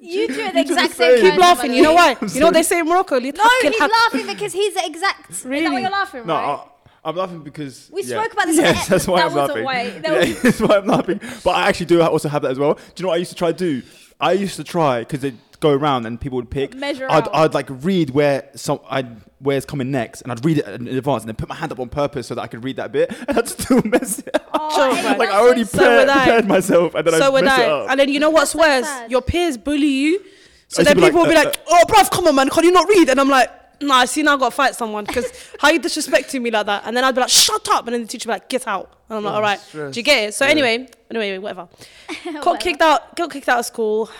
You 0.00 0.26
do 0.26 0.32
it 0.40 0.52
the 0.54 0.60
You 0.60 0.62
exact 0.62 0.94
same. 0.94 1.16
same. 1.16 1.20
Keep 1.22 1.32
Keep 1.32 1.40
laughing. 1.40 1.74
You 1.74 1.82
know 1.82 1.92
why? 1.92 2.16
You 2.32 2.40
know 2.40 2.46
what 2.46 2.54
they 2.54 2.62
say 2.62 2.78
in 2.78 2.86
Morocco? 2.86 3.18
No, 3.18 3.30
he's 3.62 3.78
laughing 3.80 4.26
because 4.26 4.52
he's 4.54 4.72
the 4.72 4.82
exact. 4.86 5.30
Is 5.30 5.42
that 5.42 5.48
Really? 5.50 5.68
why 5.68 5.80
you're 5.80 5.90
laughing, 5.90 6.26
No, 6.26 6.32
right? 6.34 6.44
I, 6.60 6.64
I'm 7.08 7.16
laughing 7.16 7.40
because 7.42 7.88
We 7.92 8.02
yeah. 8.02 8.20
spoke 8.20 8.32
about 8.32 8.46
this 8.46 8.56
Yes, 8.58 8.82
at- 8.84 8.88
that's 8.90 9.06
why 9.06 9.20
that 9.20 9.30
I'm 9.30 9.34
wasn't 9.34 9.64
laughing. 9.64 9.64
why- 9.64 9.90
that 10.00 10.12
yeah, 10.12 10.32
was- 10.32 10.42
that's 10.42 10.60
why 10.60 10.76
I'm 10.76 10.86
laughing. 10.86 11.20
But 11.44 11.50
I 11.50 11.68
actually 11.68 11.86
do 11.86 12.02
also 12.02 12.28
have 12.28 12.42
that 12.42 12.50
as 12.52 12.58
well. 12.58 12.74
Do 12.74 12.80
you 12.96 13.02
know 13.04 13.08
what 13.08 13.14
I 13.14 13.18
used 13.18 13.30
to 13.30 13.36
try 13.36 13.52
to 13.52 13.58
do? 13.58 13.82
I 14.20 14.32
used 14.32 14.56
to 14.56 14.64
try 14.64 15.00
because 15.00 15.20
they 15.20 15.34
go 15.60 15.70
around 15.72 16.06
and 16.06 16.20
people 16.20 16.36
would 16.36 16.50
pick. 16.50 16.74
Measure 16.74 17.06
I'd, 17.10 17.24
out. 17.28 17.34
I'd 17.34 17.54
like 17.54 17.66
read 17.70 18.10
where 18.10 18.48
some 18.54 18.80
I'd 18.90 19.08
where 19.40 19.56
it's 19.56 19.64
coming 19.66 19.92
next, 19.92 20.22
and 20.22 20.32
I'd 20.32 20.44
read 20.44 20.58
it 20.58 20.66
in 20.66 20.88
advance, 20.88 21.22
and 21.22 21.28
then 21.28 21.36
put 21.36 21.48
my 21.48 21.54
hand 21.54 21.70
up 21.70 21.78
on 21.78 21.88
purpose 21.88 22.26
so 22.26 22.34
that 22.34 22.40
I 22.42 22.48
could 22.48 22.64
read 22.64 22.74
that 22.76 22.90
bit, 22.90 23.14
and 23.28 23.38
I'd 23.38 23.46
still 23.48 23.80
mess 23.84 24.18
it 24.18 24.34
up. 24.34 24.48
Oh, 24.52 24.74
Sure, 24.74 25.16
like 25.16 25.28
I 25.30 25.38
already 25.38 25.62
so 25.64 25.78
So 25.78 25.84
prepared, 25.84 26.08
I. 26.08 26.14
prepared 26.24 26.46
myself, 26.48 26.94
and 26.96 27.06
then 27.06 27.14
So 27.20 27.26
I 27.26 27.28
would 27.28 27.44
mess 27.44 27.58
I. 27.58 27.62
it 27.62 27.68
up. 27.70 27.90
And 27.90 28.00
then 28.00 28.08
you 28.08 28.18
know 28.18 28.30
what's 28.30 28.52
That's 28.54 28.66
worse? 28.82 28.86
sad. 28.86 29.10
Your 29.12 29.22
peers 29.22 29.56
bully 29.56 29.86
you. 29.86 30.20
So 30.66 30.80
I 30.80 30.84
then 30.84 30.96
to 30.96 31.00
be 31.02 31.06
people 31.06 31.20
will 31.22 31.28
be 31.30 31.36
uh, 31.36 31.44
like, 31.44 31.56
like, 31.56 31.60
"Oh, 31.68 31.84
bruv, 31.88 32.10
come 32.10 32.26
on, 32.26 32.34
man, 32.34 32.48
can 32.50 32.64
you 32.64 32.72
not 32.72 32.88
read?" 32.88 33.08
And 33.10 33.20
I'm 33.20 33.28
like, 33.28 33.48
"Nah, 33.80 33.94
I 33.96 34.04
see 34.06 34.22
now 34.22 34.34
I 34.34 34.38
got 34.38 34.50
to 34.50 34.56
fight 34.56 34.74
someone 34.74 35.04
because 35.04 35.30
how 35.60 35.70
you 35.70 35.80
disrespecting 35.80 36.42
me 36.42 36.50
like 36.50 36.66
that?" 36.66 36.82
And 36.86 36.96
then 36.96 37.04
I'd 37.04 37.14
be 37.14 37.20
like, 37.20 37.30
"Shut 37.30 37.68
up!" 37.70 37.86
And 37.86 37.94
then 37.94 38.02
the 38.02 38.08
teacher 38.08 38.28
would 38.28 38.34
be 38.34 38.40
like, 38.40 38.48
"Get 38.48 38.66
out." 38.66 38.92
And 39.08 39.18
I'm 39.18 39.24
like, 39.24 39.32
Oh, 39.32 39.36
"All 39.36 39.42
right." 39.42 39.60
stress. 39.60 39.94
Do 39.94 40.00
you 40.00 40.04
get 40.04 40.28
it? 40.28 40.34
So 40.34 40.44
Yeah. 40.44 40.50
anyway, 40.52 40.88
anyway, 41.10 41.38
whatever. 41.38 41.68
got 42.08 42.34
Whatever. 42.34 42.56
kicked 42.58 42.82
out. 42.82 43.16
Got 43.16 43.30
kicked 43.30 43.48
out 43.48 43.58
of 43.60 43.66
school. 43.66 44.10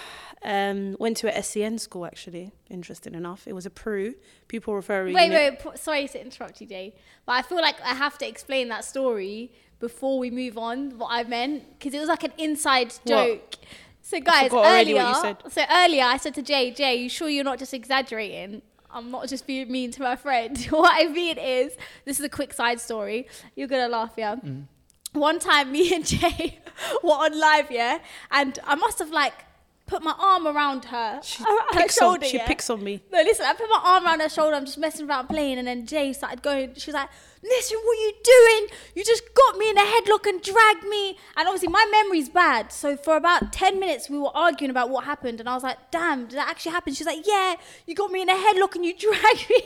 Um, 0.44 0.94
went 1.00 1.16
to 1.18 1.36
a 1.36 1.42
SEN 1.42 1.78
school 1.78 2.06
actually. 2.06 2.52
Interesting 2.70 3.14
enough, 3.14 3.48
it 3.48 3.54
was 3.54 3.66
a 3.66 3.70
Peru 3.70 4.14
people 4.46 4.72
referral 4.72 5.12
Wait, 5.12 5.24
unit. 5.32 5.58
wait, 5.64 5.72
p- 5.72 5.76
sorry 5.76 6.06
to 6.06 6.20
interrupt 6.24 6.60
you, 6.60 6.66
Jay, 6.68 6.94
but 7.26 7.32
I 7.32 7.42
feel 7.42 7.58
like 7.60 7.80
I 7.82 7.92
have 7.94 8.16
to 8.18 8.28
explain 8.28 8.68
that 8.68 8.84
story 8.84 9.50
before 9.80 10.16
we 10.20 10.30
move 10.30 10.56
on. 10.56 10.96
What 10.96 11.08
I 11.10 11.24
meant 11.24 11.64
because 11.76 11.92
it 11.92 11.98
was 11.98 12.08
like 12.08 12.22
an 12.22 12.32
inside 12.38 12.94
joke. 13.04 13.40
What? 13.40 13.58
So, 14.00 14.20
guys, 14.20 14.44
forgot 14.48 14.66
earlier, 14.80 15.02
what 15.02 15.08
you 15.16 15.20
said. 15.22 15.36
so 15.52 15.62
earlier 15.70 16.04
I 16.04 16.16
said 16.18 16.34
to 16.36 16.42
Jay, 16.42 16.70
Jay, 16.70 16.94
you 16.94 17.08
sure 17.08 17.28
you're 17.28 17.42
not 17.44 17.58
just 17.58 17.74
exaggerating? 17.74 18.62
I'm 18.90 19.10
not 19.10 19.28
just 19.28 19.46
being 19.46 19.70
mean 19.70 19.90
to 19.92 20.02
my 20.02 20.16
friend. 20.16 20.58
what 20.70 20.92
I 20.94 21.08
mean 21.08 21.38
is, 21.38 21.72
this 22.04 22.18
is 22.18 22.24
a 22.24 22.28
quick 22.28 22.52
side 22.52 22.80
story. 22.80 23.28
You're 23.54 23.68
gonna 23.68 23.88
laugh, 23.88 24.14
yeah. 24.16 24.36
Mm. 24.36 24.64
One 25.12 25.38
time, 25.38 25.72
me 25.76 25.94
and 25.94 26.06
Jay 26.06 26.60
were 27.02 27.12
on 27.12 27.38
live, 27.38 27.70
yeah, 27.70 27.98
and 28.30 28.58
I 28.64 28.74
must 28.74 28.98
have 28.98 29.10
like 29.10 29.44
put 29.86 30.02
my 30.02 30.14
arm 30.18 30.46
around 30.46 30.84
her, 30.86 31.20
She 31.22 31.42
her, 31.42 31.48
her 31.48 31.80
picks 31.80 31.98
on, 31.98 32.12
shoulder, 32.14 32.26
she 32.26 32.36
yeah? 32.36 32.46
picks 32.46 32.68
on 32.70 32.84
me. 32.84 33.02
No, 33.10 33.22
listen, 33.22 33.46
I 33.46 33.54
put 33.54 33.68
my 33.70 33.80
arm 33.82 34.04
around 34.04 34.20
her 34.20 34.28
shoulder, 34.28 34.54
I'm 34.54 34.66
just 34.66 34.78
messing 34.78 35.08
around 35.08 35.28
playing, 35.28 35.58
and 35.58 35.66
then 35.66 35.86
Jay 35.86 36.12
started 36.12 36.42
going, 36.42 36.74
she 36.74 36.90
was 36.90 36.94
like, 36.94 37.08
listen, 37.42 37.78
what 37.78 37.98
are 37.98 38.00
you 38.00 38.12
doing? 38.24 38.66
You 38.94 39.04
just 39.04 39.22
got 39.34 39.56
me 39.56 39.70
in 39.70 39.78
a 39.78 39.82
headlock 39.82 40.26
and 40.26 40.42
dragged 40.42 40.84
me. 40.84 41.16
And 41.36 41.46
obviously 41.46 41.68
my 41.68 41.86
memory's 41.90 42.28
bad. 42.28 42.72
So 42.72 42.96
for 42.96 43.16
about 43.16 43.52
10 43.52 43.78
minutes 43.78 44.10
we 44.10 44.18
were 44.18 44.34
arguing 44.36 44.70
about 44.70 44.90
what 44.90 45.04
happened, 45.04 45.40
and 45.40 45.48
I 45.48 45.54
was 45.54 45.62
like, 45.62 45.78
damn, 45.90 46.26
did 46.26 46.38
that 46.38 46.48
actually 46.48 46.72
happen? 46.72 46.94
She's 46.94 47.06
like, 47.06 47.26
yeah, 47.26 47.54
you 47.86 47.94
got 47.94 48.10
me 48.10 48.22
in 48.22 48.28
a 48.28 48.34
headlock 48.34 48.74
and 48.74 48.84
you 48.84 48.96
dragged 48.98 49.46
me. 49.50 49.62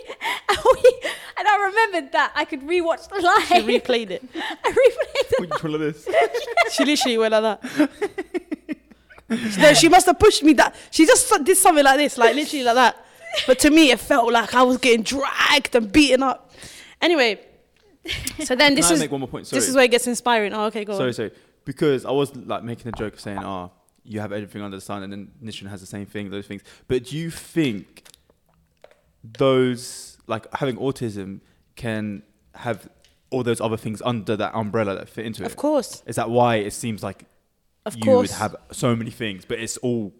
And, 0.49 0.59
we, 0.75 1.01
and 1.39 1.49
I 1.49 1.67
remembered 1.67 2.13
that 2.13 2.33
I 2.35 2.45
could 2.45 2.63
rewatch 2.63 3.09
the 3.09 3.21
live. 3.21 3.47
She 3.47 3.79
replayed 3.79 4.11
it. 4.11 4.23
I 4.35 4.71
replayed 4.71 5.29
the 5.31 5.37
Which 5.41 5.63
one 5.63 5.75
of 5.75 5.81
this? 5.81 6.09
She 6.73 6.85
literally 6.85 7.19
went 7.19 7.33
like 7.33 7.61
that. 7.61 7.91
no, 9.59 9.75
she 9.75 9.89
must 9.89 10.07
have 10.07 10.19
pushed 10.19 10.43
me 10.43 10.55
that. 10.55 10.75
She 10.91 11.05
just 11.05 11.31
did 11.45 11.57
something 11.57 11.85
like 11.85 11.99
this, 11.99 12.17
like 12.17 12.35
literally 12.35 12.65
like 12.65 12.75
that. 12.77 12.97
But 13.47 13.59
to 13.61 13.71
me, 13.71 13.91
it 13.91 14.01
felt 14.01 14.33
like 14.33 14.55
I 14.55 14.63
was 14.63 14.79
getting 14.79 15.03
dragged 15.03 15.75
and 15.75 15.91
beaten 15.91 16.23
up. 16.23 16.53
Anyway, 17.01 17.41
so 18.45 18.55
then 18.57 18.75
this 18.75 18.87
Can 18.87 18.93
I 18.93 18.95
is 18.95 19.01
make 19.01 19.11
one 19.11 19.21
more 19.21 19.29
point? 19.29 19.47
Sorry. 19.47 19.61
this 19.61 19.69
is 19.69 19.75
where 19.75 19.85
it 19.85 19.91
gets 19.91 20.07
inspiring. 20.07 20.53
Oh, 20.53 20.65
okay, 20.67 20.85
go 20.85 20.95
sorry, 20.97 21.09
on. 21.09 21.15
sorry. 21.15 21.31
Because 21.65 22.05
I 22.05 22.11
was 22.11 22.35
like 22.35 22.65
making 22.65 22.89
a 22.89 22.93
joke 22.93 23.15
of 23.15 23.21
saying, 23.21 23.39
"Ah, 23.39 23.71
you 24.05 24.21
have 24.21 24.33
everything 24.33 24.63
under 24.63 24.77
the 24.77 24.81
sun," 24.81 25.03
and 25.05 25.13
then 25.13 25.31
Nishan 25.43 25.69
has 25.69 25.81
the 25.81 25.87
same 25.87 26.07
thing, 26.07 26.31
those 26.31 26.47
things. 26.47 26.63
But 26.89 27.05
do 27.05 27.17
you 27.17 27.31
think 27.31 28.03
those 29.25 30.19
like 30.27 30.53
having 30.55 30.77
autism 30.77 31.41
can 31.77 32.23
have 32.55 32.89
all 33.31 33.43
those 33.43 33.61
other 33.61 33.77
things 33.77 34.03
under 34.05 34.37
that 34.37 34.55
umbrella 34.55 34.95
that 34.97 35.09
fit 35.09 35.27
into 35.27 35.43
it? 35.43 35.47
Of 35.47 35.57
course, 35.57 36.03
Is 36.07 36.17
that 36.17 36.31
why 36.31 36.57
it 36.57 36.73
seems 36.73 37.03
like 37.03 37.25
of 37.87 37.97
you 37.97 38.03
course, 38.03 38.31
would 38.31 38.39
have 38.39 38.57
so 38.73 38.95
many 38.97 39.11
things, 39.11 39.45
but 39.45 39.59
it's 39.59 39.77
all 39.79 40.13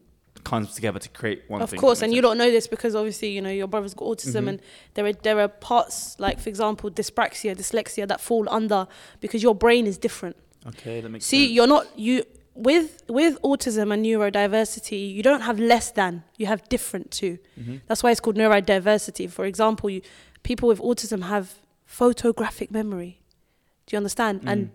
comes 0.45 0.75
together 0.75 0.99
to 0.99 1.09
create 1.09 1.43
one 1.49 1.63
of 1.63 1.71
thing? 1.71 1.79
course, 1.81 2.03
and 2.03 2.13
you 2.13 2.21
don't 2.23 2.37
know 2.39 2.51
this 2.51 2.67
because 2.67 2.95
obviously 2.95 3.29
you 3.31 3.41
know 3.41 3.51
your 3.51 3.69
brother's 3.69 3.95
got 3.95 4.07
autism, 4.07 4.45
Mhm. 4.45 4.49
and 4.49 4.63
there 4.95 5.07
are 5.07 5.13
there 5.13 5.39
are 5.41 5.49
parts 5.49 6.17
like 6.19 6.39
for 6.41 6.49
example 6.49 6.91
dyspraxia, 6.91 7.57
dyslexia 7.57 8.07
that 8.09 8.21
fall 8.21 8.47
under 8.51 8.87
because 9.21 9.43
your 9.43 9.55
brain 9.55 9.87
is 9.87 9.99
different. 9.99 10.37
Okay, 10.67 11.01
that 11.01 11.09
makes 11.09 11.25
See, 11.27 11.47
sense. 11.47 11.53
you're 11.55 11.67
not 11.67 11.87
you 11.99 12.25
with 12.55 13.03
with 13.09 13.41
autism 13.43 13.93
and 13.93 14.05
neurodiversity. 14.05 15.15
You 15.15 15.23
don't 15.23 15.41
have 15.43 15.59
less 15.59 15.91
than. 15.93 16.23
You 16.37 16.47
have 16.47 16.69
different 16.69 17.11
too. 17.11 17.39
Mm-hmm. 17.59 17.77
That's 17.87 18.03
why 18.03 18.11
it's 18.11 18.21
called 18.21 18.37
neurodiversity. 18.37 19.31
For 19.31 19.45
example, 19.47 19.89
you, 19.91 20.03
people 20.43 20.69
with 20.69 20.81
autism 20.81 21.23
have 21.25 21.55
photographic 21.87 22.71
memory. 22.71 23.21
Do 23.87 23.95
you 23.95 23.99
understand? 23.99 24.43
And 24.47 24.71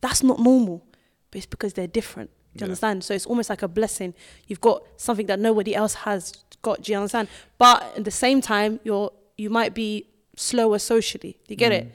that's 0.00 0.22
not 0.22 0.38
normal, 0.40 0.84
but 1.30 1.38
it's 1.38 1.46
because 1.46 1.72
they're 1.74 1.86
different. 1.86 2.30
Do 2.54 2.62
you 2.62 2.64
Yeah. 2.64 2.64
understand? 2.64 3.04
So 3.04 3.14
it's 3.14 3.26
almost 3.26 3.50
like 3.50 3.62
a 3.62 3.68
blessing. 3.68 4.14
You've 4.46 4.60
got 4.60 4.82
something 4.96 5.26
that 5.26 5.38
nobody 5.38 5.74
else 5.74 5.94
has 5.94 6.32
got. 6.62 6.82
Do 6.82 6.92
you 6.92 6.98
understand? 6.98 7.28
But 7.58 7.82
at 7.96 8.04
the 8.04 8.10
same 8.10 8.40
time, 8.40 8.80
you're 8.84 9.12
you 9.36 9.50
might 9.50 9.72
be 9.74 10.06
slower 10.36 10.78
socially. 10.78 11.38
Do 11.46 11.52
you 11.52 11.56
get 11.56 11.72
it? 11.72 11.86
Mm. 11.86 11.92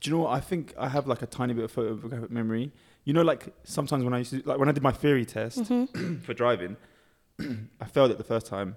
Do 0.00 0.10
you 0.10 0.16
know 0.16 0.22
what? 0.24 0.32
I 0.32 0.40
think 0.40 0.74
I 0.78 0.88
have 0.88 1.06
like 1.06 1.22
a 1.22 1.26
tiny 1.26 1.54
bit 1.54 1.64
of 1.64 1.72
photographic 1.72 2.30
memory. 2.30 2.70
You 3.04 3.14
know, 3.14 3.22
like 3.22 3.54
sometimes 3.64 4.04
when 4.04 4.12
I 4.12 4.18
used 4.18 4.30
to, 4.32 4.42
like 4.44 4.58
when 4.58 4.68
I 4.68 4.72
did 4.72 4.82
my 4.82 4.92
theory 4.92 5.24
test 5.24 5.60
mm-hmm. 5.60 6.16
for 6.24 6.34
driving, 6.34 6.76
I 7.80 7.86
failed 7.86 8.10
it 8.10 8.18
the 8.18 8.24
first 8.24 8.46
time. 8.46 8.76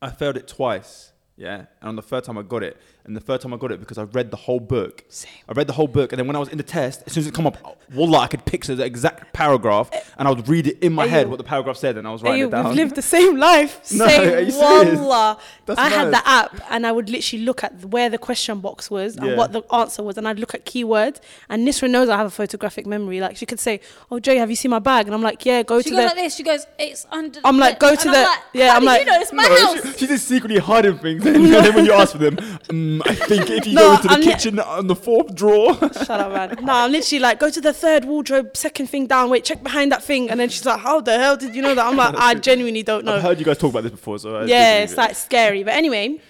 I 0.00 0.10
failed 0.10 0.36
it 0.36 0.46
twice. 0.46 1.12
Yeah, 1.36 1.64
and 1.80 1.88
on 1.88 1.96
the 1.96 2.02
third 2.02 2.24
time 2.24 2.38
I 2.38 2.42
got 2.42 2.62
it, 2.62 2.76
and 3.04 3.16
the 3.16 3.20
third 3.20 3.40
time 3.40 3.52
I 3.52 3.56
got 3.56 3.72
it 3.72 3.80
because 3.80 3.98
I 3.98 4.02
read 4.04 4.30
the 4.30 4.36
whole 4.36 4.60
book. 4.60 5.04
Same. 5.08 5.30
I 5.48 5.52
read 5.52 5.66
the 5.66 5.72
whole 5.72 5.88
book, 5.88 6.12
and 6.12 6.18
then 6.18 6.26
when 6.26 6.36
I 6.36 6.38
was 6.38 6.48
in 6.48 6.56
the 6.58 6.62
test, 6.64 7.02
as 7.06 7.12
soon 7.12 7.22
as 7.22 7.26
it 7.28 7.34
come 7.34 7.46
up, 7.46 7.56
wallah, 7.94 8.18
I 8.20 8.26
could 8.28 8.44
picture 8.44 8.74
the 8.74 8.84
exact 8.84 9.32
paragraph, 9.32 9.90
and 10.18 10.28
I 10.28 10.30
would 10.30 10.48
read 10.48 10.66
it 10.68 10.78
in 10.80 10.92
my 10.92 11.06
head 11.06 11.26
Ayo. 11.26 11.30
what 11.30 11.38
the 11.38 11.44
paragraph 11.44 11.76
said, 11.76 11.96
and 11.98 12.06
I 12.06 12.12
was 12.12 12.22
writing 12.22 12.40
Hey, 12.40 12.46
it 12.46 12.50
down. 12.50 12.66
we've 12.66 12.74
lived 12.76 12.94
the 12.96 13.02
same 13.02 13.36
life. 13.36 13.80
No, 13.92 14.06
same 14.06 14.34
are 14.34 14.40
you 14.40 14.50
serious? 14.50 14.98
wallah. 15.00 15.38
That's 15.66 15.78
I 15.78 15.88
had 15.88 16.10
mad. 16.10 16.14
the 16.14 16.28
app 16.28 16.60
and 16.70 16.86
I 16.86 16.92
would 16.92 17.08
literally 17.10 17.44
look 17.44 17.62
at 17.64 17.84
where 17.86 18.08
the 18.10 18.18
question 18.18 18.60
box 18.60 18.90
was 18.90 19.16
Yeah. 19.16 19.24
and 19.24 19.36
what 19.36 19.52
the 19.52 19.62
answer 19.72 20.02
was, 20.02 20.16
and 20.18 20.26
I'd 20.28 20.38
look 20.38 20.54
at 20.54 20.64
keywords. 20.66 21.20
And 21.48 21.66
Nisra 21.66 21.88
knows 21.90 22.08
I 22.08 22.16
have 22.16 22.26
a 22.26 22.30
photographic 22.30 22.86
memory. 22.86 23.20
Like 23.20 23.36
she 23.36 23.46
could 23.46 23.60
say, 23.60 23.80
"Oh 24.10 24.18
Jay, 24.18 24.36
have 24.36 24.50
you 24.50 24.56
seen 24.56 24.70
my 24.70 24.78
bag?" 24.78 25.06
And 25.06 25.14
I'm 25.14 25.22
like, 25.22 25.44
"Yeah, 25.44 25.62
go 25.62 25.80
She 25.80 25.90
to 25.90 25.96
goes 25.96 25.98
the." 25.98 26.06
like 26.06 26.14
this. 26.16 26.34
She 26.36 26.42
goes, 26.42 26.66
"It's 26.78 27.06
under." 27.10 27.40
I'm 27.44 27.58
like, 27.58 27.78
go 27.78 27.90
and 27.90 27.98
to 28.00 28.08
I'm 28.08 28.14
the- 28.14 28.20
like, 28.22 28.38
yeah, 28.54 28.68
How 28.70 28.74
I'm 28.76 28.80
did 28.82 28.86
like- 28.86 29.00
you 29.00 29.06
know 29.06 29.20
it's 29.20 29.32
my 29.32 29.42
No, 29.44 29.66
house? 29.74 29.82
she, 29.92 29.98
she's 29.98 30.08
just 30.08 30.28
secretly 30.28 30.58
hiding 30.58 30.98
things, 30.98 31.24
and 31.26 31.44
then 31.46 31.74
when 31.74 31.84
you 31.84 31.92
ask 31.92 32.12
for 32.12 32.18
them, 32.18 32.36
um, 32.94 33.02
I 33.06 33.14
think 33.14 33.50
if 33.50 33.66
you 33.66 33.74
No, 33.76 33.80
go 33.88 33.92
into 33.94 34.08
the 34.08 34.14
I'm 34.14 34.20
li- 34.20 34.26
kitchen 34.26 34.58
on 34.58 34.86
the 34.86 34.96
fourth 34.96 35.34
drawer, 35.34 35.74
Shut 35.92 36.10
up, 36.10 36.32
man. 36.32 36.64
No, 36.64 36.72
I'm 36.72 36.92
literally 36.92 37.20
like, 37.20 37.38
go 37.40 37.50
to 37.50 37.60
the 37.60 37.72
third 37.72 38.04
wardrobe, 38.04 38.56
second 38.56 38.86
thing 38.88 39.06
down. 39.06 39.30
Wait, 39.30 39.44
check 39.44 39.62
behind 39.62 39.92
that 39.92 40.02
thing. 40.02 40.30
And 40.30 40.38
then 40.40 40.48
she's 40.48 40.64
like, 40.66 40.80
"How 40.80 41.00
the 41.00 41.18
hell 41.18 41.36
did 41.36 41.54
you 41.54 41.62
know 41.62 41.74
that?" 41.74 41.86
I'm 41.86 41.96
like, 41.96 42.14
"I 42.16 42.34
genuinely 42.48 42.82
don't 42.82 43.04
know." 43.04 43.16
I've 43.16 43.22
heard 43.22 43.38
you 43.38 43.44
guys 43.44 43.58
talk 43.58 43.70
about 43.70 43.82
this 43.84 43.92
before, 43.92 44.18
so 44.18 44.36
I 44.36 44.44
yeah, 44.44 44.78
it's 44.82 44.94
believe 44.94 45.08
like 45.08 45.16
scary. 45.16 45.62
But 45.64 45.74
anyway, 45.74 46.20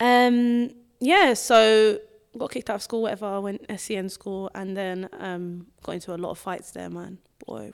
um, 0.00 0.70
yeah. 1.00 1.34
So 1.34 1.98
got 2.36 2.50
kicked 2.50 2.70
out 2.70 2.76
of 2.76 2.82
school, 2.82 3.02
whatever. 3.02 3.26
I 3.26 3.38
went 3.38 3.66
SEN 3.80 4.08
school, 4.08 4.50
and 4.54 4.76
then 4.76 5.08
um, 5.18 5.66
got 5.82 5.92
into 5.92 6.14
a 6.14 6.16
lot 6.16 6.30
of 6.30 6.38
fights 6.38 6.70
there, 6.72 6.90
man. 6.90 7.18
Boy, 7.46 7.72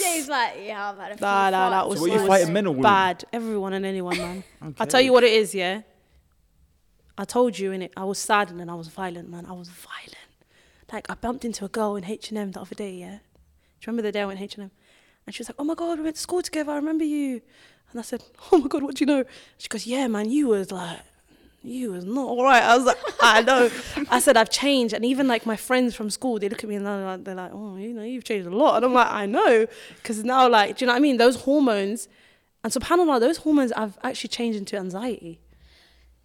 Jay's 0.00 0.28
like, 0.28 0.54
yeah, 0.64 0.90
I've 0.90 0.98
had 0.98 1.12
a 1.12 1.16
few 1.16 1.26
nah, 1.26 1.50
nah, 1.50 1.70
that 1.70 1.84
farts 1.84 1.88
was, 1.88 1.98
So 1.98 2.02
what 2.06 2.10
it 2.10 2.20
you 2.20 2.26
fighting 2.26 2.52
men 2.52 2.66
or 2.66 2.70
women? 2.70 2.82
bad. 2.82 3.24
Everyone 3.32 3.72
and 3.74 3.84
anyone, 3.84 4.16
man. 4.16 4.44
I'll 4.78 4.86
tell 4.86 5.00
you 5.00 5.12
what 5.12 5.24
it 5.24 5.32
is, 5.32 5.54
yeah. 5.54 5.82
I 7.20 7.24
told 7.24 7.58
you 7.58 7.70
in 7.72 7.82
it. 7.82 7.92
I 7.98 8.04
was 8.04 8.18
sad 8.18 8.50
and 8.50 8.70
I 8.70 8.74
was 8.74 8.88
violent, 8.88 9.28
man. 9.28 9.44
I 9.44 9.52
was 9.52 9.68
violent. 9.68 10.16
Like 10.90 11.10
I 11.10 11.14
bumped 11.14 11.44
into 11.44 11.66
a 11.66 11.68
girl 11.68 11.96
in 11.96 12.04
H 12.06 12.30
and 12.30 12.38
M 12.38 12.52
the 12.52 12.62
other 12.62 12.74
day, 12.74 12.94
yeah. 12.94 13.18
Do 13.18 13.84
you 13.84 13.86
remember 13.88 14.02
the 14.02 14.12
day 14.12 14.22
I 14.22 14.24
went 14.24 14.40
H 14.40 14.54
and 14.54 14.64
M? 14.64 14.70
And 15.26 15.34
she 15.34 15.40
was 15.40 15.50
like, 15.50 15.56
"Oh 15.58 15.64
my 15.64 15.74
god, 15.74 15.98
we 15.98 16.04
went 16.04 16.16
to 16.16 16.22
school 16.22 16.40
together. 16.40 16.72
I 16.72 16.76
remember 16.76 17.04
you." 17.04 17.42
And 17.90 18.00
I 18.00 18.02
said, 18.02 18.24
"Oh 18.50 18.56
my 18.56 18.68
god, 18.68 18.82
what 18.82 18.94
do 18.94 19.02
you 19.02 19.06
know?" 19.06 19.24
She 19.58 19.68
goes, 19.68 19.86
"Yeah, 19.86 20.06
man, 20.08 20.30
you 20.30 20.48
was 20.48 20.72
like." 20.72 21.00
You 21.62 21.92
was 21.92 22.06
not 22.06 22.26
all 22.26 22.42
right. 22.42 22.62
I 22.62 22.74
was 22.74 22.86
like, 22.86 22.96
I 23.20 23.42
know. 23.42 23.70
I 24.10 24.18
said 24.18 24.38
I've 24.38 24.48
changed, 24.48 24.94
and 24.94 25.04
even 25.04 25.28
like 25.28 25.44
my 25.44 25.56
friends 25.56 25.94
from 25.94 26.08
school, 26.08 26.38
they 26.38 26.48
look 26.48 26.64
at 26.64 26.70
me 26.70 26.76
and 26.76 26.86
they're 26.86 27.04
like, 27.04 27.24
they're 27.24 27.34
like, 27.34 27.50
oh, 27.52 27.76
you 27.76 27.92
know, 27.92 28.02
you've 28.02 28.24
changed 28.24 28.46
a 28.46 28.56
lot. 28.56 28.76
And 28.76 28.86
I'm 28.86 28.94
like, 28.94 29.12
I 29.12 29.26
know, 29.26 29.66
because 29.96 30.24
now, 30.24 30.48
like, 30.48 30.78
do 30.78 30.84
you 30.84 30.86
know 30.86 30.94
what 30.94 30.96
I 30.96 31.00
mean? 31.00 31.18
Those 31.18 31.36
hormones, 31.36 32.08
and 32.64 32.72
subhanallah, 32.72 33.20
those 33.20 33.36
hormones 33.36 33.72
I've 33.72 33.98
actually 34.02 34.28
changed 34.28 34.58
into 34.58 34.78
anxiety. 34.78 35.38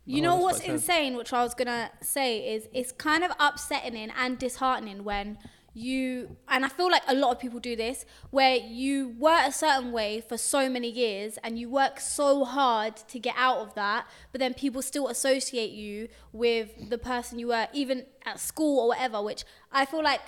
You 0.06 0.22
know 0.22 0.38
what's 0.38 0.60
insane, 0.60 1.18
which 1.18 1.34
I 1.34 1.44
was 1.44 1.54
gonna 1.54 1.92
say 2.02 2.54
is 2.56 2.68
it's 2.74 2.92
kind 2.92 3.24
of 3.24 3.32
upsetting 3.40 3.96
and 4.12 4.38
disheartening 4.38 5.04
when 5.04 5.38
you 5.78 6.38
and 6.48 6.64
I 6.64 6.70
feel 6.70 6.90
like 6.90 7.02
a 7.08 7.14
lot 7.14 7.32
of 7.32 7.40
people 7.40 7.60
do 7.60 7.76
this 7.76 8.06
where 8.30 8.56
you 8.56 9.14
were 9.20 9.42
a 9.46 9.52
certain 9.52 9.92
way 9.92 10.22
for 10.22 10.38
so 10.38 10.70
many 10.70 10.90
years 10.90 11.38
and 11.44 11.60
you 11.60 11.70
work 11.70 12.00
so 12.00 12.46
hard 12.46 12.96
to 12.96 13.20
get 13.20 13.36
out 13.38 13.58
of 13.58 13.74
that, 13.76 14.08
but 14.32 14.40
then 14.40 14.54
people 14.54 14.82
still 14.82 15.08
associate 15.10 15.72
you 15.72 16.08
with 16.32 16.90
the 16.90 16.98
person 16.98 17.40
you 17.40 17.48
were 17.48 17.68
even 17.74 18.06
at 18.26 18.40
school 18.40 18.80
or 18.80 18.88
whatever, 18.90 19.22
which 19.22 19.44
I 19.72 19.86
feel 19.86 20.04
like 20.04 20.22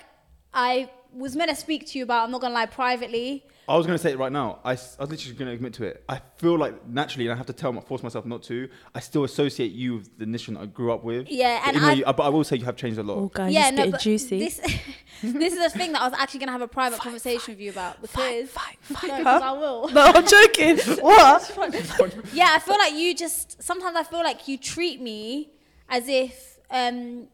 I 0.52 0.90
was 1.12 1.34
meant 1.34 1.50
to 1.50 1.56
speak 1.56 1.86
to 1.88 1.98
you 1.98 2.04
about, 2.04 2.24
I'm 2.24 2.30
not 2.30 2.40
gonna 2.42 2.54
lie, 2.54 2.66
privately. 2.66 3.46
I 3.68 3.76
was 3.76 3.86
going 3.86 3.96
to 3.98 4.02
say 4.02 4.12
it 4.12 4.18
right 4.18 4.32
now. 4.32 4.60
I 4.64 4.72
was 4.72 4.96
literally 4.98 5.36
going 5.36 5.48
to 5.48 5.54
admit 5.54 5.74
to 5.74 5.84
it. 5.84 6.02
I 6.08 6.20
feel 6.36 6.56
like 6.56 6.86
naturally, 6.88 7.26
and 7.26 7.34
I 7.34 7.36
have 7.36 7.46
to 7.46 7.52
tell, 7.52 7.72
my, 7.72 7.80
force 7.82 8.02
myself 8.02 8.24
not 8.24 8.42
to. 8.44 8.68
I 8.94 9.00
still 9.00 9.24
associate 9.24 9.72
you 9.72 9.96
with 9.96 10.18
the 10.18 10.24
Nishan 10.24 10.58
I 10.58 10.66
grew 10.66 10.92
up 10.92 11.04
with. 11.04 11.28
Yeah, 11.28 11.62
and 11.66 11.76
I- 11.76 11.92
you, 11.92 12.04
but 12.04 12.20
I 12.20 12.28
will 12.28 12.44
say 12.44 12.56
you 12.56 12.64
have 12.64 12.76
changed 12.76 12.98
a 12.98 13.02
lot. 13.02 13.18
Oh, 13.18 13.28
guys, 13.32 13.52
yeah, 13.52 13.68
it's 13.68 13.76
no, 13.76 13.84
getting 13.86 14.00
juicy. 14.00 14.38
this 14.38 14.56
this 15.22 15.52
is 15.52 15.58
the 15.72 15.78
thing 15.78 15.92
that 15.92 16.00
I 16.02 16.08
was 16.08 16.18
actually 16.18 16.40
gonna 16.40 16.52
have 16.52 16.62
a 16.62 16.68
private 16.68 17.00
conversation 17.00 17.52
with 17.54 17.60
you 17.60 17.70
about 17.70 18.00
because 18.00 18.48
fight, 18.50 18.78
no, 18.88 18.96
fight, 18.96 19.10
'cause 19.10 19.22
huh? 19.24 19.40
I 19.42 19.52
will. 19.52 19.88
no, 19.88 20.00
I'm 20.02 20.26
joking. 20.26 20.78
what? 21.04 21.58
Yeah, 22.32 22.50
I 22.52 22.58
feel 22.60 22.78
like 22.78 22.94
you 22.94 23.14
just 23.14 23.62
sometimes 23.62 23.96
I 23.96 24.04
feel 24.04 24.22
like 24.22 24.48
you 24.48 24.56
treat 24.58 25.00
me 25.00 25.50
as 25.88 26.08
if 26.08 26.58
um 26.70 27.26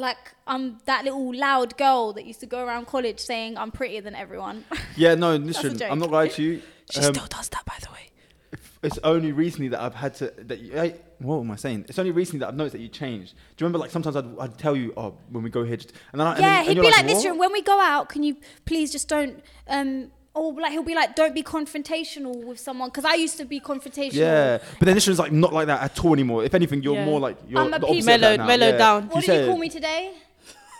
like 0.00 0.34
I'm 0.46 0.78
that 0.86 1.04
little 1.04 1.34
loud 1.34 1.76
girl 1.76 2.12
that 2.14 2.24
used 2.24 2.40
to 2.40 2.46
go 2.46 2.64
around 2.64 2.86
college 2.86 3.20
saying 3.20 3.56
I'm 3.58 3.70
prettier 3.70 4.00
than 4.00 4.14
everyone. 4.14 4.64
Yeah, 4.96 5.14
no, 5.14 5.34
a 5.34 5.38
Nishan, 5.38 5.78
joke. 5.78 5.90
I'm 5.90 5.98
not 5.98 6.10
lying 6.10 6.30
to 6.32 6.42
you. 6.42 6.62
She 6.90 6.98
Um, 7.00 7.14
still 7.14 7.26
does 7.26 7.48
that, 7.50 7.64
by 7.64 7.74
the 7.80 7.88
way. 7.92 8.58
it's 8.82 8.98
only 9.04 9.30
recently 9.30 9.68
that 9.68 9.80
I've 9.80 9.94
had 9.94 10.14
to. 10.16 10.32
That 10.38 10.58
you, 10.58 10.76
I, 10.80 10.94
what 11.18 11.38
am 11.40 11.50
I 11.52 11.56
saying? 11.56 11.84
It's 11.88 11.98
only 12.00 12.10
recently 12.10 12.40
that 12.40 12.48
I've 12.48 12.56
noticed 12.56 12.72
that 12.72 12.80
you 12.82 12.88
changed. 12.88 13.34
Do 13.34 13.38
you 13.62 13.66
remember, 13.66 13.78
like 13.78 13.92
sometimes 13.92 14.16
I'd, 14.16 14.26
I'd 14.40 14.58
tell 14.58 14.74
you, 14.74 14.92
oh, 14.96 15.14
when 15.30 15.44
we 15.44 15.50
go 15.50 15.62
here, 15.62 15.76
just, 15.76 15.92
and 16.12 16.20
then, 16.20 16.26
I- 16.26 16.32
and 16.32 16.40
yeah, 16.40 16.48
then, 16.56 16.64
he'd 16.66 16.74
you're 16.76 16.84
be 16.86 16.90
like, 16.90 17.06
this 17.06 17.24
what? 17.24 17.38
when 17.38 17.52
we 17.52 17.62
go 17.62 17.78
out, 17.78 18.08
can 18.08 18.24
you 18.24 18.36
please 18.64 18.90
just 18.90 19.06
don't 19.08 19.40
um 19.68 20.10
or 20.34 20.52
like 20.54 20.72
he'll 20.72 20.82
be 20.82 20.94
like, 20.94 21.16
don't 21.16 21.34
be 21.34 21.42
confrontational 21.42 22.44
with 22.44 22.58
someone 22.60 22.88
because 22.88 23.04
I 23.04 23.14
used 23.14 23.36
to 23.38 23.44
be 23.44 23.60
confrontational. 23.60 24.12
Yeah, 24.14 24.58
but 24.78 24.86
then 24.86 24.94
this 24.94 25.06
one's 25.06 25.18
like 25.18 25.32
not 25.32 25.52
like 25.52 25.66
that 25.66 25.82
at 25.82 26.04
all 26.04 26.12
anymore. 26.12 26.44
If 26.44 26.54
anything, 26.54 26.82
you're 26.82 26.94
Yeah. 26.94 27.04
more 27.04 27.20
like 27.20 27.36
you're 27.48 27.60
I'm 27.60 27.66
a 27.68 27.70
the 27.70 27.76
people- 27.86 27.90
opposite 27.96 28.14
of 28.14 28.20
that 28.20 28.20
Mellowed- 28.20 28.38
now. 28.40 28.46
mellowed 28.46 28.72
yeah. 28.74 28.78
down. 28.78 29.08
What 29.08 29.26
You 29.26 29.32
did 29.32 29.40
you 29.42 29.46
call 29.48 29.58
me 29.58 29.68
today? 29.68 30.12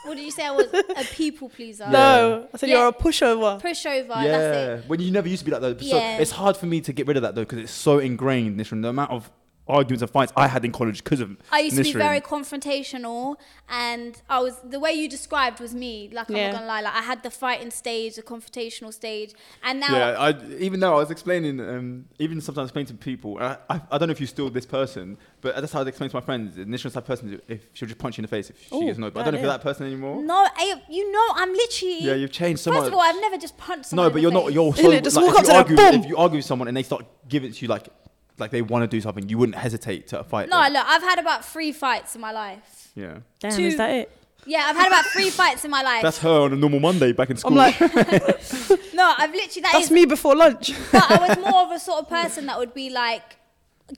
What 0.06 0.16
did 0.16 0.24
you 0.24 0.30
say? 0.30 0.46
I 0.46 0.50
was 0.52 0.66
a 0.72 1.04
people 1.14 1.48
pleaser. 1.50 1.86
No, 1.90 2.48
I 2.54 2.56
said 2.56 2.68
Yeah. 2.70 2.76
you're 2.78 2.88
a 2.88 2.92
pushover. 2.92 3.60
Pushover. 3.60 4.08
That's 4.08 4.26
Yeah, 4.26 4.74
it. 4.76 4.84
when 4.88 4.98
you 5.00 5.10
never 5.10 5.28
used 5.28 5.40
to 5.40 5.44
be 5.44 5.50
like 5.50 5.60
that. 5.60 5.80
So 5.80 5.96
Yeah. 5.96 6.18
it's 6.18 6.30
hard 6.30 6.56
for 6.56 6.66
me 6.66 6.80
to 6.80 6.92
get 6.92 7.06
rid 7.06 7.16
of 7.18 7.22
that 7.24 7.34
though 7.34 7.42
because 7.42 7.58
it's 7.58 7.72
so 7.72 7.98
ingrained. 7.98 8.58
Nishan, 8.58 8.80
the 8.82 8.88
amount 8.88 9.10
of 9.10 9.30
arguments 9.70 10.02
and 10.02 10.10
fights 10.10 10.32
I 10.36 10.46
had 10.48 10.64
in 10.64 10.72
college 10.72 11.02
because 11.04 11.20
of 11.20 11.36
I 11.52 11.60
used 11.60 11.76
to 11.76 11.82
be 11.82 11.90
Nisrin. 11.92 11.98
very 11.98 12.20
confrontational, 12.20 13.36
and 13.68 14.20
I 14.28 14.40
was 14.40 14.58
the 14.64 14.78
way 14.80 14.92
you 14.92 15.08
described 15.08 15.60
was 15.60 15.74
me. 15.74 16.10
Like 16.12 16.28
I'm 16.30 16.36
Yeah. 16.36 16.50
not 16.50 16.54
gonna 16.56 16.66
lie, 16.66 16.80
like 16.80 16.94
I 16.94 17.02
had 17.02 17.22
the 17.22 17.30
fighting 17.30 17.70
stage, 17.70 18.16
the 18.16 18.22
confrontational 18.22 18.92
stage, 18.92 19.32
and 19.62 19.80
now 19.80 19.96
Yeah, 19.96 20.18
I, 20.18 20.34
even 20.58 20.80
though 20.80 20.94
I 20.94 20.96
was 20.98 21.10
explaining, 21.10 21.60
um, 21.60 22.06
even 22.18 22.40
sometimes 22.40 22.68
explaining 22.68 22.88
to 22.88 22.94
people, 22.94 23.38
I, 23.40 23.56
I, 23.68 23.80
I 23.92 23.98
don't 23.98 24.08
know 24.08 24.12
if 24.12 24.20
you're 24.20 24.26
still 24.26 24.50
this 24.50 24.66
person, 24.66 25.16
but 25.40 25.54
that's 25.60 25.72
how 25.72 25.82
I 25.82 25.86
explain 25.86 26.10
to 26.10 26.16
my 26.16 26.20
friends. 26.20 26.56
Nishan's 26.56 26.94
that 26.94 27.06
person 27.06 27.40
if 27.48 27.66
she'll 27.72 27.88
just 27.88 27.98
punch 27.98 28.18
you 28.18 28.22
in 28.22 28.24
the 28.24 28.28
face 28.28 28.50
if 28.50 28.56
she 28.68 28.74
Ooh, 28.74 28.86
gets 28.86 28.98
no. 28.98 29.10
But 29.10 29.20
I 29.20 29.22
don't 29.24 29.34
know 29.34 29.38
if 29.38 29.42
you're 29.42 29.52
that 29.52 29.62
person 29.62 29.86
anymore. 29.86 30.22
no, 30.22 30.46
I, 30.56 30.82
you 30.88 31.10
know, 31.12 31.26
I'm 31.34 31.52
literally. 31.52 31.98
Yeah, 32.04 32.14
you've 32.14 32.32
changed 32.32 32.62
so 32.62 32.70
First 32.70 32.82
much. 32.84 32.88
of 32.88 32.94
all, 32.94 33.00
I've 33.00 33.20
never 33.20 33.36
just 33.38 33.56
punched. 33.56 33.86
Someone 33.86 34.06
no, 34.06 34.10
but 34.10 34.14
the 34.16 34.20
you're 34.22 34.32
not. 34.32 34.52
You're 34.52 34.74
so? 34.74 35.00
Just 35.00 35.16
like, 35.16 35.24
walk 35.26 35.34
if 35.34 35.50
up 35.50 35.68
you 35.68 35.76
to 35.76 35.76
them, 35.76 35.86
argue, 35.86 36.00
if 36.04 36.06
you 36.06 36.16
argue 36.16 36.36
with 36.38 36.44
someone 36.44 36.68
and 36.68 36.76
they 36.76 36.82
start 36.82 37.04
giving 37.28 37.50
it 37.50 37.54
to 37.54 37.62
you 37.62 37.68
like, 37.68 37.88
like 38.40 38.50
they 38.50 38.62
want 38.62 38.82
to 38.82 38.86
do 38.88 39.00
something, 39.00 39.28
you 39.28 39.38
wouldn't 39.38 39.56
hesitate 39.58 40.08
to 40.08 40.24
fight. 40.24 40.48
No, 40.48 40.62
them. 40.62 40.72
look, 40.74 40.86
I've 40.86 41.02
had 41.02 41.18
about 41.18 41.44
three 41.44 41.72
fights 41.72 42.14
in 42.14 42.20
my 42.20 42.32
life. 42.32 42.90
Yeah, 42.94 43.18
Damn, 43.38 43.52
Two- 43.52 43.62
is 43.62 43.76
that 43.76 43.90
it? 43.90 44.16
Yeah, 44.46 44.64
I've 44.66 44.76
had 44.76 44.86
about 44.88 45.04
three 45.06 45.28
fights 45.40 45.64
in 45.66 45.70
my 45.70 45.82
life. 45.82 46.02
that's 46.02 46.18
her 46.18 46.40
on 46.44 46.52
a 46.52 46.56
normal 46.56 46.80
Monday 46.80 47.12
back 47.12 47.28
in 47.30 47.36
school. 47.36 47.52
I'm 47.52 47.56
like, 47.58 47.78
no, 48.94 49.14
I've 49.18 49.30
literally 49.32 49.60
that 49.62 49.70
that's 49.72 49.84
is- 49.86 49.90
me 49.90 50.06
before 50.06 50.34
lunch. 50.34 50.72
But 50.90 51.10
I 51.10 51.28
was 51.28 51.38
more 51.38 51.62
of 51.62 51.70
a 51.72 51.78
sort 51.78 52.00
of 52.00 52.08
person 52.08 52.46
that 52.46 52.58
would 52.58 52.72
be 52.72 52.88
like, 52.90 53.36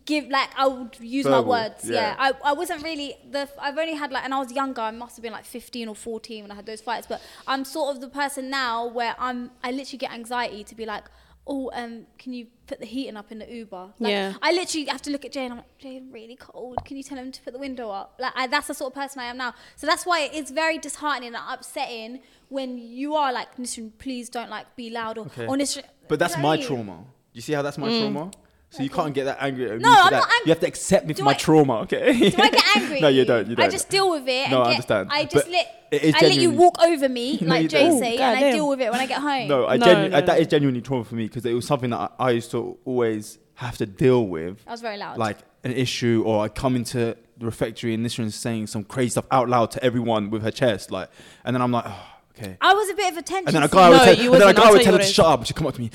give 0.05 0.27
like 0.29 0.49
I 0.57 0.67
would 0.67 0.97
use 1.01 1.27
my 1.27 1.39
words. 1.41 1.89
Yeah, 1.89 1.95
yeah. 1.95 2.17
I, 2.19 2.33
I 2.51 2.53
wasn't 2.55 2.83
really 2.83 3.15
the. 3.31 3.49
I've 3.61 3.79
only 3.79 3.95
had 3.95 4.11
like, 4.11 4.25
and 4.25 4.35
I 4.35 4.39
was 4.41 4.51
younger. 4.51 4.81
I 4.81 4.91
must 4.91 5.17
have 5.17 5.23
been 5.23 5.33
like 5.33 5.45
15 5.45 5.87
or 5.89 5.95
14 5.95 6.43
when 6.45 6.51
I 6.51 6.55
had 6.55 6.67
those 6.67 6.81
fights. 6.81 7.07
But 7.07 7.23
I'm 7.47 7.65
sort 7.65 7.95
of 7.95 8.01
the 8.01 8.09
person 8.09 8.51
now 8.51 8.87
where 8.88 9.15
I'm. 9.19 9.53
I 9.63 9.71
literally 9.71 9.99
get 9.99 10.13
anxiety 10.13 10.65
to 10.65 10.75
be 10.75 10.87
like. 10.87 11.05
Oh, 11.45 11.73
um, 11.75 12.07
can 12.21 12.33
you 12.33 12.47
put 12.73 12.81
the 12.81 12.87
heating 12.87 13.16
up 13.18 13.31
in 13.31 13.38
the 13.38 13.48
Uber? 13.60 13.92
Like, 13.98 14.10
Yeah. 14.10 14.33
I 14.40 14.52
literally 14.52 14.87
have 14.87 15.02
to 15.02 15.10
look 15.10 15.25
at 15.27 15.33
Jay 15.33 15.44
and 15.44 15.52
I'm 15.52 15.58
like, 15.58 15.79
Jay, 15.79 15.96
I'm 15.98 16.10
really 16.10 16.37
cold. 16.37 16.79
Can 16.87 16.96
you 16.96 17.02
tell 17.02 17.18
him 17.18 17.31
to 17.31 17.42
put 17.42 17.52
the 17.52 17.58
window 17.58 17.90
up? 17.90 18.14
Like, 18.18 18.33
I, 18.35 18.46
that's 18.46 18.68
the 18.68 18.75
sort 18.75 18.92
of 18.92 18.94
person 19.00 19.20
I 19.20 19.27
am 19.27 19.37
now. 19.37 19.52
So 19.77 19.87
that's 19.87 20.06
why 20.06 20.31
it's 20.33 20.50
very 20.50 20.79
disheartening 20.79 21.35
and 21.35 21.44
upsetting 21.54 22.20
when 22.48 22.79
you 22.79 23.14
are 23.14 23.31
like, 23.33 23.56
Nisrin, 23.56 23.92
please 23.98 24.31
don't 24.31 24.48
like 24.50 24.75
be 24.77 24.88
loud 24.90 25.18
or, 25.18 25.27
Okay. 25.27 25.46
or 25.46 25.56
Nisrin. 25.56 25.85
But 26.08 26.18
that's 26.18 26.37
You 26.37 26.42
my 26.42 26.48
what 26.48 26.54
I 26.54 26.56
mean? 26.58 26.66
trauma. 26.66 27.04
You 27.35 27.40
see 27.42 27.52
how 27.52 27.62
that's 27.62 27.79
my 27.79 27.88
Mm. 27.90 27.98
trauma? 28.00 28.31
So 28.73 28.83
you 28.83 28.90
can't 28.90 29.12
get 29.14 29.25
that 29.25 29.37
angry 29.40 29.70
at 29.70 29.77
me. 29.77 29.83
No, 29.83 29.92
for 29.92 29.98
I'm 30.00 30.10
that. 30.10 30.18
not 30.20 30.29
ang- 30.29 30.40
You 30.46 30.50
have 30.50 30.60
to 30.60 30.66
accept 30.66 31.06
me 31.06 31.12
for 31.14 31.18
Do 31.18 31.25
my 31.25 31.35
trauma, 31.35 31.81
okay? 31.81 32.31
Do 32.31 32.42
I 32.42 32.48
get 32.50 32.77
angry? 32.77 33.00
no, 33.00 33.08
you 33.08 33.25
don't. 33.27 33.46
You 33.48 33.54
don't. 33.56 33.66
I 33.66 33.68
just 33.70 33.88
deal 33.90 34.10
with 34.10 34.27
it. 34.27 34.50
No, 34.50 34.56
and 34.62 34.62
I 34.62 34.64
get, 34.64 34.66
understand. 34.70 35.08
I 35.12 35.25
just 35.25 35.35
But 35.46 35.52
let. 35.52 35.88
it 35.92 36.02
is 36.04 36.14
I 36.14 36.20
let 36.23 36.35
you 36.37 36.50
walk 36.52 36.83
over 36.83 37.08
me, 37.08 37.38
No, 37.42 37.48
like 37.48 37.62
you 37.64 37.68
Jay 37.68 37.87
don't. 37.88 38.02
and 38.02 38.44
I 38.44 38.50
deal 38.52 38.66
with 38.68 38.81
it 38.81 38.90
when 38.90 39.00
I 39.00 39.06
get 39.06 39.20
home. 39.20 39.46
No, 39.48 39.66
I 39.66 39.77
No, 39.77 39.85
genu- 39.87 40.08
no, 40.08 40.16
uh, 40.16 40.20
that 40.23 40.38
no. 40.38 40.44
genuinely 40.44 40.81
trauma 40.81 41.04
for 41.04 41.14
me 41.16 41.27
because 41.27 41.44
it 41.44 41.52
was 41.52 41.66
something 41.66 41.90
that 41.90 42.12
I, 42.18 42.27
I 42.27 42.31
used 42.31 42.50
to 42.52 42.79
always 42.87 43.38
have 43.56 43.77
to 43.77 43.85
deal 43.87 44.27
with, 44.27 44.62
I 44.66 44.70
was 44.70 44.81
very 44.81 44.96
loud. 44.96 45.18
like 45.18 45.37
an 45.64 45.73
issue, 45.73 46.23
or 46.27 46.42
I 46.42 46.48
come 46.48 46.75
into 46.75 47.14
the 47.37 47.46
refectory 47.46 47.92
and 47.94 48.04
this 48.04 48.18
one's 48.18 48.35
saying 48.35 48.68
some 48.68 48.85
crazy 48.85 49.10
stuff 49.10 49.27
out 49.31 49.48
loud 49.50 49.70
to 49.73 49.85
everyone 49.85 50.31
with 50.31 50.42
her 50.42 50.50
chest, 50.50 50.90
like, 50.90 51.10
and 51.44 51.54
then 51.54 51.60
I'm 51.60 51.70
like, 51.73 51.85
oh, 51.87 52.06
okay. 52.37 52.57
I 52.61 52.75
was 52.75 52.91
a 52.91 52.95
bit 52.95 53.13
of 53.13 53.19
attention. 53.19 53.49
And 53.49 53.57
then 53.57 53.63
a 53.63 53.69
guy 53.69 53.91
No, 53.91 53.91
would 53.91 54.17
tell, 54.17 54.33
and 54.33 54.43
then 54.43 54.49
a 54.49 54.55
guy 54.55 54.71
would 54.71 54.83
tell 54.83 54.93
her 54.95 54.99
to 54.99 55.05
shut 55.05 55.27
up, 55.27 55.41
and 55.41 55.47
she'd 55.47 55.57
come 55.57 55.67
up 55.67 55.75
to 55.75 55.81
me. 55.81 55.91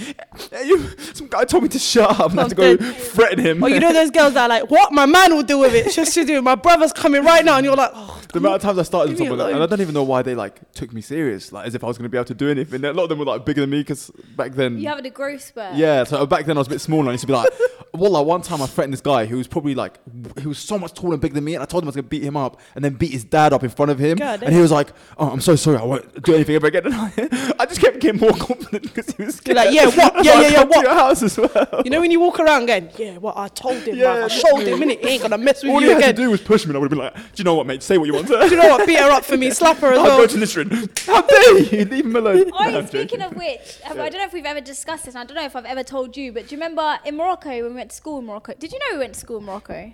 Hey, 0.51 0.67
you, 0.67 0.87
some 1.13 1.27
guy 1.27 1.43
told 1.45 1.63
me 1.63 1.69
to 1.69 1.79
shut 1.79 2.19
up, 2.19 2.31
and 2.31 2.39
I 2.39 2.43
had 2.43 2.49
to 2.49 2.55
go 2.55 2.77
threaten 2.77 3.39
him. 3.39 3.63
Or 3.63 3.69
you 3.69 3.79
know 3.79 3.93
those 3.93 4.11
girls 4.11 4.33
that 4.33 4.43
are 4.43 4.49
like, 4.49 4.69
what? 4.69 4.91
My 4.91 5.05
man 5.05 5.35
will 5.35 5.43
deal 5.43 5.59
with 5.59 5.73
it. 5.73 5.91
Just 5.91 6.13
to 6.13 6.25
do. 6.25 6.37
It? 6.37 6.43
My 6.43 6.55
brother's 6.55 6.93
coming 6.93 7.23
right 7.23 7.43
now, 7.43 7.57
and 7.57 7.65
you're 7.65 7.75
like, 7.75 7.91
oh, 7.93 8.16
the 8.33 8.39
amount 8.39 8.55
of 8.55 8.61
times 8.61 8.77
I 8.77 8.83
started 8.83 9.17
someone, 9.17 9.39
and 9.39 9.61
I 9.61 9.65
don't 9.65 9.81
even 9.81 9.93
know 9.93 10.03
why 10.03 10.21
they 10.21 10.35
like 10.35 10.71
took 10.73 10.93
me 10.93 11.01
serious, 11.01 11.51
like 11.51 11.67
as 11.67 11.75
if 11.75 11.83
I 11.83 11.87
was 11.87 11.97
going 11.97 12.05
to 12.05 12.09
be 12.09 12.17
able 12.17 12.25
to 12.25 12.33
do 12.33 12.49
anything. 12.49 12.83
A 12.83 12.93
lot 12.93 13.03
of 13.03 13.09
them 13.09 13.19
were 13.19 13.25
like 13.25 13.45
bigger 13.45 13.61
than 13.61 13.69
me 13.69 13.79
because 13.81 14.09
back 14.35 14.53
then, 14.53 14.77
You 14.79 14.87
having 14.87 15.05
a 15.05 15.09
growth 15.09 15.41
spurt. 15.41 15.75
yeah. 15.75 16.03
So 16.03 16.25
back 16.25 16.45
then 16.45 16.57
I 16.57 16.59
was 16.59 16.67
a 16.67 16.71
bit 16.71 16.81
smaller. 16.81 17.01
and 17.01 17.09
I 17.09 17.11
used 17.13 17.21
to 17.21 17.27
be 17.27 17.33
like, 17.33 17.49
well, 17.93 18.11
like 18.11 18.25
one 18.25 18.41
time 18.41 18.61
I 18.61 18.67
threatened 18.67 18.93
this 18.93 19.01
guy 19.01 19.25
who 19.25 19.37
was 19.37 19.47
probably 19.47 19.75
like, 19.75 19.99
he 20.39 20.47
was 20.47 20.59
so 20.59 20.77
much 20.77 20.93
taller 20.93 21.13
and 21.13 21.21
bigger 21.21 21.35
than 21.35 21.43
me, 21.43 21.55
and 21.55 21.63
I 21.63 21.65
told 21.65 21.83
him 21.83 21.87
I 21.87 21.89
was 21.89 21.95
going 21.95 22.05
to 22.05 22.09
beat 22.09 22.23
him 22.23 22.37
up, 22.37 22.59
and 22.75 22.83
then 22.83 22.93
beat 22.93 23.11
his 23.11 23.23
dad 23.23 23.53
up 23.53 23.63
in 23.63 23.69
front 23.69 23.91
of 23.91 23.99
him, 23.99 24.17
God 24.17 24.43
and 24.43 24.53
he 24.53 24.59
eh? 24.59 24.61
was 24.61 24.71
like, 24.71 24.89
oh, 25.17 25.29
I'm 25.29 25.41
so 25.41 25.55
sorry, 25.55 25.77
I 25.77 25.83
won't 25.83 26.23
do 26.23 26.35
anything 26.35 26.55
ever 26.55 26.67
again. 26.67 26.85
And 26.85 26.95
I, 26.95 27.53
I 27.59 27.65
just 27.65 27.81
kept 27.81 27.99
getting 27.99 28.19
more 28.19 28.33
confident 28.33 28.83
because 28.83 29.07
he 29.15 29.23
was 29.23 29.41
You're 29.45 29.55
scared. 29.55 29.57
like, 29.57 29.73
yeah, 29.73 29.85
what? 29.85 30.25
Yeah, 30.25 30.41
yeah, 30.41 30.47
yeah, 30.49 30.63
what? 30.63 30.83
your 30.83 30.93
house 30.93 31.23
as 31.23 31.37
well. 31.37 31.81
You 31.83 31.91
know 31.91 32.01
when 32.01 32.11
you 32.11 32.19
walk 32.19 32.39
around 32.39 32.65
going, 32.67 32.89
yeah, 32.97 33.17
what 33.17 33.37
I 33.37 33.47
told 33.49 33.77
him, 33.77 33.95
Yeah, 33.95 34.17
bruv, 34.17 34.23
I 34.23 34.27
showed 34.27 34.67
him, 34.67 34.79
innit? 34.79 34.99
He 35.01 35.09
ain't 35.09 35.21
gonna 35.21 35.37
mess 35.37 35.63
with 35.63 35.69
you. 35.69 35.71
All 35.71 35.81
you 35.81 35.95
he 35.95 36.01
had 36.01 36.15
to 36.15 36.21
do 36.23 36.31
was 36.31 36.41
push 36.41 36.65
me, 36.65 36.69
and 36.71 36.77
I 36.77 36.79
would 36.79 36.91
have 36.91 36.97
been 36.97 37.05
like, 37.05 37.15
do 37.15 37.21
you 37.37 37.43
know 37.43 37.55
what, 37.55 37.67
mate? 37.67 37.83
Say 37.83 37.97
what 37.97 38.05
you 38.05 38.13
want. 38.17 38.49
Do 38.49 38.55
you 38.55 38.61
know 38.61 38.69
what? 38.69 38.85
Beat 38.87 38.99
her 38.99 39.09
up 39.09 39.23
for 39.25 39.37
me, 39.37 39.49
slap 39.51 39.77
her 39.77 39.93
as 39.93 39.97
I'll 39.99 40.03
well. 40.05 40.17
go 40.19 40.27
to 40.27 40.37
Nisrin. 40.37 40.99
How 41.05 41.21
dare 41.21 41.59
you? 41.59 41.85
Leave 41.85 42.05
him 42.05 42.15
alone. 42.15 42.51
Oh, 42.53 42.69
No, 42.69 42.79
I'm 42.79 42.87
speaking 42.87 43.21
of 43.21 43.35
which, 43.35 43.79
have- 43.83 43.97
I 43.99 44.09
don't 44.09 44.19
know 44.19 44.25
if 44.25 44.33
we've 44.33 44.45
ever 44.45 44.61
discussed 44.61 45.05
this. 45.05 45.15
and 45.15 45.21
I 45.21 45.25
don't 45.25 45.35
know 45.35 45.45
if 45.45 45.55
I've 45.55 45.65
ever 45.65 45.83
told 45.83 46.15
you, 46.17 46.31
but 46.31 46.47
do 46.47 46.55
you 46.55 46.61
remember 46.61 46.99
in 47.05 47.15
Morocco 47.17 47.49
when 47.49 47.65
we 47.69 47.73
went 47.75 47.91
to 47.91 47.95
school 47.95 48.19
in 48.19 48.25
Morocco? 48.25 48.53
Did 48.57 48.71
you 48.71 48.79
know 48.79 48.85
we 48.93 48.99
went 48.99 49.13
to 49.13 49.19
school 49.19 49.37
in 49.37 49.45
Morocco? 49.45 49.93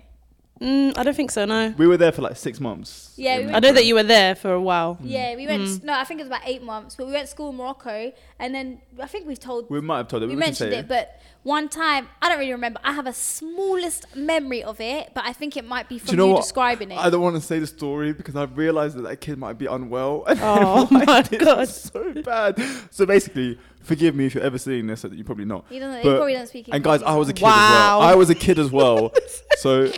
Mm, 0.60 0.96
I 0.96 1.02
don't 1.02 1.16
think 1.16 1.32
so, 1.32 1.44
no. 1.44 1.74
We 1.76 1.88
were 1.88 1.96
there 1.96 2.12
for 2.12 2.22
like 2.22 2.36
six 2.36 2.60
months. 2.60 3.12
Yeah, 3.16 3.38
we 3.40 3.52
I 3.52 3.58
know 3.58 3.72
that 3.72 3.84
you 3.86 3.96
were 3.96 4.04
there 4.04 4.36
for 4.36 4.52
a 4.52 4.60
while. 4.60 4.96
Yeah, 5.02 5.34
we 5.34 5.48
went. 5.48 5.64
Mm. 5.64 5.82
No, 5.84 5.94
I 5.94 6.04
think 6.04 6.20
it 6.20 6.22
was 6.22 6.28
about 6.28 6.42
eight 6.46 6.62
months, 6.62 6.94
but 6.94 7.06
we 7.08 7.12
went 7.12 7.24
to 7.26 7.30
school 7.30 7.50
in 7.50 7.56
Morocco, 7.56 8.12
and 8.38 8.54
then 8.54 8.80
I 9.02 9.06
think 9.08 9.26
we've 9.26 9.38
told. 9.40 9.68
We 9.68 9.80
might 9.80 9.96
have 9.98 10.08
told 10.08 10.22
it. 10.22 10.26
we 10.26 10.34
we 10.34 10.38
mentioned 10.38 10.70
say 10.72 10.78
it, 10.78 10.88
but 10.88 11.20
one 11.44 11.68
time 11.68 12.08
I 12.20 12.28
don't 12.28 12.38
really 12.40 12.52
remember. 12.52 12.80
I 12.82 12.92
have 12.92 13.06
a 13.06 13.12
smallest 13.12 14.16
memory 14.16 14.62
of 14.64 14.80
it, 14.80 15.12
but 15.14 15.24
I 15.24 15.32
think 15.32 15.56
it 15.56 15.64
might 15.64 15.88
be 15.88 15.98
from 15.98 16.06
Do 16.06 16.12
you 16.12 16.16
know 16.16 16.26
what? 16.34 16.42
describing 16.42 16.90
it. 16.90 16.98
I 16.98 17.08
don't 17.10 17.20
want 17.22 17.36
to 17.36 17.40
say 17.40 17.58
the 17.60 17.66
story 17.66 18.12
because 18.12 18.34
I 18.34 18.44
realised 18.44 18.96
that 18.96 19.02
that 19.02 19.20
kid 19.20 19.38
might 19.38 19.58
be 19.58 19.66
unwell. 19.66 20.24
Oh 20.28 20.32
and 20.32 20.40
Oh 20.42 20.88
my 20.90 21.04
God. 21.22 21.58
was 21.58 21.82
so 21.82 22.12
bad. 22.22 22.60
So 22.90 23.06
basically, 23.06 23.58
forgive 23.82 24.14
me 24.16 24.26
if 24.26 24.34
you're 24.34 24.42
ever 24.44 24.58
seeing 24.58 24.86
this. 24.88 25.04
You're 25.10 25.24
probably 25.24 25.44
not. 25.44 25.66
he 25.68 25.78
doesn't. 25.78 26.02
he 26.02 26.08
But- 26.08 26.16
probably 26.16 26.32
doesn't 26.32 26.48
speak. 26.48 26.68
English. 26.68 26.74
And 26.76 26.84
guys, 26.84 27.02
I 27.02 27.14
was 27.16 27.28
a 27.28 27.32
as 27.32 27.38
kid 27.38 27.46
as 27.46 27.52
well. 27.52 27.98
Wow. 28.00 28.00
I 28.00 28.14
was 28.14 28.30
a 28.30 28.34
kid 28.34 28.58
as 28.58 28.70
well. 28.72 29.12
so 29.58 29.92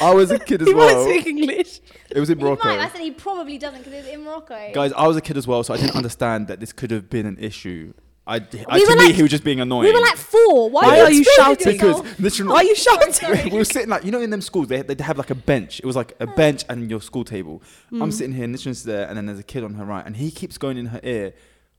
I 0.00 0.14
was 0.14 0.30
a 0.30 0.38
kid 0.38 0.62
as 0.62 0.68
He 0.68 0.74
well. 0.74 1.04
might 1.06 1.10
speak 1.12 1.26
English. 1.26 1.80
It 2.10 2.20
was 2.20 2.30
in 2.30 2.38
well. 2.38 2.52
He 2.54 2.54
Morocco. 2.62 2.68
might. 2.68 2.78
I 2.84 2.88
said 2.88 3.00
he 3.00 3.10
probably 3.10 3.58
doesn't 3.58 3.78
because 3.80 3.92
it 3.92 4.04
was 4.04 4.06
in 4.14 4.22
Morocco. 4.24 4.70
Guys, 4.72 4.92
I 4.92 5.06
was 5.08 5.16
a 5.16 5.20
kid 5.20 5.36
as 5.36 5.46
well, 5.46 5.62
so 5.64 5.74
I 5.74 5.76
didn't 5.78 5.96
understand 5.96 6.46
that 6.48 6.60
this 6.60 6.72
could 6.72 6.90
have 6.92 7.10
been 7.10 7.26
an 7.26 7.36
issue. 7.38 7.92
I, 8.28 8.36
I 8.36 8.38
We 8.40 8.84
to 8.84 8.90
were 8.90 8.96
me, 8.96 9.06
like- 9.06 9.14
he 9.14 9.22
was 9.22 9.30
just 9.30 9.44
being 9.44 9.60
annoying. 9.60 9.84
we 9.88 9.92
were 9.92 10.00
like 10.00 10.16
four. 10.16 10.68
Why, 10.70 10.82
Why 10.86 11.00
are 11.00 11.10
you 11.12 11.20
explaining 11.20 11.56
shouting? 11.58 11.72
because 11.74 11.98
yourself? 11.98 12.18
literally, 12.20 12.52
Why 12.52 12.56
are 12.58 12.64
you 12.64 12.74
shouting? 12.74 13.44
we 13.52 13.58
were 13.58 13.64
sitting 13.64 13.88
like 13.88 14.04
you 14.04 14.10
know 14.10 14.20
in 14.20 14.30
them 14.30 14.40
schools 14.40 14.66
they 14.68 14.82
they'd 14.82 15.00
have 15.00 15.16
like 15.18 15.30
a 15.30 15.34
bench. 15.36 15.78
It 15.78 15.86
was 15.86 15.94
like 15.94 16.14
a 16.18 16.26
bench 16.26 16.64
and 16.68 16.90
your 16.90 17.00
school 17.00 17.24
table. 17.24 17.62
Mm. 17.92 18.02
I'm 18.02 18.10
sitting 18.10 18.34
here, 18.34 18.44
and 18.44 18.54
Nishan's 18.54 18.82
there, 18.82 19.06
and 19.08 19.16
then 19.16 19.26
there's 19.26 19.38
a 19.38 19.44
kid 19.44 19.62
on 19.62 19.74
her 19.74 19.84
right, 19.84 20.04
and 20.04 20.16
he 20.16 20.30
keeps 20.32 20.58
going 20.58 20.76
in 20.76 20.86
her 20.86 21.00
ear. 21.04 21.34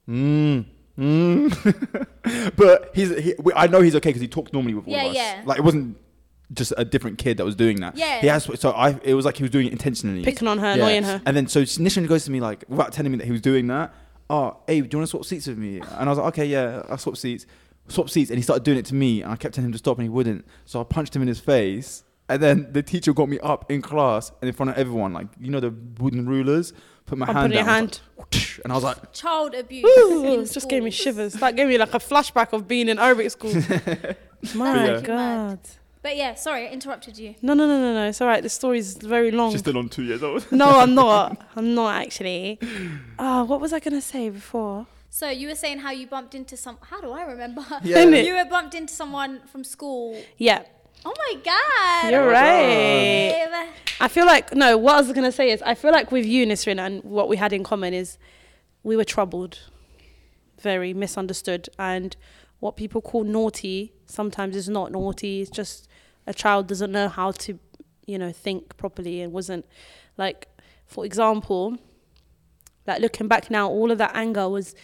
Mm, 0.10 0.66
mm. 0.98 2.08
but 2.56 2.92
he's 2.96 3.10
he, 3.18 3.34
we, 3.40 3.52
I 3.54 3.68
know 3.68 3.82
he's 3.82 3.96
okay 3.96 4.10
because 4.10 4.22
he 4.22 4.28
talks 4.28 4.54
normally 4.54 4.74
with 4.74 4.88
all 4.88 4.94
Yeah, 4.94 5.04
of 5.04 5.10
us. 5.12 5.16
yeah. 5.18 5.42
Like 5.46 5.60
it 5.60 5.64
wasn't 5.64 5.98
just 6.54 6.72
a 6.78 6.86
different 6.86 7.18
kid 7.18 7.38
that 7.38 7.46
was 7.46 7.56
doing 7.56 7.82
that. 7.82 7.98
Yeah. 7.98 8.22
He 8.22 8.28
has 8.28 8.50
so 8.60 8.72
I 8.72 8.98
it 9.04 9.14
was 9.16 9.26
like 9.26 9.36
he 9.38 9.44
was 9.44 9.52
doing 9.52 9.68
it 9.68 9.74
intentionally. 9.74 10.24
Picking 10.24 10.48
on 10.48 10.60
her, 10.60 10.68
Yeah. 10.68 10.74
annoying 10.76 11.04
her. 11.04 11.22
And 11.26 11.36
then 11.36 11.48
so 11.48 11.62
Nishan 11.64 12.08
goes 12.08 12.24
to 12.26 12.32
me 12.32 12.40
like 12.40 12.64
without 12.70 12.94
telling 12.94 13.12
me 13.12 13.18
that 13.18 13.26
he 13.26 13.32
was 13.32 13.42
doing 13.42 13.68
that. 13.68 13.94
Oh, 14.30 14.58
hey, 14.68 14.82
do 14.82 14.88
you 14.92 14.98
want 15.00 15.08
to 15.08 15.08
swap 15.08 15.26
seats 15.26 15.48
with 15.48 15.58
me? 15.58 15.80
And 15.80 16.08
I 16.08 16.10
was 16.10 16.18
like, 16.18 16.28
okay, 16.30 16.46
yeah, 16.46 16.84
I'll 16.90 16.98
swap 16.98 17.16
seats. 17.18 17.46
Swap 17.88 18.10
seats, 18.10 18.30
and 18.30 18.38
he 18.38 18.44
started 18.44 18.64
doing 18.64 18.78
it 18.78 18.86
to 18.88 18.96
me, 18.96 19.22
and 19.22 19.32
I 19.32 19.38
kept 19.38 19.56
telling 19.56 19.68
him 19.68 19.72
to 19.72 19.78
stop, 19.78 19.98
and 19.98 20.04
he 20.04 20.10
wouldn't. 20.10 20.46
So 20.66 20.82
I 20.82 20.84
punched 20.84 21.16
him 21.16 21.22
in 21.22 21.30
his 21.30 21.40
face, 21.40 22.04
and 22.28 22.44
then 22.44 22.68
the 22.74 22.84
teacher 22.84 23.14
got 23.14 23.30
me 23.30 23.40
up 23.40 23.72
in 23.72 23.82
class 23.82 24.30
and 24.42 24.50
in 24.50 24.54
front 24.54 24.72
of 24.72 24.78
everyone, 24.78 25.14
like 25.14 25.28
you 25.40 25.50
know 25.50 25.62
the 25.62 25.74
wooden 26.00 26.28
rulers. 26.28 26.74
Put 27.06 27.18
my 27.18 27.26
I'll 27.28 27.34
hand 27.34 27.52
put 27.54 27.56
your 27.56 27.64
down, 27.64 27.70
I 27.74 27.78
hand. 27.78 28.02
like, 28.18 28.60
and 28.66 28.74
I 28.74 28.76
was 28.76 28.84
like, 28.84 29.14
Child 29.14 29.54
abuse. 29.56 29.86
Ooh, 29.98 30.34
in 30.34 30.42
it 30.42 30.52
just 30.52 30.68
gave 30.68 30.84
me 30.84 30.92
shivers. 30.92 31.32
That 31.36 31.56
gave 31.56 31.70
me 31.70 31.78
like 31.78 31.94
a 31.94 32.00
flashback 32.00 32.52
of 32.52 32.68
being 32.68 32.90
in 32.90 33.00
Arabic 33.00 33.32
school. 33.32 33.54
My 34.54 34.86
Yeah. 34.88 35.00
God. 35.02 35.60
But 36.08 36.16
yeah, 36.16 36.36
sorry, 36.36 36.70
I 36.70 36.72
interrupted 36.72 37.18
you. 37.18 37.36
No, 37.42 37.54
no, 37.54 37.68
no, 37.68 37.78
no, 37.82 37.94
no. 37.94 38.08
It's 38.08 38.22
all 38.22 38.30
right. 38.30 38.42
The 38.42 38.48
story's 38.48 38.96
very 38.96 39.30
long. 39.30 39.52
she's 39.52 39.60
still 39.60 39.78
on 39.78 39.90
two 39.90 40.04
years 40.04 40.24
old. 40.24 40.50
no, 40.54 40.80
I'm 40.80 40.96
not. 40.96 41.38
I'm 41.58 41.76
not 41.76 42.02
actually. 42.02 42.60
Oh, 43.20 43.44
what 43.44 43.60
was 43.60 43.74
I 43.74 43.82
gonna 43.82 44.00
say 44.00 44.30
before? 44.30 44.88
So 45.10 45.28
you 45.28 45.50
were 45.50 45.56
saying 45.56 45.80
how 45.80 45.92
you 45.92 46.08
bumped 46.08 46.34
into 46.34 46.56
some. 46.56 46.78
How 46.80 47.02
do 47.02 47.12
I 47.12 47.24
remember? 47.24 47.62
Yeah. 47.84 48.04
You 48.06 48.36
were 48.36 48.46
bumped 48.46 48.74
into 48.74 48.94
someone 48.94 49.42
from 49.52 49.66
school. 49.66 50.18
Yeah, 50.38 50.64
Oh 51.04 51.14
my 51.26 51.42
god. 51.44 52.12
you're 52.14 52.24
my 52.24 52.32
right. 52.32 53.50
Babe. 53.52 53.74
I 54.00 54.08
feel 54.08 54.26
like 54.26 54.56
no. 54.56 54.78
What 54.78 54.96
I 54.96 55.02
was 55.02 55.12
gonna 55.12 55.34
say 55.34 55.52
is, 55.52 55.62
I 55.62 55.76
feel 55.76 55.92
like 55.92 56.10
with 56.10 56.26
you, 56.26 56.46
Nisrin, 56.46 56.80
and 56.80 57.04
what 57.04 57.28
we 57.28 57.36
had 57.36 57.52
in 57.52 57.66
common 57.66 57.94
is, 57.94 58.18
we 58.82 58.96
were 58.96 59.04
troubled, 59.04 59.60
very 60.62 60.94
misunderstood, 60.94 61.68
and 61.78 62.16
what 62.62 62.78
people 62.78 63.02
call 63.02 63.26
naughty 63.26 63.92
sometimes 64.06 64.56
is 64.56 64.70
not 64.70 64.94
naughty. 64.94 65.42
It's 65.42 65.52
just 65.52 65.90
a 66.28 66.34
child 66.34 66.68
doesn't 66.68 66.92
know 66.92 67.10
how 67.10 67.32
to, 67.32 67.58
you 68.06 68.20
know, 68.20 68.32
think 68.32 68.78
properly 68.78 69.22
and 69.22 69.34
wasn't 69.34 69.66
like, 70.18 70.48
for 70.86 71.06
example, 71.06 71.78
like 72.86 73.02
looking 73.02 73.28
back 73.28 73.50
now, 73.50 73.68
all 73.68 73.90
of 73.92 73.98
that 73.98 74.12
anger 74.14 74.48
was, 74.48 74.76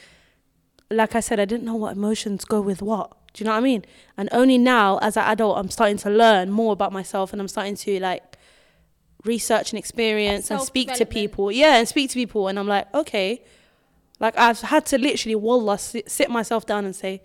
like 0.90 1.16
I 1.16 1.20
said, 1.20 1.40
I 1.40 1.46
didn't 1.46 1.66
know 1.66 1.76
what 1.76 1.96
emotions 1.96 2.46
go 2.46 2.62
with 2.62 2.82
what. 2.82 3.16
Do 3.34 3.44
you 3.44 3.46
know 3.46 3.54
what 3.54 3.58
I 3.58 3.62
mean? 3.62 3.84
And 4.16 4.30
only 4.32 4.58
now, 4.58 5.00
as 5.00 5.18
an 5.18 5.24
adult, 5.24 5.58
I'm 5.58 5.70
starting 5.70 5.98
to 5.98 6.10
learn 6.10 6.52
more 6.52 6.72
about 6.72 6.92
myself, 6.92 7.34
and 7.34 7.42
I'm 7.42 7.48
starting 7.48 7.76
to 7.78 8.00
like 8.00 8.38
research 9.26 9.72
and 9.72 9.80
experience 9.80 10.52
and 10.52 10.62
speak 10.62 10.94
to 10.94 11.06
people. 11.06 11.52
Yeah, 11.52 11.78
and 11.78 11.88
speak 11.88 12.12
to 12.12 12.16
people, 12.16 12.48
and 12.48 12.60
I'm 12.60 12.68
like, 12.68 12.94
okay, 12.94 13.44
like 14.20 14.38
I've 14.38 14.62
had 14.62 14.86
to 14.88 14.98
literally, 15.00 15.36
wallah, 15.36 15.80
sit, 15.80 16.12
sit 16.12 16.30
myself 16.30 16.66
down 16.68 16.86
and 16.86 16.96
say, 16.96 17.24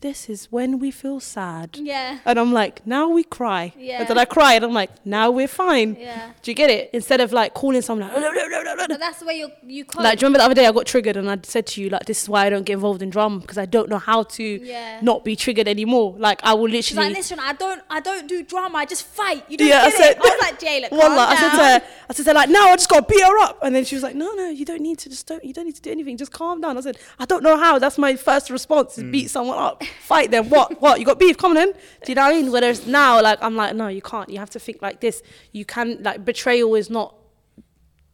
this 0.00 0.28
is 0.28 0.52
when 0.52 0.78
we 0.78 0.90
feel 0.90 1.20
sad. 1.20 1.78
Yeah. 1.80 2.18
And 2.26 2.38
I'm 2.38 2.52
like, 2.52 2.86
now 2.86 3.08
we 3.08 3.24
cry. 3.24 3.72
Yeah. 3.78 4.00
And 4.00 4.08
then 4.08 4.18
I 4.18 4.26
cry, 4.26 4.54
and 4.54 4.64
I'm 4.64 4.74
like, 4.74 4.90
now 5.06 5.30
we're 5.30 5.48
fine. 5.48 5.96
Yeah. 5.98 6.32
Do 6.42 6.50
you 6.50 6.54
get 6.54 6.68
it? 6.68 6.90
Instead 6.92 7.20
of 7.22 7.32
like 7.32 7.54
calling 7.54 7.80
someone 7.80 8.08
like, 8.08 8.20
no, 8.20 8.30
no, 8.30 8.46
no, 8.46 8.74
no, 8.74 8.86
But 8.88 9.00
that's 9.00 9.20
the 9.20 9.26
way 9.26 9.38
you 9.38 9.50
you 9.66 9.84
cope. 9.86 10.02
like, 10.02 10.18
do 10.18 10.24
you 10.24 10.28
remember 10.28 10.38
the 10.38 10.44
other 10.44 10.54
day 10.54 10.66
I 10.66 10.72
got 10.72 10.86
triggered 10.86 11.16
and 11.16 11.30
I 11.30 11.38
said 11.42 11.66
to 11.68 11.80
you, 11.80 11.88
like, 11.88 12.04
this 12.04 12.22
is 12.22 12.28
why 12.28 12.46
I 12.46 12.50
don't 12.50 12.64
get 12.64 12.74
involved 12.74 13.00
in 13.02 13.08
drama 13.10 13.40
because 13.40 13.56
I 13.58 13.64
don't 13.64 13.88
know 13.88 13.98
how 13.98 14.22
to 14.24 14.44
Yeah. 14.44 15.00
not 15.02 15.24
be 15.24 15.34
triggered 15.34 15.66
anymore. 15.66 16.14
Like, 16.18 16.40
I 16.44 16.52
will 16.54 16.68
She's 16.68 16.92
literally. 16.92 17.08
like, 17.08 17.16
listen, 17.16 17.38
I 17.40 17.54
don't, 17.54 17.82
I 17.88 18.00
don't 18.00 18.28
do 18.28 18.42
drama. 18.42 18.78
I 18.78 18.84
just 18.84 19.06
fight. 19.06 19.44
You 19.48 19.56
don't 19.56 19.68
Yeah, 19.68 19.82
I 19.82 19.90
said- 19.90 20.10
it. 20.12 20.18
I 20.18 20.20
was 20.20 20.40
like, 20.40 20.60
Jay, 20.60 20.80
look, 20.82 20.90
calm 20.90 20.98
Wallah, 20.98 21.26
I 21.30 21.36
said 21.36 21.50
to 21.50 21.56
her, 21.56 21.82
I 22.10 22.12
said 22.12 22.22
to 22.24 22.30
her, 22.30 22.34
like, 22.34 22.50
no, 22.50 22.62
I 22.68 22.76
just 22.76 22.90
got 22.90 23.08
to 23.08 23.14
beat 23.14 23.24
her 23.24 23.38
up. 23.40 23.60
And 23.62 23.74
then 23.74 23.84
she 23.84 23.94
was 23.96 24.02
like, 24.02 24.14
no, 24.14 24.32
no, 24.34 24.50
you 24.50 24.64
don't 24.66 24.82
need 24.82 24.98
to, 24.98 25.08
just 25.08 25.26
don't, 25.26 25.42
you 25.42 25.54
don't 25.54 25.64
need 25.64 25.76
to 25.76 25.82
do 25.82 25.90
anything. 25.90 26.18
Just 26.18 26.32
calm 26.32 26.60
down. 26.60 26.76
I 26.76 26.82
said, 26.82 26.98
I 27.18 27.24
don't 27.24 27.42
know 27.42 27.56
how. 27.56 27.78
That's 27.78 27.96
my 27.98 28.14
first 28.16 28.50
response 28.50 28.98
is 28.98 29.04
mm. 29.04 29.10
beat 29.12 29.30
someone 29.30 29.56
up. 29.58 29.82
Fight 30.00 30.30
them. 30.30 30.48
What? 30.48 30.80
What? 30.80 30.98
You 31.00 31.06
got 31.06 31.18
beef? 31.18 31.36
Come 31.36 31.52
on 31.52 31.56
then. 31.56 31.72
Do 31.72 32.12
you 32.12 32.14
know 32.14 32.22
what 32.22 32.34
I 32.34 32.42
mean? 32.42 32.52
Whereas 32.52 32.86
now, 32.86 33.22
like, 33.22 33.38
I'm 33.42 33.56
like, 33.56 33.74
no, 33.74 33.88
you 33.88 34.02
can't. 34.02 34.28
You 34.28 34.38
have 34.38 34.50
to 34.50 34.58
think 34.58 34.82
like 34.82 35.00
this. 35.00 35.22
You 35.52 35.64
can, 35.64 36.02
like, 36.02 36.24
betrayal 36.24 36.74
is 36.74 36.90
not, 36.90 37.14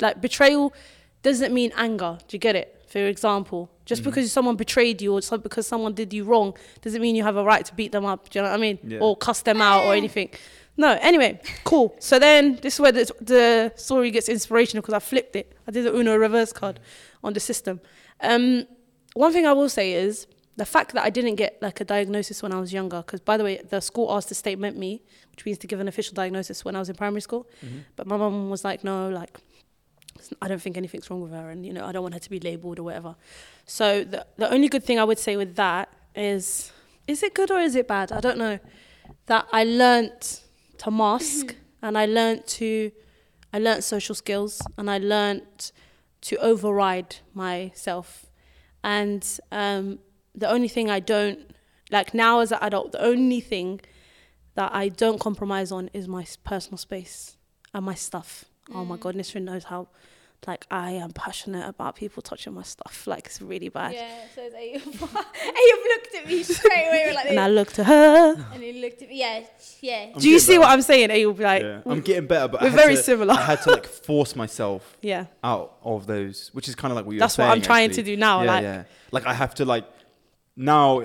like, 0.00 0.20
betrayal 0.20 0.72
doesn't 1.22 1.52
mean 1.52 1.72
anger. 1.76 2.18
Do 2.26 2.34
you 2.34 2.38
get 2.38 2.56
it? 2.56 2.84
For 2.88 2.98
example, 2.98 3.70
just 3.86 4.02
because 4.04 4.30
someone 4.30 4.56
betrayed 4.56 5.00
you 5.00 5.14
or 5.14 5.22
some, 5.22 5.40
because 5.40 5.66
someone 5.66 5.94
did 5.94 6.12
you 6.12 6.24
wrong 6.24 6.54
doesn't 6.82 7.00
mean 7.00 7.16
you 7.16 7.22
have 7.22 7.36
a 7.36 7.42
right 7.42 7.64
to 7.64 7.74
beat 7.74 7.90
them 7.90 8.04
up. 8.04 8.28
Do 8.28 8.38
you 8.38 8.42
know 8.42 8.50
what 8.50 8.58
I 8.58 8.60
mean? 8.60 8.78
Yeah. 8.82 8.98
Or 9.00 9.16
cuss 9.16 9.40
them 9.40 9.62
out 9.62 9.86
or 9.86 9.94
anything. 9.94 10.28
No, 10.76 10.98
anyway, 11.00 11.40
cool. 11.64 11.96
So 12.00 12.18
then 12.18 12.56
this 12.56 12.74
is 12.74 12.80
where 12.80 12.92
the, 12.92 13.10
the 13.20 13.72
story 13.76 14.10
gets 14.10 14.28
inspirational 14.28 14.82
because 14.82 14.94
I 14.94 14.98
flipped 14.98 15.36
it. 15.36 15.56
I 15.66 15.70
did 15.70 15.86
the 15.86 15.94
Uno 15.94 16.16
reverse 16.16 16.52
card 16.52 16.80
on 17.24 17.32
the 17.32 17.40
system. 17.40 17.80
Um, 18.20 18.66
one 19.14 19.32
thing 19.32 19.46
I 19.46 19.52
will 19.52 19.68
say 19.68 19.92
is 19.92 20.26
the 20.62 20.70
fact 20.76 20.88
that 20.94 21.04
I 21.08 21.10
didn't 21.10 21.36
get 21.44 21.52
like 21.66 21.78
a 21.84 21.86
diagnosis 21.94 22.36
when 22.44 22.52
I 22.56 22.60
was 22.64 22.70
younger, 22.72 22.98
because 23.04 23.20
by 23.30 23.36
the 23.36 23.44
way, 23.48 23.54
the 23.74 23.80
school 23.80 24.06
asked 24.14 24.28
to 24.32 24.36
statement 24.44 24.74
me, 24.84 25.02
which 25.32 25.42
means 25.44 25.58
to 25.58 25.66
give 25.66 25.80
an 25.84 25.88
official 25.88 26.14
diagnosis 26.14 26.64
when 26.64 26.74
I 26.76 26.78
was 26.82 26.88
in 26.92 26.96
primary 27.04 27.20
school. 27.28 27.42
But 27.96 28.06
my 28.06 28.16
mum 28.16 28.48
was 28.54 28.62
like, 28.68 28.84
no, 28.84 28.96
like, 29.20 29.34
I 30.40 30.46
don't 30.48 30.62
think 30.64 30.76
anything's 30.76 31.10
wrong 31.10 31.22
with 31.26 31.32
her, 31.32 31.46
and 31.52 31.66
you 31.66 31.72
know, 31.72 31.84
I 31.88 31.90
don't 31.92 32.04
want 32.06 32.14
her 32.14 32.20
to 32.20 32.30
be 32.30 32.38
labelled 32.38 32.78
or 32.78 32.84
whatever. 32.84 33.16
So 33.66 34.04
the 34.04 34.20
the 34.42 34.48
only 34.54 34.68
good 34.68 34.84
thing 34.84 34.98
I 35.00 35.04
would 35.10 35.18
say 35.18 35.34
with 35.36 35.52
that 35.56 35.88
is, 36.14 36.70
is 37.08 37.18
it 37.26 37.32
good 37.34 37.50
or 37.50 37.60
is 37.68 37.74
it 37.74 37.86
bad? 37.88 38.12
I 38.12 38.20
don't 38.20 38.38
know. 38.38 38.56
that 39.26 39.46
I 39.52 39.64
learnt 39.64 40.42
to 40.78 40.90
mask 40.90 41.56
and 41.84 41.96
I 41.96 42.06
learnt 42.06 42.46
to 42.58 42.92
I 43.52 43.58
learnt 43.58 43.82
social 43.84 44.14
skills 44.14 44.62
and 44.78 44.90
I 44.90 44.98
learnt 44.98 45.72
to 46.28 46.36
override 46.36 47.16
myself. 47.34 48.26
And 48.84 49.22
um, 49.50 49.98
the 50.34 50.50
only 50.50 50.68
thing 50.68 50.90
I 50.90 51.00
don't 51.00 51.38
like 51.90 52.14
now 52.14 52.40
as 52.40 52.52
an 52.52 52.58
adult, 52.62 52.92
the 52.92 53.02
only 53.02 53.40
thing 53.40 53.80
that 54.54 54.74
I 54.74 54.88
don't 54.88 55.18
compromise 55.20 55.72
on 55.72 55.90
is 55.92 56.08
my 56.08 56.26
personal 56.44 56.78
space 56.78 57.36
and 57.74 57.84
my 57.84 57.94
stuff. 57.94 58.44
Oh 58.74 58.84
my 58.84 58.96
mm. 58.96 59.00
god, 59.00 59.14
Nisrin 59.14 59.42
knows 59.42 59.64
how 59.64 59.88
like 60.46 60.66
I 60.72 60.92
am 60.92 61.12
passionate 61.12 61.68
about 61.68 61.94
people 61.94 62.20
touching 62.22 62.52
my 62.54 62.62
stuff. 62.62 63.04
Like 63.12 63.26
it's 63.26 63.40
really 63.42 63.68
bad. 63.68 63.92
Yeah, 63.94 64.08
so 64.34 64.42
it's 64.44 64.54
Ayub. 64.54 65.08
Ayub 65.08 65.84
looked 65.84 66.14
at 66.16 66.26
me 66.26 66.42
straight 66.42 66.86
away 66.88 67.12
like 67.14 67.26
And 67.26 67.38
I 67.38 67.48
this. 67.48 67.54
look 67.56 67.72
to 67.74 67.84
her. 67.84 68.46
And 68.54 68.62
he 68.62 68.80
looked 68.80 69.02
at 69.02 69.08
me. 69.08 69.18
Yeah, 69.20 69.44
yeah. 69.80 70.10
I'm 70.14 70.20
Do 70.20 70.28
you 70.28 70.38
see 70.38 70.52
better. 70.52 70.60
what 70.60 70.70
I'm 70.70 70.82
saying? 70.82 71.10
And 71.10 71.20
you'll 71.20 71.34
be 71.34 71.44
like, 71.44 71.62
Yeah. 71.62 71.82
I'm 71.86 72.00
mm, 72.00 72.04
getting 72.04 72.26
better, 72.26 72.48
but 72.48 72.62
I 72.62 72.64
we're 72.64 72.70
very 72.70 72.96
to- 72.96 73.02
similar. 73.02 73.34
I 73.34 73.42
had 73.42 73.62
to 73.62 73.70
like 73.70 73.86
force 74.08 74.34
myself 74.34 74.96
yeah. 75.02 75.26
out 75.44 75.76
of 75.84 76.06
those, 76.06 76.50
which 76.54 76.68
is 76.68 76.74
kind 76.74 76.90
of 76.90 76.96
like 76.96 77.06
what 77.06 77.12
you're 77.12 77.20
That's 77.20 77.38
what. 77.38 77.48
I'm 77.48 77.60
trying 77.62 77.90
actually. 77.90 78.04
to 78.04 78.10
do 78.12 78.16
now, 78.16 78.42
Yeah, 78.42 78.52
like- 78.52 78.62
yeah. 78.62 78.84
Like 79.10 79.26
I 79.26 79.34
have 79.34 79.54
to 79.56 79.64
like 79.64 79.84
now, 80.56 81.02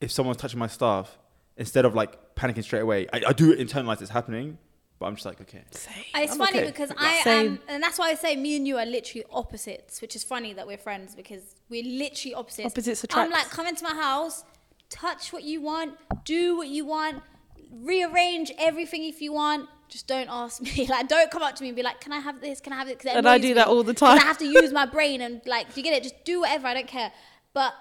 if 0.00 0.10
someone's 0.10 0.38
touching 0.38 0.58
my 0.58 0.66
stuff, 0.66 1.18
instead 1.56 1.84
of 1.84 1.94
like 1.94 2.34
panicking 2.34 2.64
straight 2.64 2.80
away, 2.82 3.06
I, 3.12 3.22
I 3.28 3.32
do 3.32 3.54
internalize 3.56 4.00
it's 4.00 4.10
happening, 4.10 4.58
but 4.98 5.06
I'm 5.06 5.14
just 5.14 5.26
like, 5.26 5.40
okay, 5.40 5.62
It's 5.70 5.86
I'm 6.14 6.28
funny 6.38 6.58
okay. 6.60 6.66
because 6.66 6.90
I 6.96 7.20
Same. 7.22 7.46
am, 7.52 7.58
and 7.68 7.82
that's 7.82 7.98
why 7.98 8.10
I 8.10 8.14
say 8.14 8.36
me 8.36 8.56
and 8.56 8.66
you 8.66 8.78
are 8.78 8.86
literally 8.86 9.24
opposites, 9.30 10.00
which 10.00 10.16
is 10.16 10.24
funny 10.24 10.52
that 10.54 10.66
we're 10.66 10.78
friends 10.78 11.14
because 11.14 11.42
we're 11.68 11.84
literally 11.84 12.34
opposites. 12.34 12.66
Opposites 12.66 13.04
attract. 13.04 13.26
I'm 13.26 13.30
like, 13.32 13.48
come 13.50 13.66
into 13.66 13.84
my 13.84 13.94
house, 13.94 14.44
touch 14.88 15.32
what 15.32 15.42
you 15.44 15.60
want, 15.60 15.94
do 16.24 16.56
what 16.56 16.68
you 16.68 16.84
want, 16.84 17.22
rearrange 17.70 18.52
everything 18.58 19.04
if 19.04 19.20
you 19.20 19.32
want. 19.32 19.68
Just 19.88 20.06
don't 20.06 20.28
ask 20.30 20.60
me. 20.62 20.86
Like, 20.90 21.08
don't 21.08 21.30
come 21.30 21.42
up 21.42 21.54
to 21.56 21.62
me 21.62 21.68
and 21.68 21.76
be 21.76 21.82
like, 21.82 22.00
"Can 22.00 22.12
I 22.14 22.18
have 22.18 22.40
this? 22.40 22.60
Can 22.60 22.72
I 22.72 22.76
have 22.76 22.88
it?" 22.88 22.98
'Cause 22.98 23.06
it 23.12 23.16
And 23.16 23.28
I 23.28 23.34
annoys 23.34 23.42
do 23.42 23.48
me. 23.48 23.54
that 23.54 23.66
all 23.68 23.82
the 23.82 23.92
'Cause 23.92 24.00
time. 24.00 24.18
I 24.18 24.22
have 24.22 24.38
to 24.38 24.46
use 24.46 24.72
my 24.72 24.86
brain 24.86 25.20
and 25.20 25.42
like, 25.44 25.74
do 25.74 25.80
you 25.80 25.84
get 25.84 25.92
it? 25.92 26.02
Just 26.02 26.24
do 26.24 26.40
whatever. 26.40 26.66
I 26.66 26.72
don't 26.74 26.86
care. 26.88 27.12
But 27.52 27.74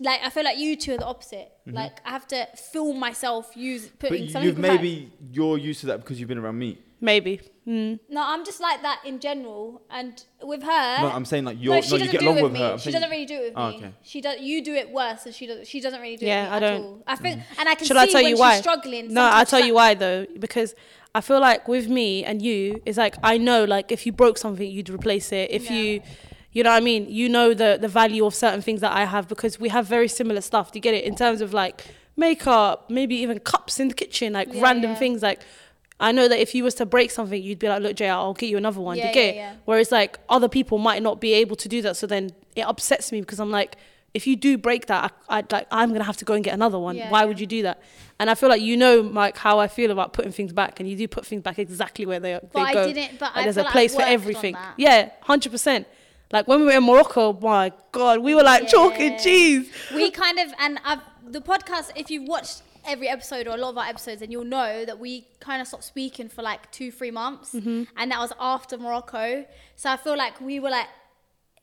like, 0.00 0.20
I 0.24 0.30
feel 0.30 0.44
like 0.44 0.58
you 0.58 0.76
two 0.76 0.94
are 0.94 0.98
the 0.98 1.06
opposite. 1.06 1.50
Like, 1.66 1.98
I 2.06 2.10
have 2.10 2.26
to 2.28 2.46
film 2.72 2.98
myself 2.98 3.56
use 3.56 3.86
Mm-hmm. 3.86 3.94
but 4.00 4.08
something. 4.08 4.42
you've 4.42 4.58
like- 4.58 4.72
maybe 4.80 5.12
you're 5.32 5.58
used 5.58 5.80
to 5.80 5.86
that 5.86 6.00
because 6.00 6.18
you've 6.18 6.28
been 6.28 6.38
around 6.38 6.58
me. 6.58 6.78
Maybe. 7.00 7.40
Mm. 7.66 8.00
No, 8.08 8.22
I'm 8.26 8.44
just 8.44 8.60
like 8.60 8.82
that 8.82 9.00
in 9.04 9.20
general, 9.20 9.82
and 9.88 10.20
with 10.42 10.62
her. 10.64 11.02
No, 11.02 11.10
I'm 11.14 11.24
saying 11.24 11.44
like 11.44 11.58
you're 11.60 11.74
no, 11.74 11.80
no, 11.80 11.86
she 11.86 11.92
you 11.92 11.98
doesn't 11.98 12.12
get 12.12 12.20
do 12.22 12.28
it 12.30 12.34
with 12.34 12.42
with 12.52 12.56
her. 12.60 12.72
me. 12.72 12.78
She 12.78 12.82
saying- 12.84 12.92
doesn't 12.94 13.10
really 13.10 13.26
do 13.26 13.34
it 13.34 13.42
with 13.44 13.52
Oh, 13.56 13.70
me. 13.70 13.76
okay. 13.76 13.90
She 14.02 14.20
does. 14.20 14.40
You 14.40 14.64
do 14.64 14.74
it 14.74 14.90
worse, 14.90 15.24
and 15.26 15.32
she 15.34 15.46
does. 15.46 15.68
She 15.68 15.80
doesn't 15.80 16.00
really 16.00 16.16
do 16.16 16.26
Yeah, 16.26 16.40
it 16.40 16.50
with 16.54 16.62
me 16.62 16.66
I 16.66 16.70
don't. 16.72 16.82
all. 16.84 17.02
I 17.06 17.14
think, 17.16 17.42
and 17.58 17.68
I 17.68 17.74
can 17.76 17.86
Should 17.86 17.96
see 17.98 18.00
I 18.02 18.06
tell 18.06 18.14
when 18.14 18.24
you 18.30 18.36
she's 18.36 18.40
why? 18.40 18.60
struggling. 18.60 19.14
No, 19.14 19.22
I'll 19.22 19.46
tell 19.46 19.64
you 19.64 19.74
why 19.74 19.94
though, 19.94 20.26
because 20.40 20.74
I 21.14 21.20
feel 21.20 21.38
like 21.40 21.68
with 21.68 21.88
me 21.88 22.24
and 22.24 22.42
you, 22.42 22.82
it's 22.84 22.98
like 22.98 23.14
I 23.22 23.38
know 23.38 23.62
like 23.64 23.92
if 23.92 24.04
you 24.06 24.10
broke 24.12 24.36
something, 24.38 24.68
you'd 24.68 24.90
replace 24.90 25.30
it. 25.30 25.50
If 25.52 25.66
Yeah. 25.70 25.76
you, 25.76 26.00
you 26.52 26.62
know 26.62 26.70
what 26.70 26.76
I 26.76 26.80
mean, 26.80 27.06
you 27.08 27.28
know 27.28 27.54
the 27.54 27.78
the 27.80 27.88
value 27.88 28.24
of 28.26 28.34
certain 28.34 28.62
things 28.62 28.80
that 28.80 28.92
I 28.92 29.04
have 29.04 29.28
because 29.28 29.60
we 29.60 29.68
have 29.68 29.86
very 29.86 30.08
similar 30.08 30.40
stuff. 30.40 30.72
Do 30.72 30.78
you 30.78 30.82
get 30.82 30.94
it 30.94 31.04
in 31.04 31.14
terms 31.14 31.40
of 31.40 31.52
like 31.52 31.84
makeup, 32.16 32.90
maybe 32.90 33.14
even 33.16 33.38
cups 33.38 33.78
in 33.80 33.88
the 33.88 33.94
kitchen, 33.94 34.32
like 34.32 34.52
Yeah, 34.52 34.62
random 34.62 34.90
yeah. 34.92 34.96
things 34.98 35.22
like. 35.22 35.40
I 36.00 36.12
know 36.12 36.28
that 36.28 36.38
if 36.38 36.54
you 36.54 36.62
was 36.62 36.74
to 36.76 36.86
break 36.86 37.10
something, 37.10 37.42
you'd 37.42 37.58
be 37.58 37.68
like, 37.68 37.82
"Look, 37.82 37.96
Jay, 37.96 38.08
I'll 38.08 38.32
get 38.32 38.48
you 38.48 38.56
another 38.56 38.80
one." 38.80 38.94
Do 38.94 39.00
Yeah, 39.00 39.08
you 39.08 39.12
get 39.14 39.24
yeah, 39.24 39.30
it? 39.32 39.34
yeah. 39.36 39.52
Whereas 39.64 39.90
like 39.90 40.16
other 40.28 40.48
people 40.48 40.78
might 40.78 41.02
not 41.02 41.20
be 41.20 41.32
able 41.34 41.56
to 41.56 41.68
do 41.68 41.82
that, 41.82 41.96
so 41.96 42.06
then 42.06 42.30
it 42.54 42.60
upsets 42.62 43.10
me 43.10 43.20
because 43.20 43.40
I'm 43.40 43.50
like, 43.50 43.74
if 44.14 44.24
you 44.24 44.36
do 44.36 44.56
break 44.58 44.86
that, 44.86 45.12
I, 45.28 45.38
I 45.40 45.44
like 45.50 45.66
I'm 45.72 45.90
gonna 45.92 46.04
have 46.04 46.16
to 46.18 46.24
go 46.24 46.34
and 46.34 46.44
get 46.44 46.54
another 46.54 46.78
one. 46.78 46.94
Yeah, 46.94 47.10
Why 47.10 47.24
would 47.24 47.40
you 47.40 47.48
do 47.48 47.62
that? 47.64 47.82
And 48.20 48.30
I 48.30 48.36
feel 48.36 48.48
like 48.48 48.62
you 48.62 48.76
know, 48.76 49.00
like 49.00 49.36
how 49.38 49.58
I 49.58 49.66
feel 49.66 49.90
about 49.90 50.12
putting 50.12 50.30
things 50.30 50.52
back, 50.52 50.78
and 50.78 50.88
you 50.88 50.94
do 50.96 51.08
put 51.08 51.26
things 51.26 51.42
back 51.42 51.58
exactly 51.58 52.06
where 52.06 52.20
they, 52.20 52.34
But 52.40 52.52
they 52.52 52.60
I 52.60 52.72
go. 52.74 52.92
didn't- 52.92 53.18
but 53.18 53.34
Like, 53.34 53.44
there's 53.46 53.56
a 53.56 53.64
place 53.64 53.92
for 53.96 54.02
everything. 54.02 54.56
Yeah, 54.76 55.10
hundred 55.22 55.50
percent. 55.50 55.88
Like 56.32 56.46
when 56.46 56.60
we 56.60 56.66
were 56.66 56.72
in 56.72 56.84
Morocco, 56.84 57.32
my 57.32 57.72
God, 57.92 58.20
we 58.20 58.34
were 58.34 58.42
like 58.42 58.68
chalk 58.68 58.98
and 59.00 59.18
cheese. 59.18 59.70
we 59.94 60.10
kind 60.10 60.38
of 60.38 60.52
and 60.58 60.78
I've, 60.84 61.00
the 61.26 61.40
podcast. 61.40 61.90
If 61.96 62.10
you've 62.10 62.28
watched 62.28 62.62
every 62.86 63.08
episode 63.08 63.46
or 63.46 63.54
a 63.54 63.56
lot 63.58 63.70
of 63.70 63.78
our 63.78 63.86
episodes, 63.86 64.20
then 64.20 64.30
you'll 64.30 64.44
know 64.44 64.84
that 64.84 64.98
we 64.98 65.26
kind 65.40 65.60
of 65.62 65.68
stopped 65.68 65.84
speaking 65.84 66.28
for 66.28 66.42
like 66.42 66.70
two, 66.70 66.90
three 66.92 67.10
months, 67.10 67.54
Mm-hmm. 67.54 67.84
and 67.96 68.10
that 68.12 68.18
was 68.20 68.32
after 68.38 68.76
Morocco. 68.78 69.46
So 69.76 69.90
I 69.90 69.96
feel 69.96 70.16
like 70.16 70.40
we 70.40 70.60
were 70.60 70.70
like 70.70 70.88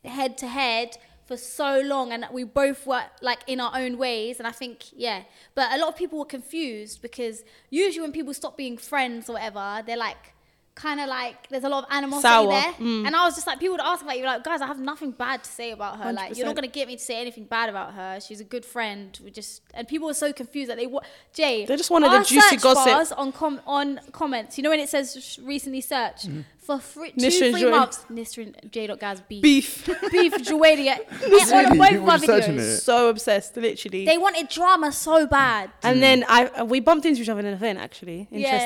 head 0.04 0.38
to 0.40 0.48
head 0.48 0.98
for 1.26 1.36
so 1.38 1.82
long 1.82 2.12
and 2.12 2.24
we 2.32 2.44
both 2.44 2.86
were 2.86 3.02
like 3.24 3.40
in 3.48 3.60
our 3.60 3.72
own 3.76 3.98
ways 3.98 4.38
and 4.38 4.46
i 4.48 4.52
think 4.52 4.84
yeah 4.96 5.24
but 5.56 5.74
a 5.74 5.78
lot 5.80 5.88
of 5.90 5.96
people 5.96 6.20
were 6.20 6.26
confused 6.26 7.02
because 7.02 7.44
usually 7.72 8.00
when 8.04 8.12
people 8.12 8.32
stop 8.32 8.56
being 8.56 8.78
friends 8.78 9.28
or 9.28 9.34
whatever 9.34 9.82
they're 9.88 9.98
like 9.98 10.35
kind 10.76 11.00
of 11.00 11.08
like 11.08 11.48
there's 11.48 11.64
a 11.64 11.70
lot 11.70 11.86
of 11.86 11.90
animosity 11.90 12.28
Sour, 12.28 12.50
there 12.50 12.74
mm. 12.74 13.08
and 13.08 13.16
i 13.16 13.24
was 13.24 13.34
just 13.34 13.48
like 13.48 13.60
people 13.62 13.76
would 13.76 13.82
ask 13.82 14.04
about 14.04 14.18
you 14.18 14.26
like 14.26 14.44
guys 14.44 14.60
i 14.60 14.68
have 14.68 14.78
nothing 14.80 15.12
bad 15.12 15.42
to 15.42 15.50
say 15.50 15.72
about 15.72 15.98
her 16.00 16.12
like 16.12 16.36
you're 16.36 16.46
not 16.46 16.54
going 16.54 16.68
to 16.68 16.74
get 16.74 16.86
me 16.90 16.98
to 16.98 17.02
say 17.02 17.22
anything 17.22 17.46
bad 17.46 17.70
about 17.70 17.94
her 17.94 18.20
she's 18.20 18.42
a 18.42 18.44
good 18.44 18.66
friend 18.66 19.18
we 19.24 19.32
just 19.32 19.62
and 19.74 19.88
people 19.88 20.06
were 20.08 20.14
so 20.14 20.34
confused 20.34 20.70
that 20.70 20.78
they 20.78 20.86
wa- 20.86 21.02
jay 21.34 21.66
They 21.66 21.78
just 21.78 21.90
wanted 21.90 22.12
the 22.12 22.20
juicy 22.26 22.58
search 22.58 22.62
gossip. 22.62 23.18
on 23.18 23.32
com- 23.32 23.62
on 23.66 24.02
comments 24.12 24.58
you 24.58 24.64
know 24.66 24.70
when 24.70 24.82
it 24.82 24.90
says 24.90 25.40
recently 25.42 25.80
searched 25.80 26.28
Mm-hmm. 26.28 26.42
for 26.60 26.80
three, 26.80 27.12
two 27.12 27.30
three 27.30 27.62
Joy. 27.62 27.70
months 27.70 28.06
Nisrin 28.12 28.52
J. 28.72 28.88
Ghaz 28.88 29.22
beef 29.30 29.42
Beef. 29.44 29.86
beef 30.12 30.34
Juwayria. 30.34 30.98
It's 31.22 31.52
on 31.52 31.64
Really? 31.66 31.78
both 31.78 31.90
People 31.90 32.04
of 32.04 32.10
our 32.10 32.18
were 32.20 32.26
searching 32.26 32.56
videos. 32.56 32.78
it? 32.78 32.78
so 32.80 33.10
obsessed, 33.10 33.56
literally. 33.58 34.04
They 34.04 34.18
wanted 34.18 34.50
drama 34.50 34.92
so 34.92 35.28
bad. 35.28 35.70
And 35.84 36.02
then 36.02 36.26
I 36.28 36.64
we 36.64 36.80
bumped 36.80 37.06
into 37.06 37.22
each 37.22 37.30
other 37.30 37.40
in 37.42 37.46
an 37.46 37.54
event 37.54 37.78
actually. 37.80 38.28
Yeah. 38.32 38.58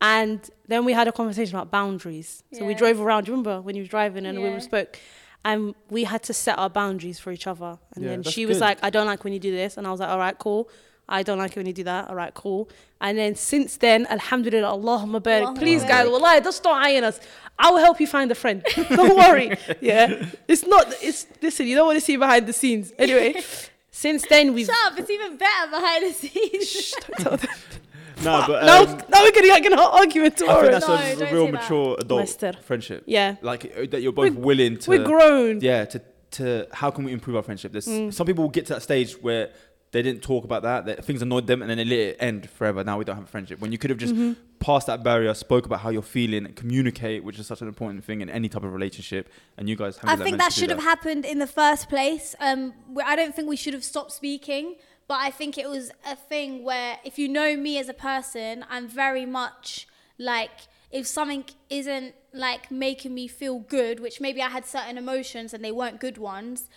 Interesting. 0.00 0.40
And 0.40 0.50
then 0.68 0.84
we 0.84 0.92
had 0.92 1.08
a 1.08 1.12
conversation 1.12 1.56
about 1.56 1.70
boundaries. 1.70 2.42
So 2.52 2.64
we 2.64 2.74
drove 2.74 3.00
around. 3.00 3.24
Do 3.24 3.32
you 3.32 3.36
remember 3.36 3.60
when 3.60 3.76
you 3.76 3.82
were 3.82 3.88
driving 3.88 4.26
and 4.26 4.40
we 4.42 4.60
spoke? 4.60 4.98
And 5.44 5.74
we 5.90 6.02
had 6.04 6.22
to 6.24 6.34
set 6.34 6.58
our 6.58 6.68
boundaries 6.68 7.20
for 7.20 7.30
each 7.30 7.46
other. 7.46 7.78
And 7.94 8.04
Yeah, 8.04 8.10
then 8.10 8.22
she 8.24 8.46
was 8.46 8.56
good. 8.58 8.62
like, 8.64 8.78
I 8.82 8.90
don't 8.90 9.06
like 9.06 9.22
when 9.22 9.32
you 9.32 9.38
do 9.38 9.52
this. 9.52 9.76
And 9.76 9.86
I 9.86 9.90
was 9.92 10.00
like, 10.00 10.08
all 10.08 10.18
right, 10.18 10.36
cool. 10.36 10.68
I 11.08 11.22
don't 11.22 11.38
like 11.38 11.52
it 11.52 11.56
when 11.56 11.66
you 11.66 11.72
do 11.72 11.84
that. 11.84 12.08
All 12.08 12.16
right, 12.16 12.34
cool. 12.34 12.68
And 13.00 13.16
then 13.16 13.36
since 13.36 13.76
then, 13.76 14.06
Alhamdulillah, 14.08 14.66
Allahumma 14.76 15.20
barik. 15.20 15.44
Allahumma 15.46 15.58
Please, 15.58 15.84
barik. 15.84 15.88
guys, 15.88 16.08
wallahi, 16.08 16.40
just 16.40 16.56
start 16.58 16.84
eyeing 16.84 17.04
us. 17.04 17.20
I 17.58 17.70
will 17.70 17.78
help 17.78 18.00
you 18.00 18.08
find 18.08 18.28
a 18.32 18.34
friend. 18.34 18.64
don't 18.74 19.16
worry. 19.16 19.56
Yeah. 19.80 20.26
It's 20.48 20.66
not, 20.66 20.92
it's, 21.00 21.26
listen, 21.40 21.68
you 21.68 21.76
don't 21.76 21.86
want 21.86 21.96
to 21.98 22.04
see 22.04 22.16
behind 22.16 22.48
the 22.48 22.52
scenes. 22.52 22.92
Anyway, 22.98 23.40
since 23.92 24.26
then, 24.26 24.52
we've. 24.52 24.66
Shut 24.66 24.76
up, 24.92 24.98
it's 24.98 25.08
even 25.08 25.36
better 25.36 25.70
behind 25.70 26.06
the 26.06 26.12
scenes. 26.12 26.68
Shh, 26.68 26.92
don't 27.06 27.18
tell 27.20 27.36
them. 27.36 27.48
No, 28.22 28.44
but 28.46 28.64
now, 28.64 28.82
um, 28.84 28.98
now 29.08 29.22
we're 29.22 29.30
getting 29.32 29.50
like 29.50 29.64
an 29.66 29.74
argument 29.74 30.34
I 30.34 30.36
tomorrow. 30.38 30.60
think 30.62 30.72
that's 30.72 30.88
No, 30.88 30.94
a, 30.94 30.98
don't 31.16 31.32
real 31.32 31.46
say 31.46 31.50
that. 31.52 31.60
mature 31.62 31.96
adult 32.00 32.20
Lester. 32.20 32.52
friendship. 32.62 33.02
Yeah. 33.06 33.36
like 33.42 33.64
uh, 33.76 33.86
that 33.90 34.00
you're 34.02 34.12
both 34.12 34.34
willing 34.34 34.78
to. 34.78 34.90
We're 34.90 35.04
grown. 35.04 35.60
Yeah, 35.60 35.84
to 35.86 36.02
to 36.32 36.66
how 36.72 36.90
can 36.90 37.04
we 37.04 37.12
improve 37.12 37.36
our 37.36 37.42
friendship? 37.42 37.72
There's 37.72 37.86
Mm. 37.86 38.12
some 38.12 38.26
people 38.26 38.44
will 38.44 38.50
get 38.50 38.66
to 38.66 38.74
that 38.74 38.82
stage 38.82 39.12
where 39.22 39.50
they 39.92 40.02
didn't 40.02 40.22
talk 40.22 40.44
about 40.44 40.62
that, 40.64 40.84
that 40.86 41.04
things 41.04 41.22
annoyed 41.22 41.46
them, 41.46 41.62
and 41.62 41.70
then 41.70 41.78
they 41.78 41.84
let 41.84 41.98
it 41.98 42.16
end 42.20 42.50
forever. 42.50 42.82
Now 42.82 42.98
we 42.98 43.04
don't 43.04 43.14
have 43.16 43.24
a 43.24 43.28
friendship. 43.28 43.60
When 43.60 43.70
you 43.72 43.78
could 43.78 43.90
have 43.90 43.98
just 43.98 44.14
Mm-hmm. 44.14 44.32
passed 44.58 44.88
that 44.88 45.02
barrier, 45.04 45.32
spoke 45.32 45.64
about 45.64 45.80
how 45.80 45.90
you're 45.90 46.02
feeling, 46.02 46.52
communicate, 46.54 47.22
which 47.22 47.38
is 47.38 47.46
such 47.46 47.60
an 47.62 47.68
important 47.68 48.04
thing 48.04 48.20
in 48.20 48.28
any 48.28 48.48
type 48.48 48.64
of 48.64 48.72
relationship. 48.72 49.28
And 49.56 49.68
you 49.68 49.76
guys, 49.76 49.98
I 50.02 50.16
think 50.16 50.38
that 50.38 50.52
should 50.52 50.70
have 50.70 50.82
happened 50.82 51.24
in 51.24 51.38
the 51.38 51.46
first 51.46 51.88
place. 51.88 52.34
Um, 52.40 52.72
where 52.92 53.06
I 53.06 53.14
don't 53.14 53.34
think 53.34 53.48
we 53.48 53.56
should 53.56 53.74
have 53.74 53.84
stopped 53.84 54.12
speaking, 54.12 54.74
but 55.08 55.20
I 55.20 55.30
think 55.30 55.56
it 55.56 55.68
was 55.68 55.90
a 56.04 56.16
thing 56.16 56.64
where 56.64 56.98
if 57.04 57.18
you 57.18 57.28
know 57.28 57.56
me 57.56 57.78
as 57.78 57.88
a 57.88 57.94
person, 57.94 58.64
I'm 58.68 58.88
very 58.88 59.26
much 59.26 59.86
like 60.18 60.50
if 60.90 61.06
something 61.06 61.44
isn't 61.70 62.14
like 62.32 62.70
making 62.70 63.14
me 63.14 63.28
feel 63.28 63.58
good, 63.60 64.00
which 64.00 64.20
maybe 64.20 64.42
I 64.42 64.48
had 64.48 64.64
certain 64.66 64.98
emotions 64.98 65.54
and 65.54 65.64
they 65.64 65.72
weren't 65.72 66.00
good 66.00 66.18
ones. 66.18 66.68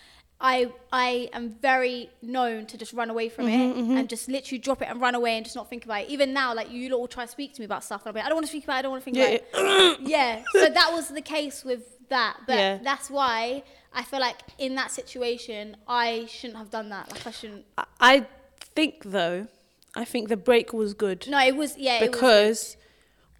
I 0.41 0.71
I 0.91 1.29
am 1.33 1.49
very 1.49 2.09
known 2.21 2.65
to 2.67 2.77
just 2.77 2.93
run 2.93 3.09
away 3.09 3.27
from 3.27 3.47
it 3.49 3.57
mm-hmm, 3.57 3.79
mm-hmm. 3.79 3.97
and 3.97 4.09
just 4.09 4.29
literally 4.29 4.59
drop 4.59 4.81
it 4.81 4.87
and 4.89 5.01
run 5.01 5.13
away 5.15 5.35
and 5.35 5.45
just 5.45 5.55
not 5.55 5.69
think 5.69 5.83
about 5.83 6.03
it. 6.03 6.09
Even 6.09 6.33
now, 6.33 6.53
like 6.53 6.71
you 6.71 6.89
will 6.97 7.07
try 7.07 7.25
to 7.25 7.31
speak 7.31 7.53
to 7.55 7.61
me 7.61 7.65
about 7.65 7.83
stuff, 7.83 8.01
and 8.01 8.07
I'll 8.07 8.13
be 8.13 8.19
like, 8.19 8.25
I 8.25 8.29
don't 8.29 8.37
want 8.37 8.45
to 8.45 8.51
speak 8.51 8.63
about 8.63 8.75
it. 8.75 8.79
I 8.79 8.81
don't 8.83 8.91
want 8.91 9.03
to 9.03 9.05
think 9.05 9.17
Yeah, 9.17 9.23
about 9.25 9.99
it 9.99 10.07
yeah. 10.07 10.43
So 10.53 10.69
that 10.69 10.91
was 10.93 11.09
the 11.09 11.21
case 11.21 11.65
with 11.65 12.07
that. 12.09 12.37
But 12.47 12.55
Yeah. 12.55 12.77
that's 12.81 13.09
why 13.09 13.63
I 13.93 14.03
feel 14.03 14.19
like 14.19 14.37
in 14.57 14.75
that 14.75 14.91
situation, 14.91 15.75
I 15.87 16.25
shouldn't 16.29 16.57
have 16.59 16.69
done 16.69 16.89
that. 16.89 17.11
Like 17.11 17.25
I 17.27 17.31
shouldn't. 17.31 17.65
I- 17.77 17.85
I 17.99 18.25
think 18.75 19.03
though, 19.03 19.47
I 19.95 20.05
think 20.05 20.29
the 20.29 20.37
break 20.37 20.71
was 20.73 20.93
good 20.93 21.25
No, 21.27 21.39
it 21.39 21.55
was 21.55 21.77
yeah. 21.77 21.95
it 21.97 22.01
was 22.01 22.09
because 22.11 22.77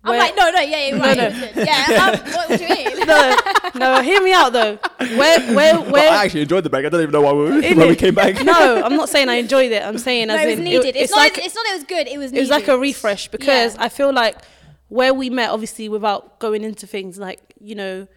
I'm 0.04 0.18
like 0.18 0.36
no, 0.36 0.50
no, 0.50 0.60
yeah, 0.62 0.88
yeah, 0.88 0.96
right. 1.02 1.18
no. 1.18 1.24
It 1.26 1.32
was 1.34 1.40
good. 1.54 1.68
Yeah. 1.68 1.86
um, 2.04 2.32
what, 2.34 2.50
what 2.50 2.60
do 2.60 2.66
you 2.66 2.76
mean? 2.76 3.00
no, 3.08 3.38
no, 3.76 4.02
hear 4.02 4.22
me 4.24 4.34
out 4.34 4.52
though. 4.54 4.76
Where, 5.18 5.54
where, 5.56 5.74
But 5.76 5.92
where? 5.92 6.10
I 6.12 6.24
actually 6.26 6.42
enjoyed 6.42 6.64
the 6.64 6.70
break. 6.70 6.86
I 6.86 6.90
don't 6.90 7.02
even 7.02 7.12
know 7.12 7.22
why 7.22 7.34
we, 7.34 7.46
Innit? 7.62 7.78
why 7.78 7.88
we 7.88 7.96
came 7.96 8.16
back. 8.16 8.44
no, 8.44 8.82
I'm 8.84 8.96
not 8.96 9.10
saying 9.10 9.30
I 9.30 9.36
enjoyed 9.36 9.72
it. 9.72 9.84
I'm 9.84 9.98
saying 9.98 10.28
No, 10.30 10.36
as 10.36 10.42
it 10.46 10.50
was 10.52 10.58
in 10.60 10.66
needed. 10.66 10.96
it's, 10.96 11.12
not. 11.12 11.18
like 11.18 11.38
it's 11.38 11.54
not. 11.56 11.66
It 11.68 11.74
was 11.76 11.84
good. 11.84 12.08
It 12.08 12.18
was. 12.18 12.32
it 12.34 12.40
was 12.40 12.50
like 12.50 12.68
a 12.70 12.78
refresh 12.78 13.28
because 13.28 13.76
Yeah. 13.76 13.84
I 13.84 13.90
feel 13.90 14.12
like 14.14 14.38
where 14.88 15.14
we 15.14 15.30
met, 15.30 15.52
obviously, 15.52 15.90
without 15.90 16.40
going 16.40 16.64
into 16.64 16.88
things 16.88 17.18
like 17.20 17.54
you 17.62 17.76
know, 17.76 18.08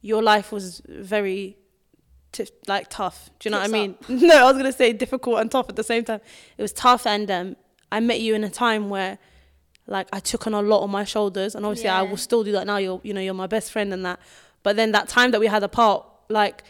your 0.00 0.22
life 0.22 0.50
was 0.50 0.82
very 0.88 1.56
t- 2.32 2.48
like 2.66 2.88
tough. 2.88 3.30
Do 3.38 3.48
you 3.48 3.52
know 3.52 3.58
what 3.60 3.68
I 3.68 3.72
mean? 3.72 3.96
No, 4.08 4.36
I 4.36 4.44
was 4.44 4.56
gonna 4.56 4.72
say 4.72 4.92
difficult 4.92 5.40
and 5.40 5.50
tough 5.50 5.68
at 5.68 5.76
the 5.76 5.84
same 5.84 6.04
time. 6.04 6.20
It 6.56 6.62
was 6.62 6.72
tough, 6.72 7.06
and 7.06 7.30
um, 7.30 7.56
I 7.90 8.00
met 8.00 8.20
you 8.20 8.34
in 8.34 8.44
a 8.44 8.50
time 8.50 8.90
where 8.90 9.18
like 9.86 10.08
I 10.12 10.20
took 10.20 10.46
on 10.46 10.54
a 10.54 10.60
lot 10.60 10.82
on 10.82 10.90
my 10.90 11.04
shoulders 11.04 11.54
and 11.54 11.64
obviously 11.64 11.88
I 11.88 12.02
will 12.02 12.18
still 12.18 12.44
do 12.44 12.52
that 12.52 12.66
now. 12.66 12.76
You're 12.76 13.00
you 13.02 13.14
know, 13.14 13.20
you're 13.20 13.34
my 13.34 13.46
best 13.46 13.72
friend 13.72 13.92
and 13.92 14.04
that. 14.04 14.20
But 14.62 14.76
then 14.76 14.92
that 14.92 15.08
time 15.08 15.30
that 15.30 15.40
we 15.40 15.46
had 15.46 15.62
apart, 15.62 16.04
like, 16.28 16.62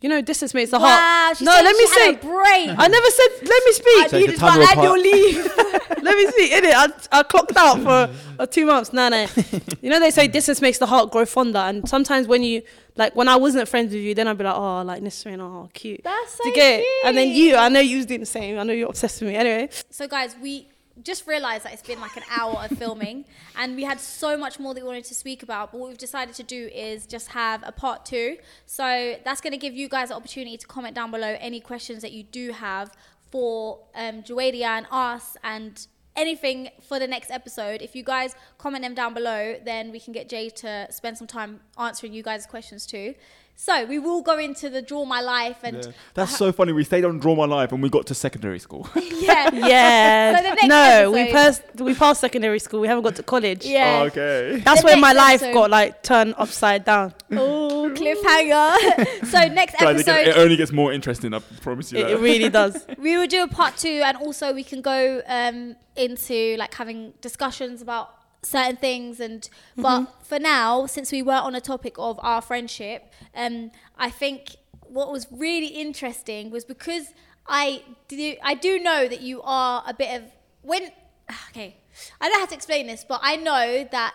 you 0.00 0.08
know, 0.08 0.20
distance 0.22 0.54
makes 0.54 0.70
the 0.70 0.78
wow, 0.78 0.86
heart. 0.88 1.36
she 1.36 1.44
No, 1.44 1.52
said 1.52 1.62
let 1.62 1.76
she 1.76 1.82
me 1.82 1.88
had 1.90 1.94
say 1.96 2.08
a 2.10 2.32
break. 2.32 2.78
I 2.78 2.88
never 2.88 3.10
said 3.10 3.28
let 3.48 3.64
me 3.64 3.72
speak. 3.72 3.86
I 3.86 4.06
Take 4.08 4.20
needed 4.20 4.36
the 4.36 4.40
time 4.40 4.58
my 4.60 4.72
annual 4.76 4.98
leave. 4.98 5.50
Let 6.02 6.16
me 6.16 6.26
see. 6.32 6.56
In 6.56 6.64
it, 6.64 6.74
I, 6.74 6.88
I 7.12 7.22
clocked 7.24 7.54
out 7.58 7.78
for 7.82 8.10
uh, 8.38 8.46
two 8.46 8.64
months. 8.64 8.92
No, 8.94 9.10
no. 9.10 9.26
You 9.82 9.90
know 9.90 10.00
they 10.00 10.10
say 10.10 10.28
distance 10.28 10.62
makes 10.62 10.78
the 10.78 10.86
heart 10.86 11.10
grow 11.10 11.26
fonder, 11.26 11.58
and 11.58 11.86
sometimes 11.86 12.26
when 12.26 12.42
you 12.42 12.62
like 12.96 13.14
when 13.14 13.28
I 13.28 13.36
wasn't 13.36 13.68
friends 13.68 13.92
with 13.92 14.00
you, 14.02 14.14
then 14.14 14.26
I'd 14.26 14.38
be 14.38 14.44
like, 14.44 14.56
oh, 14.56 14.80
like 14.82 15.02
Nisrin, 15.02 15.40
oh, 15.40 15.68
cute. 15.74 16.00
That's 16.02 16.32
so 16.32 16.44
Do 16.44 16.48
you 16.48 16.54
get 16.54 16.80
it? 16.80 17.06
And 17.06 17.16
then 17.16 17.28
you, 17.28 17.56
I 17.56 17.68
know 17.68 17.80
you 17.80 17.98
was 17.98 18.06
doing 18.06 18.20
the 18.20 18.26
same. 18.26 18.58
I 18.58 18.62
know 18.62 18.72
you're 18.72 18.88
obsessed 18.88 19.20
with 19.20 19.28
me. 19.30 19.36
Anyway, 19.36 19.68
So, 19.90 20.08
guys, 20.08 20.34
we 20.40 20.68
just 21.02 21.26
realized 21.26 21.64
that 21.64 21.72
it's 21.72 21.82
been 21.82 22.00
like 22.00 22.16
an 22.16 22.22
hour 22.36 22.66
of 22.70 22.76
filming 22.78 23.24
and 23.56 23.76
we 23.76 23.84
had 23.84 24.00
so 24.00 24.36
much 24.36 24.58
more 24.58 24.74
that 24.74 24.82
we 24.82 24.86
wanted 24.86 25.04
to 25.04 25.14
speak 25.14 25.42
about. 25.42 25.72
But 25.72 25.80
what 25.80 25.88
we've 25.88 25.98
decided 25.98 26.34
to 26.36 26.42
do 26.42 26.68
is 26.74 27.06
just 27.06 27.28
have 27.28 27.62
a 27.64 27.72
part 27.72 28.04
two. 28.04 28.36
So, 28.66 29.16
that's 29.24 29.40
going 29.40 29.52
to 29.52 29.58
give 29.58 29.74
you 29.74 29.88
guys 29.88 30.08
the 30.08 30.16
opportunity 30.16 30.56
to 30.56 30.66
comment 30.66 30.94
down 30.94 31.10
below 31.10 31.36
any 31.40 31.60
questions 31.60 32.02
that 32.02 32.12
you 32.12 32.22
do 32.22 32.52
have 32.52 32.92
for 33.30 33.80
um, 33.94 34.22
Juwayria 34.22 34.64
and 34.64 34.86
us 34.90 35.36
and 35.42 35.86
anything 36.16 36.68
for 36.82 36.98
the 36.98 37.06
next 37.06 37.30
episode. 37.30 37.82
If 37.82 37.94
you 37.94 38.02
guys 38.02 38.34
comment 38.58 38.82
them 38.82 38.94
down 38.94 39.14
below, 39.14 39.56
then 39.64 39.90
we 39.90 40.00
can 40.00 40.12
get 40.12 40.28
Jay 40.28 40.50
to 40.50 40.86
spend 40.90 41.16
some 41.18 41.26
time 41.26 41.60
answering 41.78 42.12
you 42.12 42.22
guys' 42.22 42.46
questions 42.46 42.86
too. 42.86 43.14
So, 43.62 43.84
we 43.84 43.98
will 43.98 44.22
go 44.22 44.38
into 44.38 44.70
the 44.70 44.80
Draw 44.80 45.04
My 45.04 45.20
Life 45.20 45.58
and. 45.62 45.84
Yeah. 45.84 45.92
That's 46.14 46.34
so 46.34 46.50
funny. 46.50 46.72
We 46.72 46.82
stayed 46.82 47.04
on 47.04 47.18
Draw 47.18 47.34
My 47.34 47.44
Life 47.44 47.72
and 47.72 47.82
we 47.82 47.90
got 47.90 48.06
to 48.06 48.14
secondary 48.14 48.58
school. 48.58 48.88
yeah. 48.96 49.50
yeah. 49.52 50.34
So 50.34 50.42
the 50.42 50.54
next 50.54 50.66
no, 50.66 51.10
we 51.10 51.30
passed. 51.30 51.62
We 51.76 51.94
passed 51.94 52.22
secondary 52.22 52.58
school. 52.58 52.80
We 52.80 52.88
haven't 52.88 53.04
got 53.04 53.16
to 53.16 53.22
college. 53.22 53.66
Yeah. 53.66 54.00
Oh, 54.00 54.06
okay. 54.06 54.62
That's 54.64 54.80
The 54.80 54.86
when 54.86 55.00
my 55.02 55.12
life 55.12 55.42
episode- 55.42 55.52
got 55.52 55.70
like 55.70 56.02
turned 56.02 56.36
upside 56.38 56.86
down. 56.86 57.12
Oh, 57.32 57.92
cliffhanger. 57.94 59.26
so 59.30 59.48
next 59.52 59.78
Guys, 59.78 60.00
it, 60.00 60.08
it 60.08 60.36
only 60.38 60.56
gets 60.56 60.72
more 60.72 60.90
interesting. 60.90 61.34
I 61.34 61.40
promise 61.60 61.92
you 61.92 61.98
It, 61.98 62.02
that. 62.04 62.10
it 62.12 62.20
really 62.20 62.48
does. 62.48 62.86
we 62.96 63.18
will 63.18 63.26
do 63.26 63.42
a 63.42 63.48
part 63.48 63.76
two, 63.76 64.00
and 64.06 64.16
also 64.16 64.54
we 64.54 64.64
can 64.64 64.80
go 64.80 65.20
um, 65.26 65.76
into 65.96 66.56
like 66.56 66.72
having 66.72 67.12
discussions 67.20 67.82
about 67.82 68.19
certain 68.42 68.76
things. 68.76 69.20
And 69.20 69.48
but 69.76 70.24
for 70.24 70.38
now, 70.38 70.86
since 70.86 71.12
we 71.12 71.22
were 71.22 71.32
on 71.34 71.54
a 71.54 71.60
topic 71.60 71.94
of 71.98 72.18
our 72.22 72.40
friendship, 72.40 73.12
um, 73.34 73.70
I 73.98 74.10
think 74.10 74.56
what 74.82 75.12
was 75.12 75.26
really 75.30 75.68
interesting 75.68 76.50
was 76.50 76.64
because 76.64 77.12
I 77.46 77.82
do 78.08 78.36
I 78.42 78.54
do 78.54 78.78
know 78.78 79.08
that 79.08 79.20
you 79.20 79.42
are 79.42 79.82
a 79.86 79.94
bit 79.94 80.20
of 80.20 80.30
when 80.62 80.90
okay. 81.50 81.76
I 82.20 82.28
don't 82.28 82.40
have 82.40 82.48
to 82.50 82.54
explain 82.54 82.86
this, 82.86 83.04
but 83.06 83.20
I 83.22 83.36
know 83.36 83.88
that 83.90 84.14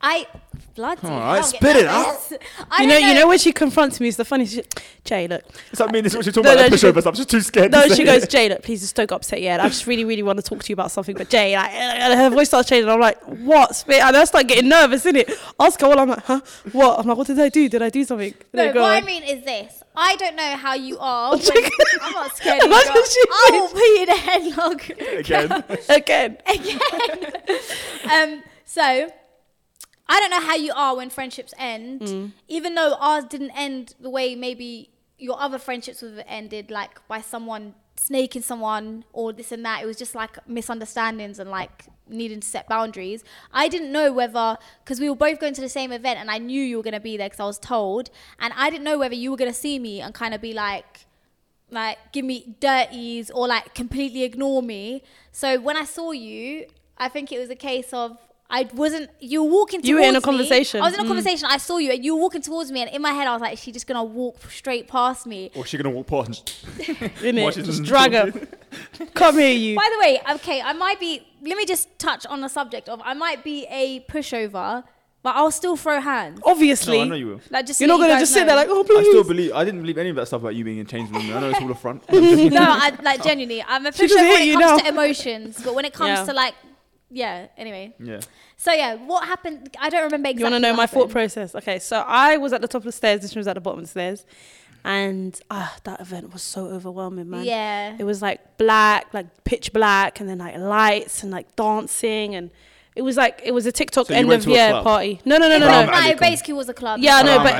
I 0.00 0.26
bloody. 0.76 1.06
All 1.08 1.34
hell, 1.34 1.42
spit 1.42 1.76
it 1.76 1.86
out. 1.86 2.16
I 2.70 2.82
you 2.82 2.88
know, 2.88 2.94
don't 2.98 3.08
you 3.08 3.14
know 3.14 3.26
when 3.28 3.38
she 3.38 3.52
confronts 3.52 3.98
me, 3.98 4.08
it's 4.08 4.16
the 4.16 4.24
funniest 4.24 4.54
shit. 4.54 4.82
Jay, 5.04 5.26
look. 5.26 5.42
Does 5.70 5.78
that 5.78 5.90
mean 5.90 6.04
this 6.04 6.12
is 6.12 6.16
what 6.18 6.26
you're 6.26 6.32
talking 6.32 6.44
No, 6.48 6.52
about? 6.54 6.70
no, 6.70 6.76
she 6.76 6.86
pushover 6.86 6.94
goes- 6.94 7.02
stuff? 7.02 7.12
I'm 7.12 7.16
just 7.16 7.30
too 7.30 7.40
scared. 7.40 7.72
No, 7.72 7.82
to 7.82 7.88
say 7.90 7.94
she 7.96 8.02
it. 8.02 8.06
goes, 8.06 8.28
Jay, 8.28 8.48
look, 8.48 8.62
please 8.62 8.80
just 8.82 8.94
don't 8.94 9.08
get 9.08 9.16
upset 9.16 9.40
yet. 9.42 9.58
I 9.60 9.68
just 9.68 9.86
really, 9.86 10.04
really 10.04 10.22
want 10.22 10.36
to 10.38 10.42
talk 10.42 10.62
to 10.62 10.68
you 10.68 10.74
about 10.74 10.90
something. 10.90 11.16
But 11.16 11.28
Jay, 11.30 11.56
like, 11.56 11.70
and 11.72 12.18
her 12.20 12.30
voice 12.30 12.48
starts 12.48 12.68
changing. 12.68 12.88
I'm 12.88 13.00
like, 13.00 13.20
what? 13.24 13.74
Spit? 13.74 14.00
And 14.02 14.16
I 14.16 14.24
start 14.24 14.46
getting 14.46 14.68
nervous, 14.68 15.04
innit? 15.04 15.32
Ask 15.58 15.80
her, 15.80 15.88
well, 15.88 15.98
I'm 16.00 16.08
like, 16.10 16.24
huh? 16.24 16.40
What? 16.72 17.00
I'm 17.00 17.06
like, 17.06 17.16
what 17.16 17.26
did 17.26 17.38
I 17.40 17.48
do? 17.48 17.68
Did 17.68 17.82
I 17.82 17.90
do 17.90 18.04
something? 18.04 18.34
No, 18.52 18.72
go 18.72 18.82
what 18.82 19.02
I 19.02 19.06
mean 19.06 19.22
is 19.22 19.44
this. 19.44 19.82
I 19.98 20.14
don't 20.16 20.36
know 20.36 20.56
how 20.56 20.74
you 20.74 20.98
are. 20.98 21.30
When. 21.30 21.40
I'm 22.02 22.12
not 22.12 22.36
scared 22.36 22.62
of 22.62 22.68
you. 22.68 22.70
Imagine 22.70 22.92
girl. 22.94 23.04
she 23.04 23.20
I 23.30 23.48
will 23.52 23.68
put 23.68 23.80
you 23.80 24.02
in 24.02 24.08
a 24.10 24.14
headlock. 24.14 25.18
Again, 25.20 25.64
again. 25.88 26.36
Again. 26.46 28.32
um, 28.34 28.42
so, 28.64 29.10
I 30.08 30.20
don't 30.20 30.30
know 30.30 30.40
how 30.40 30.54
you 30.54 30.72
are 30.74 30.96
when 30.96 31.10
friendships 31.10 31.52
end. 31.58 32.00
Mm. 32.02 32.32
Even 32.48 32.74
though 32.74 32.94
ours 32.94 33.24
didn't 33.24 33.50
end 33.50 33.94
the 34.00 34.10
way 34.10 34.34
maybe 34.34 34.90
your 35.18 35.40
other 35.40 35.58
friendships 35.58 36.02
would 36.02 36.16
have 36.16 36.24
ended, 36.28 36.70
like 36.70 37.06
by 37.08 37.20
someone 37.20 37.74
snaking 37.98 38.42
someone 38.42 39.04
or 39.12 39.32
this 39.32 39.52
and 39.52 39.64
that. 39.64 39.82
It 39.82 39.86
was 39.86 39.96
just 39.96 40.14
like 40.14 40.36
misunderstandings 40.46 41.38
and 41.38 41.50
like 41.50 41.86
needing 42.08 42.40
to 42.40 42.46
set 42.46 42.68
boundaries. 42.68 43.24
I 43.52 43.68
didn't 43.68 43.92
know 43.92 44.12
whether, 44.12 44.58
because 44.84 45.00
we 45.00 45.08
were 45.08 45.16
both 45.16 45.40
going 45.40 45.54
to 45.54 45.60
the 45.60 45.68
same 45.68 45.92
event 45.92 46.18
and 46.18 46.30
I 46.30 46.38
knew 46.38 46.62
you 46.62 46.76
were 46.76 46.82
going 46.82 46.94
to 46.94 47.00
be 47.00 47.16
there 47.16 47.28
because 47.28 47.40
I 47.40 47.46
was 47.46 47.58
told. 47.58 48.10
And 48.38 48.52
I 48.56 48.70
didn't 48.70 48.84
know 48.84 48.98
whether 48.98 49.14
you 49.14 49.30
were 49.30 49.36
going 49.36 49.50
to 49.50 49.58
see 49.58 49.78
me 49.78 50.00
and 50.00 50.14
kind 50.14 50.34
of 50.34 50.40
be 50.40 50.52
like, 50.52 51.06
like 51.70 51.98
give 52.12 52.24
me 52.24 52.56
dirties 52.60 53.30
or 53.30 53.48
like 53.48 53.74
completely 53.74 54.22
ignore 54.22 54.62
me. 54.62 55.02
So 55.32 55.58
when 55.60 55.76
I 55.76 55.84
saw 55.84 56.12
you, 56.12 56.66
I 56.98 57.08
think 57.08 57.32
it 57.32 57.38
was 57.38 57.50
a 57.50 57.56
case 57.56 57.92
of 57.92 58.18
I 58.48 58.68
wasn't. 58.74 59.10
You 59.20 59.42
were 59.42 59.50
walking. 59.50 59.80
Towards 59.80 59.84
me. 59.84 59.88
you 59.90 59.94
were 59.96 60.00
in 60.02 60.08
a 60.10 60.12
towards 60.20 60.26
me. 60.26 60.32
conversation. 60.32 60.80
I 60.80 60.84
was 60.84 60.94
in 60.94 61.00
a 61.00 61.04
Mm. 61.04 61.08
conversation. 61.08 61.48
I 61.50 61.56
saw 61.56 61.78
you, 61.78 61.90
and 61.90 62.04
you 62.04 62.14
were 62.14 62.20
walking 62.22 62.42
towards 62.42 62.70
me, 62.70 62.82
and 62.82 62.90
in 62.90 63.02
my 63.02 63.10
head, 63.12 63.26
I 63.26 63.32
was 63.32 63.42
like, 63.42 63.54
"Is 63.54 63.60
she 63.60 63.72
just 63.72 63.86
gonna 63.88 64.04
walk 64.04 64.36
straight 64.50 64.86
past 64.86 65.26
me?" 65.26 65.50
Or 65.56 65.66
she 65.66 65.76
gonna 65.76 65.90
walk 65.90 66.06
past? 66.06 66.54
Innit? 66.78 67.42
Watch 67.42 67.56
it 67.56 67.64
Just 67.64 67.82
drag 67.82 68.12
her. 68.12 68.32
Come 69.14 69.38
here, 69.38 69.52
you. 69.52 69.76
By 69.76 69.88
the 69.92 69.98
way, 69.98 70.20
okay, 70.36 70.60
I 70.62 70.72
might 70.74 71.00
be. 71.00 71.26
Let 71.42 71.56
me 71.56 71.64
just 71.66 71.98
touch 71.98 72.24
on 72.26 72.40
the 72.40 72.48
subject 72.48 72.88
of 72.88 73.00
I 73.04 73.14
might 73.14 73.42
be 73.42 73.66
a 73.68 74.00
pushover, 74.10 74.84
but 75.24 75.34
I'll 75.34 75.50
still 75.50 75.76
throw 75.76 76.00
hands. 76.00 76.40
Obviously. 76.44 76.98
No, 76.98 77.02
I 77.04 77.08
know 77.08 77.14
you 77.16 77.26
will. 77.26 77.40
Like 77.50 77.66
just 77.66 77.80
You're 77.80 77.88
not 77.88 77.98
gonna 77.98 78.10
guys 78.14 78.20
just 78.22 78.32
sit 78.34 78.46
there 78.46 78.54
like, 78.56 78.68
oh 78.70 78.84
please. 78.84 78.98
I 79.06 79.10
still 79.10 79.24
believe. 79.24 79.52
I 79.54 79.64
didn't 79.64 79.80
believe 79.80 79.98
any 79.98 80.10
of 80.10 80.16
that 80.16 80.26
stuff 80.26 80.42
about 80.42 80.54
you 80.54 80.62
being 80.64 80.78
in 80.78 80.86
change 80.86 81.10
room. 81.10 81.32
I 81.34 81.40
know 81.40 81.50
it's 81.50 81.60
all 81.60 81.70
a 81.70 81.74
front. 81.74 82.04
no, 82.12 82.60
I, 82.62 82.92
like 83.02 83.22
genuinely, 83.24 83.64
I'm 83.66 83.84
a 83.86 83.90
pushover 83.90 84.14
when 84.30 84.42
it 84.42 84.52
comes 84.52 84.60
now. 84.60 84.76
to 84.78 84.88
emotions, 84.88 85.60
but 85.64 85.74
when 85.74 85.84
it 85.84 85.92
comes 85.92 86.18
Yeah. 86.20 86.24
to 86.26 86.32
like, 86.32 86.54
yeah. 87.10 87.46
Anyway, 87.56 87.94
yeah. 87.98 88.20
so 88.56 88.72
yeah, 88.72 88.94
what 88.94 89.26
happened? 89.26 89.76
I 89.80 89.90
don't 89.90 90.04
remember 90.04 90.28
exactly. 90.28 90.40
You 90.40 90.44
want 90.44 90.54
to 90.54 90.60
know 90.60 90.70
what 90.72 90.76
my 90.78 90.86
thought 90.86 91.10
process? 91.10 91.54
Okay, 91.54 91.78
so 91.78 92.04
I 92.06 92.36
was 92.36 92.52
at 92.52 92.60
the 92.60 92.68
top 92.68 92.80
of 92.80 92.84
the 92.84 92.92
stairs. 92.92 93.20
This 93.20 93.34
was 93.34 93.46
at 93.46 93.54
the 93.54 93.60
bottom 93.60 93.80
of 93.80 93.84
the 93.84 93.90
stairs, 93.90 94.24
and 94.84 95.38
ah, 95.50 95.76
that 95.84 96.00
event 96.00 96.32
was 96.32 96.42
so 96.42 96.66
overwhelming, 96.66 97.30
man. 97.30 97.44
Yeah. 97.44 97.96
It 97.98 98.04
was 98.04 98.22
like 98.22 98.56
black, 98.56 99.12
like 99.12 99.44
pitch 99.44 99.72
black, 99.72 100.20
and 100.20 100.28
then 100.28 100.38
like 100.38 100.56
lights 100.56 101.22
and 101.22 101.32
like 101.32 101.54
dancing, 101.56 102.34
and 102.34 102.50
it 102.96 103.02
was 103.02 103.16
like 103.16 103.42
it 103.44 103.52
was 103.52 103.66
a 103.66 103.72
TikTok 103.72 104.06
So 104.06 104.14
you 104.14 104.20
end 104.20 104.28
went 104.28 104.40
of 104.40 104.44
to 104.46 104.50
a 104.52 104.54
year 104.56 104.70
club? 104.70 104.84
party. 104.84 105.20
No, 105.24 105.36
no, 105.36 105.48
no, 105.48 105.58
no, 105.58 105.66
Ram 105.66 105.86
no. 105.86 105.92
No, 105.92 106.08
it 106.08 106.18
basically 106.18 106.54
was 106.54 106.68
a 106.68 106.74
club. 106.74 106.98
Yeah, 107.00 107.16
I 107.18 107.22
know, 107.22 107.38
but 107.38 107.54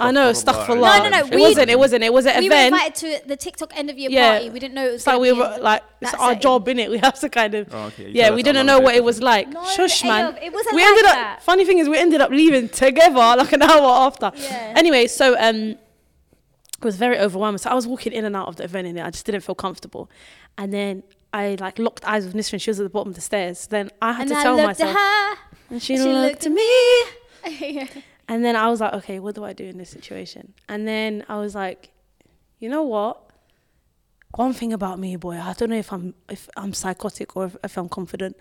I 0.00 0.10
know 0.10 0.32
stuff 0.32 0.66
for 0.66 0.74
astaghfirullah. 0.74 0.98
No, 0.98 1.02
no, 1.04 1.08
no, 1.10 1.18
It 1.26 1.34
we- 1.34 1.40
wasn't. 1.40 1.70
It 1.70 1.78
wasn't. 1.78 2.02
It 2.04 2.12
was 2.12 2.26
an 2.26 2.30
event. 2.32 2.42
we 2.42 2.48
were 2.48 2.54
event. 2.56 2.74
invited 2.74 2.94
to 3.22 3.28
the 3.28 3.36
TikTok 3.36 3.72
end 3.78 3.90
of 3.90 3.96
year 3.98 4.10
Yeah. 4.10 4.30
party. 4.32 4.50
We 4.50 4.58
didn't 4.58 4.74
know 4.74 4.88
it 4.88 4.92
was. 4.92 5.02
So 5.04 5.12
gonna 5.12 5.20
we 5.20 5.32
be 5.32 5.38
were 5.38 5.54
in 5.54 5.62
like, 5.62 5.82
it's 6.00 6.10
that 6.10 6.20
our 6.20 6.28
setting. 6.30 6.42
job, 6.42 6.66
innit? 6.66 6.90
We 6.90 6.98
have 6.98 7.18
to 7.20 7.28
kind 7.28 7.54
of. 7.54 7.68
Oh, 7.72 7.84
okay. 7.86 8.02
You 8.04 8.10
Yeah, 8.12 8.24
said 8.26 8.34
we 8.34 8.42
that 8.42 8.46
didn't 8.52 8.56
sound 8.56 8.66
know 8.66 8.74
like 8.78 8.84
what 8.84 8.94
a 8.94 8.98
it 8.98 9.04
was 9.04 9.22
like. 9.22 9.48
No, 9.48 9.64
Shush, 9.64 10.02
Ayo, 10.02 10.08
man. 10.08 10.36
it 10.42 10.52
wasn't 10.52 10.74
we 10.74 10.82
like 10.82 10.88
ended 10.90 11.04
that. 11.06 11.36
up. 11.38 11.42
Funny 11.44 11.64
thing 11.64 11.78
is, 11.78 11.88
we 11.88 11.96
ended 11.98 12.20
up 12.20 12.30
leaving 12.30 12.68
together 12.68 13.14
like 13.42 13.52
an 13.52 13.62
hour 13.62 14.06
after. 14.06 14.32
Yeah. 14.34 14.74
Anyway, 14.76 15.06
so 15.06 15.36
um, 15.38 15.56
it 15.70 16.84
was 16.84 16.96
very 16.96 17.18
overwhelming. 17.18 17.58
So 17.58 17.70
I 17.70 17.74
was 17.74 17.86
walking 17.86 18.12
in 18.12 18.24
and 18.24 18.34
out 18.34 18.48
of 18.48 18.56
the 18.56 18.64
event, 18.64 18.88
and 18.88 18.98
I 19.00 19.10
just 19.10 19.26
didn't 19.26 19.42
feel 19.42 19.54
comfortable. 19.54 20.10
And 20.58 20.72
then 20.74 21.02
I 21.32 21.56
like 21.60 21.78
locked 21.78 22.04
eyes 22.04 22.24
with 22.26 22.34
Nisrin. 22.34 22.60
She 22.60 22.70
was 22.70 22.80
at 22.80 22.84
the 22.84 22.90
bottom 22.90 23.10
of 23.10 23.14
the 23.14 23.20
stairs. 23.20 23.66
Then 23.66 23.90
I 24.00 24.12
had 24.12 24.22
And 24.22 24.30
to 24.30 24.36
I 24.38 24.42
tell 24.42 24.56
looked 24.56 24.66
myself, 24.66 24.96
at 24.96 25.36
her. 25.36 25.38
and 25.70 25.82
she, 25.82 25.96
She 25.96 26.02
looked 26.02 26.44
looked 26.44 26.46
at 26.46 26.52
me. 26.52 27.88
And 28.28 28.44
then 28.44 28.54
I 28.56 28.68
was 28.70 28.80
like, 28.80 28.92
okay, 28.94 29.18
what 29.18 29.34
do 29.34 29.44
I 29.44 29.52
do 29.52 29.64
in 29.64 29.76
this 29.78 29.90
situation? 29.90 30.54
And 30.68 30.86
then 30.88 31.24
I 31.28 31.38
was 31.38 31.54
like, 31.54 31.90
you 32.60 32.68
know 32.68 32.84
what? 32.84 33.20
One 34.36 34.52
thing 34.54 34.72
about 34.72 34.98
me, 34.98 35.16
boy, 35.16 35.36
I 35.38 35.52
don't 35.52 35.68
know 35.68 35.76
if 35.76 35.92
I'm 35.92 36.14
if 36.30 36.48
I'm 36.56 36.72
psychotic 36.72 37.36
or 37.36 37.46
if, 37.46 37.56
if 37.64 37.76
I'm 37.76 37.88
confident, 37.88 38.36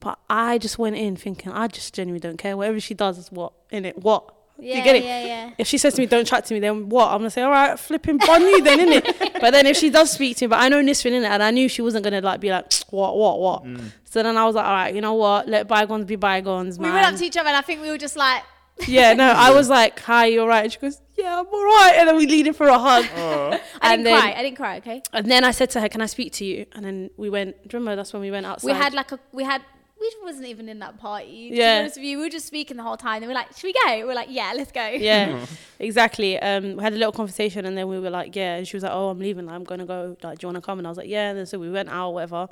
but 0.00 0.18
I 0.28 0.58
just 0.58 0.78
went 0.78 0.96
in 0.96 1.16
thinking 1.16 1.52
I 1.52 1.68
just 1.68 1.94
genuinely 1.94 2.20
don't 2.20 2.36
care. 2.36 2.56
Whatever 2.56 2.80
she 2.80 2.92
does 2.92 3.16
is 3.18 3.30
what 3.32 3.52
in 3.70 3.84
it. 3.86 3.98
What 3.98 4.34
yeah, 4.62 4.78
you 4.78 4.84
get 4.84 4.96
it? 4.96 5.04
yeah, 5.04 5.24
yeah. 5.26 5.50
If 5.58 5.66
she 5.66 5.78
says 5.78 5.94
to 5.94 6.00
me, 6.00 6.06
"Don't 6.06 6.26
chat 6.26 6.44
to 6.46 6.54
me," 6.54 6.60
then 6.60 6.88
what? 6.88 7.08
I'm 7.08 7.18
gonna 7.18 7.30
say, 7.30 7.42
"All 7.42 7.50
right, 7.50 7.78
flipping 7.78 8.18
bun 8.18 8.42
you 8.42 8.62
then, 8.62 8.78
innit?" 8.78 9.32
but 9.40 9.50
then 9.52 9.66
if 9.66 9.76
she 9.76 9.90
does 9.90 10.10
speak 10.10 10.36
to 10.38 10.44
me, 10.44 10.48
but 10.48 10.60
I 10.60 10.68
know 10.68 10.82
Nisrin 10.82 11.12
in 11.12 11.24
it, 11.24 11.28
and 11.28 11.42
I 11.42 11.50
knew 11.50 11.68
she 11.68 11.82
wasn't 11.82 12.04
gonna 12.04 12.20
like 12.20 12.40
be 12.40 12.50
like, 12.50 12.72
"What, 12.90 13.16
what, 13.16 13.40
what?" 13.40 13.64
Mm. 13.64 13.92
So 14.04 14.22
then 14.22 14.36
I 14.36 14.44
was 14.44 14.54
like, 14.54 14.66
"All 14.66 14.72
right, 14.72 14.94
you 14.94 15.00
know 15.00 15.14
what? 15.14 15.48
Let 15.48 15.68
bygones 15.68 16.04
be 16.06 16.16
bygones, 16.16 16.78
man. 16.78 16.90
We 16.90 16.94
went 16.94 17.06
up 17.12 17.18
to 17.18 17.24
each 17.24 17.36
other, 17.36 17.48
and 17.48 17.56
I 17.56 17.62
think 17.62 17.80
we 17.82 17.90
were 17.90 17.98
just 17.98 18.16
like, 18.16 18.42
Yeah, 18.88 19.12
no, 19.12 19.24
I 19.30 19.50
was 19.50 19.68
like, 19.68 20.00
"Hi, 20.00 20.26
you're 20.26 20.48
right." 20.48 20.64
And 20.64 20.72
she 20.72 20.78
goes, 20.78 21.00
"Yeah, 21.16 21.38
I'm 21.40 21.46
all 21.46 21.64
right," 21.64 21.94
and 21.98 22.08
then 22.08 22.16
we 22.16 22.26
leaned 22.26 22.48
in 22.48 22.54
for 22.54 22.66
a 22.68 22.78
hug. 22.78 23.04
Oh. 23.16 23.60
I 23.82 23.90
didn't 23.96 24.04
then- 24.04 24.20
cry. 24.20 24.32
I 24.32 24.42
didn't 24.42 24.56
cry. 24.56 24.76
Okay. 24.78 25.02
And 25.12 25.30
then 25.30 25.44
I 25.44 25.50
said 25.50 25.70
to 25.70 25.80
her, 25.80 25.88
"Can 25.88 26.00
I 26.00 26.06
speak 26.06 26.32
to 26.34 26.44
you?" 26.44 26.66
And 26.72 26.84
then 26.84 27.10
we 27.16 27.28
went. 27.30 27.56
Do 27.68 27.76
you 27.76 27.80
remember 27.80 27.96
that's 27.96 28.12
when 28.12 28.22
we 28.22 28.30
went 28.30 28.46
outside? 28.46 28.66
We 28.66 28.72
had 28.72 28.94
like 28.94 29.12
a 29.12 29.18
we 29.32 29.44
had 29.44 29.62
we 30.00 30.06
just 30.10 30.22
wasn't 30.22 30.46
even 30.46 30.68
in 30.68 30.78
that 30.78 30.98
party. 30.98 31.50
To 31.50 31.54
Yeah. 31.56 31.76
be 31.76 31.80
honest 31.80 31.96
with 31.96 32.04
you, 32.04 32.16
we 32.18 32.24
were 32.24 32.30
just 32.30 32.46
speaking 32.46 32.76
the 32.78 32.82
whole 32.82 32.96
time. 32.96 33.22
And 33.22 33.26
we 33.26 33.32
are 33.32 33.34
like, 33.34 33.52
should 33.54 33.64
we 33.64 33.74
go? 33.86 34.06
We 34.06 34.10
are 34.10 34.14
like, 34.14 34.28
yeah, 34.30 34.52
let's 34.56 34.72
go. 34.72 34.86
yeah. 34.86 35.44
exactly. 35.78 36.38
Um, 36.40 36.76
we 36.76 36.82
had 36.82 36.92
a 36.94 36.96
little 36.96 37.12
conversation, 37.12 37.66
and 37.66 37.76
then 37.76 37.86
we 37.88 37.98
were 38.00 38.10
like, 38.10 38.34
yeah. 38.34 38.56
And 38.56 38.66
she 38.66 38.76
was 38.76 38.82
like, 38.82 38.92
oh, 38.92 39.10
I'm 39.10 39.18
leaving. 39.18 39.48
I'm 39.48 39.64
gonna 39.64 39.86
go. 39.86 40.16
Like, 40.22 40.38
do 40.38 40.44
you 40.44 40.48
wanna 40.48 40.60
come? 40.62 40.78
And 40.78 40.86
I 40.86 40.90
was 40.90 40.96
like, 40.98 41.08
yeah. 41.08 41.30
And 41.30 41.38
then 41.38 41.46
so 41.46 41.58
we 41.58 41.70
went 41.70 41.88
out, 41.90 42.10
whatever. 42.14 42.48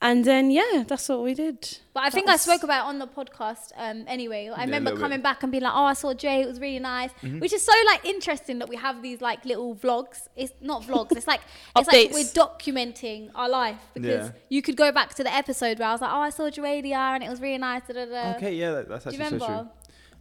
And 0.00 0.24
then 0.24 0.52
yeah, 0.52 0.84
that's 0.86 1.08
what 1.08 1.24
we 1.24 1.34
did. 1.34 1.78
But 1.92 2.00
I 2.00 2.06
That 2.06 2.12
think 2.12 2.28
I 2.28 2.36
spoke 2.36 2.62
about 2.62 2.84
it 2.86 2.88
on 2.88 3.00
the 3.00 3.08
podcast 3.08 3.72
um, 3.76 4.04
anyway. 4.06 4.48
I 4.48 4.62
a 4.62 4.66
remember 4.66 4.92
coming 4.96 5.18
bit. 5.18 5.24
back 5.24 5.42
and 5.42 5.50
being 5.50 5.64
like, 5.64 5.72
"Oh, 5.74 5.82
I 5.82 5.94
saw 5.94 6.14
Jay. 6.14 6.40
It 6.42 6.46
was 6.46 6.60
really 6.60 6.78
nice." 6.78 7.10
Mm-hmm. 7.20 7.40
Which 7.40 7.52
is 7.52 7.64
so 7.64 7.72
like 7.86 8.04
interesting 8.04 8.60
that 8.60 8.68
we 8.68 8.76
have 8.76 9.02
these 9.02 9.20
like 9.20 9.44
little 9.44 9.74
vlogs. 9.74 10.28
It's 10.36 10.52
not 10.60 10.84
vlogs. 10.84 11.16
It's 11.16 11.26
like 11.26 11.40
it's 11.76 11.92
like 11.92 12.12
we're 12.12 12.22
documenting 12.32 13.30
our 13.34 13.48
life 13.48 13.80
because 13.92 14.26
Yeah. 14.28 14.32
you 14.48 14.62
could 14.62 14.76
go 14.76 14.92
back 14.92 15.14
to 15.16 15.24
the 15.24 15.34
episode 15.34 15.80
where 15.80 15.88
I 15.88 15.92
was 15.92 16.00
like, 16.00 16.12
"Oh, 16.12 16.20
I 16.20 16.30
saw 16.30 16.44
Juwayria 16.48 16.94
and 17.14 17.24
it 17.24 17.28
was 17.28 17.40
really 17.40 17.58
nice." 17.58 17.82
Da, 17.88 17.94
da, 17.94 18.04
da. 18.06 18.36
Okay, 18.36 18.54
yeah, 18.54 18.70
that, 18.70 18.88
that's 18.88 19.04
Do 19.04 19.16
you 19.16 19.20
actually 19.20 19.40
so 19.40 19.46
remember? 19.46 19.70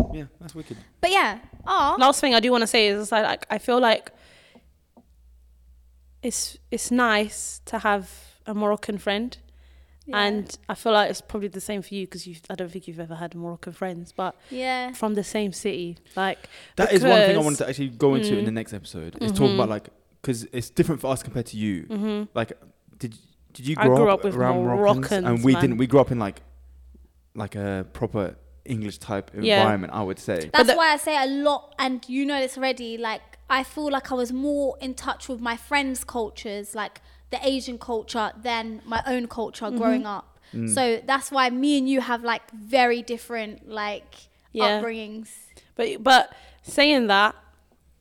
true. 0.10 0.18
Yeah, 0.20 0.26
that's 0.42 0.56
wicked. 0.56 0.78
But 1.02 1.12
yeah. 1.12 1.38
Oh. 1.68 1.96
Last 2.00 2.20
thing 2.20 2.34
I 2.34 2.40
do 2.40 2.50
want 2.52 2.64
to 2.64 2.68
say 2.68 2.88
is 2.88 3.00
it's 3.00 3.12
like, 3.12 3.26
like 3.26 3.46
I 3.52 3.60
feel 3.60 3.80
like 3.80 4.12
it's 6.24 6.58
it's 6.72 6.90
nice 6.90 7.62
to 7.66 7.78
have 7.80 8.10
a 8.48 8.56
Moroccan 8.56 8.98
friend. 8.98 9.38
Yeah. 10.08 10.24
And 10.26 10.58
I 10.70 10.74
feel 10.76 10.94
like 10.94 11.10
it's 11.10 11.20
probably 11.22 11.50
the 11.50 11.60
same 11.62 11.82
for 11.82 11.94
you 11.94 12.08
because 12.08 12.26
you 12.26 12.36
I 12.50 12.56
don't 12.56 12.72
think 12.72 12.88
you've 12.88 13.00
ever 13.00 13.16
had 13.16 13.36
Moroccan 13.36 13.74
friends, 13.74 14.14
but 14.14 14.36
yeah. 14.50 14.94
from 14.94 15.16
the 15.16 15.24
same 15.24 15.52
city, 15.52 15.98
like 16.16 16.40
That 16.78 16.94
is 16.94 17.04
one 17.04 17.20
thing 17.20 17.36
I 17.38 17.42
wanted 17.42 17.58
to 17.58 17.70
actually 17.70 17.90
go 17.90 18.16
into 18.16 18.38
in 18.38 18.44
Mm. 18.44 18.46
the 18.46 18.52
next 18.52 18.74
episode. 18.74 19.18
Is 19.22 19.32
talk 19.34 19.52
about 19.52 19.70
like 19.70 19.90
because 20.22 20.46
it's 20.54 20.70
different 20.70 21.02
for 21.02 21.12
us 21.12 21.22
compared 21.24 21.46
to 21.48 21.58
you. 21.58 22.28
Like, 22.34 22.54
did 23.00 23.16
did 23.54 23.68
you 23.68 23.76
I 23.78 23.86
grow 23.88 23.96
grew 23.98 24.10
up, 24.10 24.20
up 24.20 24.24
with 24.26 24.36
around 24.36 24.64
Moroccans? 24.64 25.26
And 25.26 25.44
we 25.44 25.54
man. 25.54 25.62
didn't. 25.62 25.78
We 25.78 25.88
grew 25.88 26.00
up 26.00 26.12
in 26.12 26.20
like 26.20 26.42
like 27.36 27.56
a 27.56 27.86
proper 27.94 28.36
English 28.66 28.98
type 29.00 29.32
Yeah. 29.40 29.60
environment. 29.62 29.94
I 29.94 30.04
would 30.04 30.20
say. 30.20 30.50
That's 30.54 30.70
the- 30.70 30.76
why 30.76 30.94
I 30.94 30.98
say 30.98 31.16
a 31.22 31.28
lot, 31.28 31.76
and 31.80 32.04
you 32.10 32.26
know 32.26 32.40
this 32.40 32.58
already. 32.58 32.98
Like, 32.98 33.22
I 33.50 33.64
feel 33.64 33.90
like 33.92 34.12
I 34.12 34.16
was 34.16 34.32
more 34.34 34.78
in 34.82 34.94
touch 34.94 35.30
with 35.30 35.40
my 35.40 35.56
friends' 35.56 36.04
cultures, 36.04 36.76
like 36.76 37.02
the 37.30 37.40
Asian 37.46 37.78
culture, 37.78 38.32
than 38.42 38.82
my 38.86 39.02
own 39.06 39.28
culture 39.28 39.66
Mm-hmm. 39.66 39.78
growing 39.78 40.06
up. 40.06 40.40
Mm. 40.54 40.74
So 40.74 41.02
that's 41.06 41.30
why 41.32 41.50
me 41.50 41.78
and 41.78 41.90
you 41.90 42.00
have 42.02 42.24
like 42.24 42.50
very 42.52 43.02
different 43.02 43.68
like 43.70 44.16
Yeah. 44.54 44.82
upbringings. 44.82 45.30
But 45.76 46.04
but 46.04 46.34
saying 46.64 47.08
that, 47.08 47.36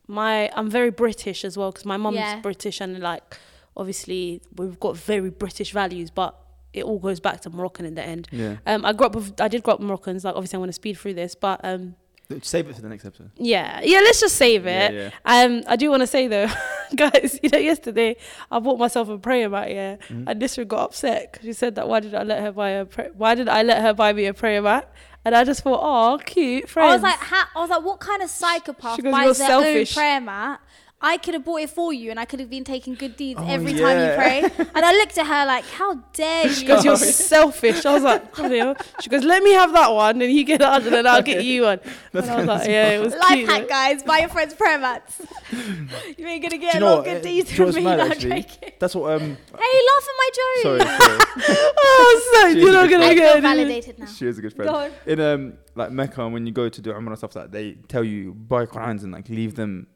my 0.07 0.51
I'm 0.55 0.71
very 0.71 0.91
British 0.91 1.45
as 1.45 1.57
well 1.57 1.73
because 1.73 1.85
my 1.85 1.97
mum's 1.97 2.17
Yeah. 2.19 2.41
British 2.41 2.81
and 2.81 2.99
like 3.01 3.37
obviously 3.77 4.41
we've 4.57 4.79
got 4.79 4.97
very 4.97 5.31
British 5.31 5.73
values, 5.73 6.11
but 6.11 6.35
it 6.73 6.85
all 6.85 6.99
goes 6.99 7.21
back 7.21 7.41
to 7.41 7.51
Moroccan 7.51 7.85
in 7.87 7.95
the 7.95 8.05
end. 8.05 8.29
Yeah. 8.31 8.57
Um, 8.67 8.85
I 8.85 8.93
grew 8.93 9.07
up 9.07 9.15
with 9.17 9.41
I 9.41 9.49
did 9.49 9.63
grow 9.63 9.75
up 9.75 9.81
with 9.81 9.89
Moroccans. 9.89 10.25
Like 10.25 10.35
obviously 10.37 10.57
I'm 10.57 10.61
going 10.61 10.69
to 10.69 10.73
speed 10.75 10.99
through 10.99 11.15
this, 11.15 11.35
but 11.35 11.61
um, 11.65 11.97
Save 12.43 12.69
it 12.69 12.75
for 12.77 12.83
the 12.83 12.89
next 12.89 13.05
episode. 13.05 13.31
yeah, 13.37 13.81
yeah. 13.85 13.99
Let's 14.01 14.21
just 14.21 14.37
save 14.37 14.67
it. 14.67 14.93
Yeah, 14.93 15.11
Um, 15.25 15.63
I 15.69 15.77
do 15.77 15.91
want 15.91 16.01
to 16.03 16.07
say 16.07 16.27
though, 16.27 16.49
guys, 16.97 17.39
you 17.43 17.49
know, 17.51 17.59
yesterday 17.59 18.17
I 18.51 18.59
bought 18.59 18.79
myself 18.79 19.09
a 19.09 19.19
prayer 19.19 19.49
mat, 19.49 19.71
yeah, 19.71 19.97
Mm-hmm. 19.97 20.29
and 20.29 20.43
Nisra 20.43 20.67
got 20.67 20.81
upset 20.87 21.33
'cause 21.35 21.43
she 21.45 21.53
said 21.53 21.75
that 21.77 21.89
why 21.89 22.01
did 22.01 22.15
I 22.15 22.23
let 22.25 22.41
her 22.41 22.53
buy 22.53 22.71
a 22.71 22.85
pra- 22.85 23.11
why 23.17 23.35
did 23.35 23.49
I 23.49 23.63
let 23.63 23.81
her 23.83 23.95
buy 23.95 24.13
me 24.13 24.27
a 24.27 24.35
prayer 24.35 24.61
mat? 24.63 24.93
And 25.25 25.35
I 25.35 25.43
just 25.43 25.63
thought, 25.65 25.81
oh, 25.83 26.19
cute 26.19 26.69
friends. 26.69 26.91
I 26.91 26.95
was 26.95 27.03
like, 27.03 27.19
ha- 27.19 27.51
I 27.57 27.59
was 27.59 27.69
like, 27.71 27.85
what 27.85 27.99
kind 27.99 28.23
of 28.23 28.31
psychopath 28.31 28.95
She 28.97 29.03
goes, 29.03 29.11
buys 29.13 29.25
"You're 29.25 29.35
their 29.35 29.47
selfish." 29.49 29.97
own 29.97 30.01
prayer 30.01 30.21
mat? 30.21 30.61
I 30.99 31.19
could 31.19 31.35
have 31.35 31.45
bought 31.45 31.61
it 31.61 31.69
for 31.69 31.93
you, 31.93 32.11
and 32.11 32.19
I 32.19 32.25
could 32.25 32.41
have 32.41 32.49
been 32.49 32.65
taking 32.65 32.95
good 32.95 33.17
deeds 33.17 33.39
Oh, 33.43 33.47
every 33.47 33.75
time 33.75 33.99
you 34.01 34.17
pray. 34.17 34.41
and 34.75 34.85
I 34.85 34.93
looked 34.93 35.19
at 35.19 35.27
her 35.27 35.45
like, 35.47 35.65
how 35.67 35.95
dare 36.15 36.47
you? 36.49 36.61
Because 36.61 36.85
you're 36.87 36.97
selfish. 36.97 37.85
I 37.85 37.93
was 37.93 38.03
like, 38.03 38.35
"Bloody 38.35 38.59
hell." 38.59 38.75
she 39.03 39.11
goes, 39.11 39.23
let 39.23 39.43
me 39.43 39.53
have 39.53 39.75
that 39.75 39.93
one, 39.93 40.23
and 40.23 40.33
you 40.33 40.43
get 40.43 40.61
that, 40.61 40.83
and 40.85 40.93
then 40.93 41.07
I'll 41.07 41.21
get 41.23 41.45
you 41.45 41.63
one. 41.65 41.81
That's 42.13 42.27
And 42.29 42.31
I 42.31 42.37
was 42.39 42.47
like, 42.47 42.69
yeah, 42.69 42.89
it 42.93 43.03
was 43.05 43.15
Life 43.15 43.29
cute. 43.29 43.49
hack, 43.49 43.69
guys. 43.69 44.03
Buy 44.05 44.19
your 44.21 44.31
friends 44.31 44.55
prayer 44.55 44.79
mats. 44.79 45.21
you 45.53 46.27
ain't 46.27 46.43
gonna 46.43 46.57
get 46.59 46.79
Do 46.79 46.85
a 46.85 46.85
lot 46.85 46.99
of 47.01 47.05
good 47.05 47.23
deeds 47.23 47.51
do 47.51 47.57
you 47.57 47.67
know 47.67 47.73
from 47.73 47.85
me. 47.85 47.85
mad, 47.85 47.97
No, 47.99 48.05
I'm 48.05 48.13
actually? 48.13 48.47
That's 48.79 48.95
what. 48.95 49.13
Um. 49.13 49.21
Hey, 49.21 49.81
laugh 49.91 50.09
at 50.09 50.17
my 50.17 50.31
joke. 50.33 50.63
Sorry. 50.63 50.81
sorry. 50.81 51.57
oh, 51.79 52.31
so 52.35 52.47
you're 52.49 52.73
not 52.73 52.89
gonna 52.91 53.05
I 53.05 53.15
get 53.15 53.29
feel 53.29 53.37
it. 53.39 53.41
validated 53.43 53.99
now. 53.99 54.07
She 54.07 54.27
is 54.27 54.39
a 54.39 54.43
good 54.43 54.57
Go 54.57 54.65
friend. 54.65 54.93
on. 55.07 55.11
In 55.13 55.21
um 55.21 55.53
like 55.75 55.91
Mecca, 55.91 56.27
when 56.29 56.47
you 56.47 56.53
go 56.53 56.69
to 56.71 56.81
do 56.81 56.91
Umrah 56.93 57.09
and 57.09 57.19
stuff 57.19 57.37
like 57.37 57.45
that, 57.47 57.53
they 57.53 57.73
tell 57.89 58.03
you 58.03 58.33
buy 58.33 58.65
Qurans 58.65 59.03
and 59.03 59.13
like 59.13 59.29
leave 59.29 59.57
them 59.57 59.89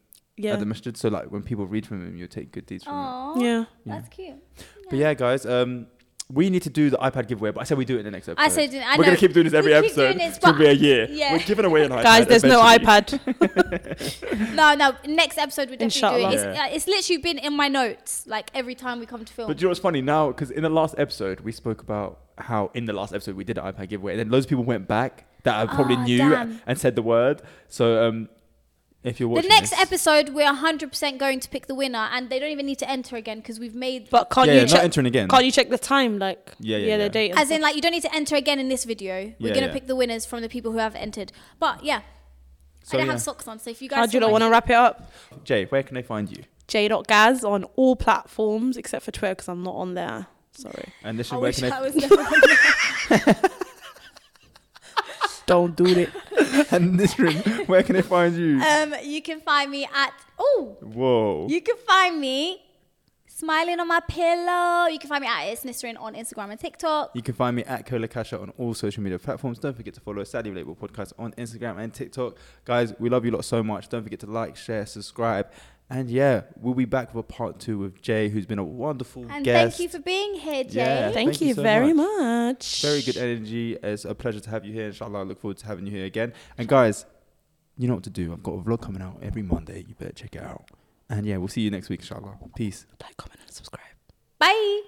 Yeah, 0.43 0.55
at 0.55 0.61
the 0.61 0.67
masjid. 0.67 0.97
So 0.97 1.09
like 1.09 1.31
when 1.31 1.43
people 1.43 1.67
read 1.67 1.87
from 1.87 2.07
him, 2.07 2.17
you 2.17 2.27
take 2.27 2.53
good 2.53 2.67
deeds 2.67 2.85
from 2.85 2.95
them. 2.95 3.03
Aww, 3.05 3.43
yeah. 3.43 3.65
that's 3.87 4.09
cute. 4.09 4.35
But 4.89 4.99
yeah, 4.99 5.15
guys, 5.15 5.47
um, 5.47 5.87
we 6.33 6.49
need 6.49 6.63
to 6.63 6.71
do 6.71 6.91
the 6.91 6.97
iPad 6.99 7.27
giveaway. 7.27 7.51
But 7.51 7.61
I 7.63 7.65
said 7.65 7.77
we 7.77 7.85
do 7.85 7.97
it 7.97 8.01
in 8.01 8.05
the 8.05 8.11
next 8.13 8.29
episode. 8.29 8.45
I 8.45 8.49
said, 8.49 8.73
I 8.75 8.97
We're 8.97 9.03
know. 9.03 9.05
gonna 9.07 9.17
keep 9.17 9.33
doing 9.33 9.45
this 9.45 9.53
every 9.55 9.73
We 9.73 9.77
keep 9.79 9.85
episode. 9.87 10.03
doing 10.15 10.19
this, 10.19 10.37
It's 10.37 10.45
gonna 10.45 10.59
be 10.59 10.67
a 10.67 10.73
year. 10.73 11.09
yeah. 11.11 11.33
We're 11.33 11.39
giving 11.41 11.65
away 11.65 11.85
an 11.85 11.91
iPad. 11.91 12.03
Guys, 12.05 12.27
there's 12.27 12.45
no 12.45 12.61
iPad. 12.61 13.19
No, 14.55 14.75
no. 14.75 14.93
Next 15.07 15.39
episode 15.39 15.71
we 15.71 15.77
definitely 15.77 15.85
Inshallah. 15.87 16.19
do 16.19 16.27
it. 16.29 16.35
It's, 16.35 16.57
Yeah. 16.57 16.65
uh, 16.65 16.69
it's 16.75 16.87
literally 16.87 17.19
been 17.23 17.39
in 17.39 17.55
my 17.57 17.69
notes 17.69 18.27
like 18.27 18.51
every 18.55 18.75
time 18.75 19.01
we 19.01 19.07
come 19.07 19.25
to 19.25 19.33
film. 19.33 19.49
But 19.49 19.57
do 19.57 19.63
you 19.63 19.67
know 19.67 19.71
what's 19.71 19.81
funny 19.81 20.03
now? 20.03 20.29
Because 20.29 20.51
in 20.51 20.63
the 20.63 20.69
last 20.69 20.95
episode, 20.99 21.41
we 21.41 21.53
spoke 21.53 21.83
about 21.83 22.21
how 22.39 22.71
in 22.75 22.85
the 22.87 22.93
last 22.93 23.13
episode 23.15 23.37
we 23.37 23.45
did 23.45 23.59
an 23.59 23.65
iPad 23.73 23.89
giveaway, 23.89 24.13
and 24.13 24.21
then 24.21 24.31
loads 24.31 24.47
of 24.47 24.51
people 24.51 24.65
went 24.65 24.87
back 24.89 25.27
that 25.45 25.55
I 25.57 25.67
probably 25.73 25.97
Ah, 25.97 26.05
knew 26.05 26.31
damn. 26.31 26.61
and 26.67 26.79
said 26.79 26.95
the 26.97 27.03
word. 27.03 27.43
So 27.69 28.07
um, 28.09 28.29
if 29.03 29.19
you're 29.19 29.35
the 29.41 29.49
next 29.49 29.71
this, 29.71 29.81
episode, 29.81 30.31
we're 30.31 30.53
100% 30.53 31.19
going 31.19 31.41
to 31.41 31.49
pick 31.49 31.67
the 31.67 31.75
winner, 31.75 32.09
and 32.13 32.29
they 32.29 32.39
don't 32.39 32.51
even 32.51 32.67
need 32.67 32.79
to 32.81 32.89
enter 32.91 33.17
again 33.17 33.39
because 33.39 33.59
we've 33.59 33.75
made. 33.75 34.11
But 34.11 34.31
can't 34.31 34.47
yeah, 34.49 34.53
you 34.55 34.59
yeah, 34.61 34.65
not 34.67 34.71
check? 34.73 34.85
entering 34.85 35.07
again. 35.07 35.29
Can't 35.29 35.45
you 35.45 35.51
check 35.53 35.69
the 35.71 35.79
time? 35.79 36.19
Like, 36.19 36.53
Yeah, 36.61 36.77
yeah, 36.77 36.97
the 36.99 37.03
yeah. 37.05 37.09
date. 37.09 37.31
and 37.31 37.39
As 37.41 37.51
in, 37.51 37.57
stuff? 37.57 37.63
like, 37.63 37.77
you 37.77 37.83
don't 37.83 37.93
need 37.93 38.03
to 38.03 38.15
enter 38.15 38.37
again 38.37 38.59
in 38.59 38.69
this 38.69 38.85
video. 38.85 39.33
We're 39.41 39.49
Yeah, 39.49 39.55
gonna 39.55 39.67
yeah. 39.69 39.73
pick 39.73 39.87
the 39.87 39.97
winners 39.97 40.27
from 40.27 40.43
the 40.43 40.49
people 40.49 40.73
who 40.73 40.79
have 40.79 40.95
entered. 40.95 41.33
But 41.59 41.83
yeah, 41.85 42.03
So, 42.85 42.97
I 42.97 43.01
don't 43.01 43.07
yeah. 43.07 43.13
have 43.13 43.23
socks 43.23 43.49
on, 43.49 43.59
so 43.59 43.71
if 43.71 43.81
you 43.81 43.89
guys. 43.89 43.97
how 43.99 44.07
do 44.07 44.17
you 44.17 44.21
saw 44.21 44.27
not 44.27 44.33
want 44.33 44.43
to 44.43 44.47
shoe- 44.47 44.53
wrap 44.53 44.71
it 44.71 44.75
up? 44.77 45.11
Jay, 45.45 45.65
where 45.67 45.83
can 45.83 45.95
they 45.95 46.03
find 46.03 46.31
you? 46.31 46.45
J.Ghaz 46.69 47.43
on 47.43 47.65
all 47.77 47.97
platforms 47.97 48.77
except 48.77 49.05
for 49.05 49.11
Twitter 49.11 49.35
because 49.35 49.49
I'm 49.49 49.63
not 49.63 49.75
on 49.75 49.95
there. 49.95 50.27
Sorry. 50.53 50.85
And 51.03 51.19
this 51.19 51.29
is 51.29 51.33
I 51.33 51.37
where 51.37 51.43
wish 51.49 51.59
can 51.61 51.73
I 51.73 51.81
they 51.81 51.87
was 51.91 53.21
never. 53.21 53.35
Don't 55.51 55.75
do 55.75 55.85
it. 55.85 56.11
and 56.73 56.97
Nisrin, 56.99 57.67
where 57.67 57.83
can 57.83 57.97
they 57.97 58.03
find 58.03 58.37
you? 58.37 58.61
um, 58.63 58.95
you 59.03 59.21
can 59.21 59.41
find 59.41 59.69
me 59.69 59.85
at. 59.85 60.13
Oh, 60.39 60.77
Whoa. 60.81 61.49
you 61.51 61.61
can 61.61 61.77
find 61.77 62.21
me 62.21 62.63
smiling 63.27 63.81
on 63.81 63.89
my 63.89 63.99
pillow. 63.99 64.87
You 64.87 65.01
can 65.01 65.09
find 65.09 65.23
me 65.23 65.29
at 65.29 65.47
It's 65.49 65.65
Nisrin 65.65 66.01
on 66.01 66.15
Instagram 66.15 66.51
and 66.51 66.61
TikTok. 66.61 67.11
You 67.15 67.23
can 67.23 67.35
find 67.35 67.57
me 67.57 67.65
at 67.65 67.85
Kola 67.85 68.07
Kasha 68.07 68.39
on 68.41 68.51
all 68.59 68.75
social 68.75 69.03
media 69.03 69.19
platforms. 69.19 69.59
Don't 69.59 69.77
forget 69.77 69.95
to 69.95 70.01
follow 70.01 70.23
Sadly 70.23 70.53
Relatable 70.53 70.79
Podcast 70.79 71.15
on 71.19 71.33
Instagram 71.33 71.79
and 71.79 71.93
TikTok. 71.93 72.37
Guys, 72.65 72.95
we 73.01 73.09
love 73.09 73.25
you 73.25 73.33
lot 73.33 73.45
so 73.45 73.61
much. 73.63 73.89
Don't 73.89 74.05
forget 74.05 74.21
to 74.21 74.27
like, 74.27 74.57
share, 74.57 74.87
subscribe. 74.87 75.51
And 75.93 76.09
yeah, 76.09 76.43
we'll 76.57 76.75
be 76.75 76.85
back 76.85 77.13
with 77.13 77.25
a 77.25 77.27
part 77.27 77.59
two 77.59 77.77
with 77.79 78.01
Jay, 78.01 78.29
who's 78.29 78.47
been 78.47 78.61
a 78.61 78.65
wonderful 78.65 79.27
And 79.29 79.45
guest. 79.45 79.77
thank 79.77 79.81
you 79.83 79.89
for 79.89 80.03
being 80.03 80.35
here, 80.35 80.63
Jay. 80.63 80.85
Yeah. 80.85 81.11
Thank, 81.11 81.31
Thank 81.31 81.41
you, 81.41 81.49
you 81.49 81.55
so 81.55 81.63
very 81.63 81.93
much. 81.93 82.07
much. 82.07 82.83
Very 82.83 83.03
good 83.03 83.17
energy. 83.17 83.77
It's 83.83 84.05
a 84.05 84.15
pleasure 84.15 84.39
to 84.39 84.51
have 84.51 84.65
you 84.65 84.73
here. 84.73 84.87
Inshallah, 84.87 85.19
I 85.19 85.23
look 85.25 85.41
forward 85.41 85.59
to 85.59 85.67
having 85.67 85.87
you 85.87 85.93
here 85.93 86.05
again. 86.07 86.33
And 86.57 86.69
guys, 86.69 87.07
you 87.77 87.89
know 87.89 87.95
what 87.95 88.05
to 88.05 88.11
do. 88.11 88.33
I've 88.33 88.43
got 88.43 88.53
a 88.53 88.59
vlog 88.63 88.83
coming 88.83 89.03
out 89.03 89.19
every 89.21 89.43
Monday. 89.43 89.85
You 89.89 89.95
better 89.99 90.13
check 90.13 90.37
it 90.37 90.43
out. 90.43 90.71
And 91.09 91.27
yeah, 91.27 91.39
we'll 91.39 91.49
see 91.49 91.63
you 91.63 91.73
next 91.73 91.89
week, 91.89 92.01
inshallah. 92.01 92.39
Peace. 92.55 92.87
Like, 93.03 93.17
comment, 93.17 93.41
and 93.45 93.53
subscribe. 93.53 93.83
Bye. 94.39 94.83